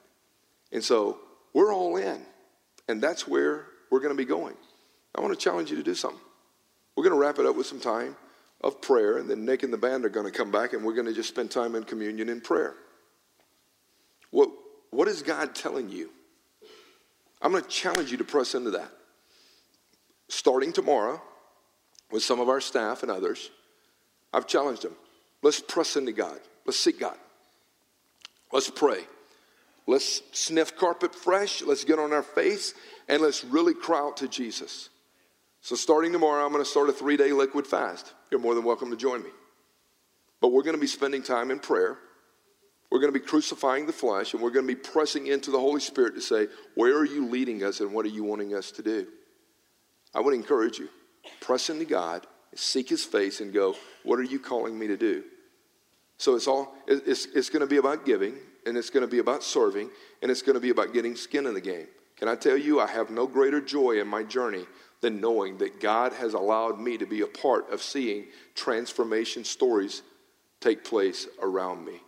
And 0.71 0.83
so 0.83 1.19
we're 1.53 1.73
all 1.73 1.97
in. 1.97 2.21
And 2.87 3.01
that's 3.01 3.27
where 3.27 3.65
we're 3.89 3.99
going 3.99 4.13
to 4.13 4.17
be 4.17 4.25
going. 4.25 4.55
I 5.15 5.21
want 5.21 5.33
to 5.33 5.39
challenge 5.39 5.69
you 5.71 5.77
to 5.77 5.83
do 5.83 5.95
something. 5.95 6.19
We're 6.95 7.03
going 7.03 7.15
to 7.15 7.19
wrap 7.19 7.39
it 7.39 7.45
up 7.45 7.55
with 7.55 7.67
some 7.67 7.79
time 7.79 8.15
of 8.61 8.81
prayer, 8.81 9.17
and 9.17 9.29
then 9.29 9.45
Nick 9.45 9.63
and 9.63 9.71
the 9.71 9.77
band 9.77 10.03
are 10.05 10.09
going 10.09 10.25
to 10.25 10.31
come 10.31 10.51
back 10.51 10.73
and 10.73 10.83
we're 10.83 10.93
going 10.93 11.05
to 11.05 11.13
just 11.13 11.29
spend 11.29 11.51
time 11.51 11.75
in 11.75 11.83
communion 11.83 12.27
in 12.27 12.41
prayer. 12.41 12.73
What, 14.31 14.49
what 14.89 15.07
is 15.07 15.21
God 15.21 15.53
telling 15.53 15.89
you? 15.89 16.09
I'm 17.41 17.51
going 17.51 17.63
to 17.63 17.69
challenge 17.69 18.11
you 18.11 18.17
to 18.17 18.23
press 18.23 18.55
into 18.55 18.71
that. 18.71 18.91
Starting 20.27 20.73
tomorrow 20.73 21.21
with 22.11 22.23
some 22.23 22.39
of 22.39 22.49
our 22.49 22.59
staff 22.59 23.03
and 23.03 23.11
others, 23.11 23.51
I've 24.33 24.47
challenged 24.47 24.81
them. 24.81 24.95
Let's 25.43 25.61
press 25.61 25.95
into 25.95 26.11
God. 26.11 26.39
Let's 26.65 26.79
seek 26.79 26.99
God. 26.99 27.17
Let's 28.51 28.69
pray. 28.69 29.05
Let's 29.85 30.21
sniff 30.31 30.75
carpet 30.75 31.15
fresh. 31.15 31.61
Let's 31.61 31.83
get 31.83 31.99
on 31.99 32.13
our 32.13 32.23
face 32.23 32.73
and 33.07 33.21
let's 33.21 33.43
really 33.43 33.73
cry 33.73 33.99
out 33.99 34.17
to 34.17 34.27
Jesus. 34.27 34.89
So, 35.61 35.75
starting 35.75 36.11
tomorrow, 36.11 36.45
I'm 36.45 36.51
going 36.51 36.63
to 36.63 36.69
start 36.69 36.89
a 36.89 36.93
three 36.93 37.17
day 37.17 37.31
liquid 37.31 37.65
fast. 37.65 38.13
You're 38.29 38.39
more 38.39 38.55
than 38.55 38.63
welcome 38.63 38.91
to 38.91 38.97
join 38.97 39.23
me. 39.23 39.29
But 40.41 40.49
we're 40.49 40.63
going 40.63 40.75
to 40.75 40.81
be 40.81 40.87
spending 40.87 41.23
time 41.23 41.51
in 41.51 41.59
prayer. 41.59 41.97
We're 42.89 42.99
going 42.99 43.11
to 43.11 43.19
be 43.19 43.25
crucifying 43.25 43.85
the 43.85 43.93
flesh 43.93 44.33
and 44.33 44.41
we're 44.41 44.51
going 44.51 44.67
to 44.67 44.73
be 44.73 44.79
pressing 44.79 45.27
into 45.27 45.51
the 45.51 45.59
Holy 45.59 45.81
Spirit 45.81 46.15
to 46.15 46.21
say, 46.21 46.47
Where 46.75 46.97
are 46.97 47.05
you 47.05 47.27
leading 47.27 47.63
us 47.63 47.79
and 47.79 47.93
what 47.93 48.05
are 48.05 48.09
you 48.09 48.23
wanting 48.23 48.53
us 48.55 48.71
to 48.71 48.83
do? 48.83 49.07
I 50.13 50.21
would 50.21 50.33
encourage 50.33 50.79
you. 50.79 50.89
press 51.41 51.69
into 51.69 51.85
God, 51.85 52.25
seek 52.55 52.89
His 52.89 53.03
face, 53.03 53.41
and 53.41 53.53
go, 53.53 53.75
What 54.03 54.19
are 54.19 54.23
you 54.23 54.39
calling 54.39 54.77
me 54.77 54.87
to 54.87 54.97
do? 54.97 55.23
So 56.17 56.35
it's 56.35 56.47
all, 56.47 56.75
it's, 56.87 57.25
it's 57.27 57.49
going 57.49 57.61
to 57.61 57.67
be 57.67 57.77
about 57.77 58.05
giving, 58.05 58.35
and 58.65 58.75
it's 58.77 58.89
going 58.89 59.01
to 59.01 59.11
be 59.11 59.19
about 59.19 59.43
serving, 59.43 59.89
and 60.21 60.31
it's 60.31 60.41
going 60.41 60.55
to 60.55 60.59
be 60.59 60.71
about 60.71 60.93
getting 60.93 61.15
skin 61.15 61.45
in 61.45 61.53
the 61.53 61.61
game. 61.61 61.87
Can 62.17 62.27
I 62.27 62.35
tell 62.35 62.57
you, 62.57 62.79
I 62.79 62.87
have 62.87 63.11
no 63.11 63.27
greater 63.27 63.61
joy 63.61 64.01
in 64.01 64.07
my 64.07 64.23
journey 64.23 64.65
than 65.01 65.21
knowing 65.21 65.57
that 65.59 65.79
God 65.79 66.13
has 66.13 66.33
allowed 66.33 66.79
me 66.79 66.97
to 66.97 67.05
be 67.05 67.21
a 67.21 67.27
part 67.27 67.71
of 67.71 67.83
seeing 67.83 68.25
transformation 68.55 69.43
stories 69.43 70.01
take 70.59 70.83
place 70.83 71.27
around 71.41 71.85
me. 71.85 72.01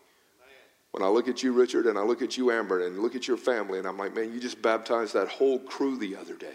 When 0.91 1.03
I 1.03 1.07
look 1.07 1.28
at 1.28 1.43
you, 1.43 1.53
Richard, 1.53 1.86
and 1.86 1.99
I 1.99 2.01
look 2.01 2.24
at 2.24 2.36
you, 2.36 2.51
Amber, 2.51 2.86
and 2.86 2.99
look 2.99 3.16
at 3.16 3.28
your 3.28 3.38
family, 3.38 3.78
and 3.78 3.88
I'm 3.88 3.97
like, 3.97 4.16
man, 4.16 4.34
you 4.34 4.39
just 4.39 4.60
baptized 4.60 5.14
that 5.14 5.28
whole 5.28 5.60
crew 5.60 5.97
the 5.99 6.16
other 6.16 6.34
day. 6.34 6.47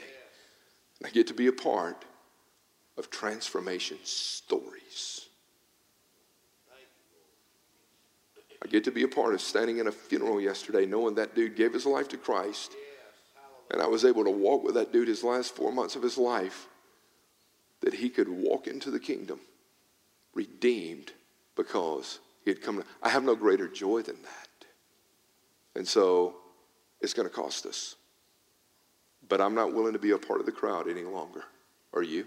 And 0.99 1.07
I 1.07 1.11
get 1.11 1.29
to 1.29 1.35
be 1.35 1.47
a 1.47 1.53
part 1.53 2.05
of 2.97 3.11
transformation 3.11 3.99
stories. 4.03 5.24
I 8.65 8.69
get 8.69 8.85
to 8.85 8.91
be 8.91 9.03
a 9.03 9.09
part 9.09 9.35
of 9.35 9.41
standing 9.41 9.79
in 9.79 9.87
a 9.87 9.93
funeral 9.93 10.41
yesterday 10.41 10.87
knowing 10.87 11.15
that 11.17 11.35
dude 11.35 11.57
gave 11.57 11.75
his 11.75 11.85
life 11.85 12.09
to 12.09 12.17
Christ. 12.17 12.73
And 13.71 13.83
I 13.83 13.87
was 13.87 14.05
able 14.05 14.25
to 14.25 14.31
walk 14.31 14.65
with 14.65 14.75
that 14.75 14.93
dude 14.93 15.09
his 15.09 15.23
last 15.23 15.55
four 15.55 15.73
months 15.73 15.97
of 15.97 16.03
his 16.03 16.17
life 16.17 16.67
that 17.81 17.95
he 17.95 18.09
could 18.09 18.29
walk 18.29 18.67
into 18.67 18.91
the 18.91 19.01
kingdom 19.01 19.41
redeemed 20.35 21.13
because 21.57 22.21
he 22.45 22.51
had 22.51 22.63
come. 22.63 22.83
I 23.03 23.09
have 23.09 23.25
no 23.25 23.35
greater 23.35 23.69
joy 23.69 24.03
than 24.03 24.21
that. 24.23 24.67
And 25.75 25.87
so 25.87 26.37
it's 27.01 27.15
going 27.15 27.29
to 27.29 27.35
cost 27.35 27.67
us. 27.67 27.97
But 29.29 29.41
I'm 29.41 29.55
not 29.55 29.75
willing 29.75 29.93
to 29.95 29.99
be 29.99 30.11
a 30.11 30.19
part 30.19 30.41
of 30.41 30.47
the 30.47 30.53
crowd 30.53 30.89
any 30.89 31.03
longer. 31.03 31.45
Are 31.93 32.03
you? 32.03 32.27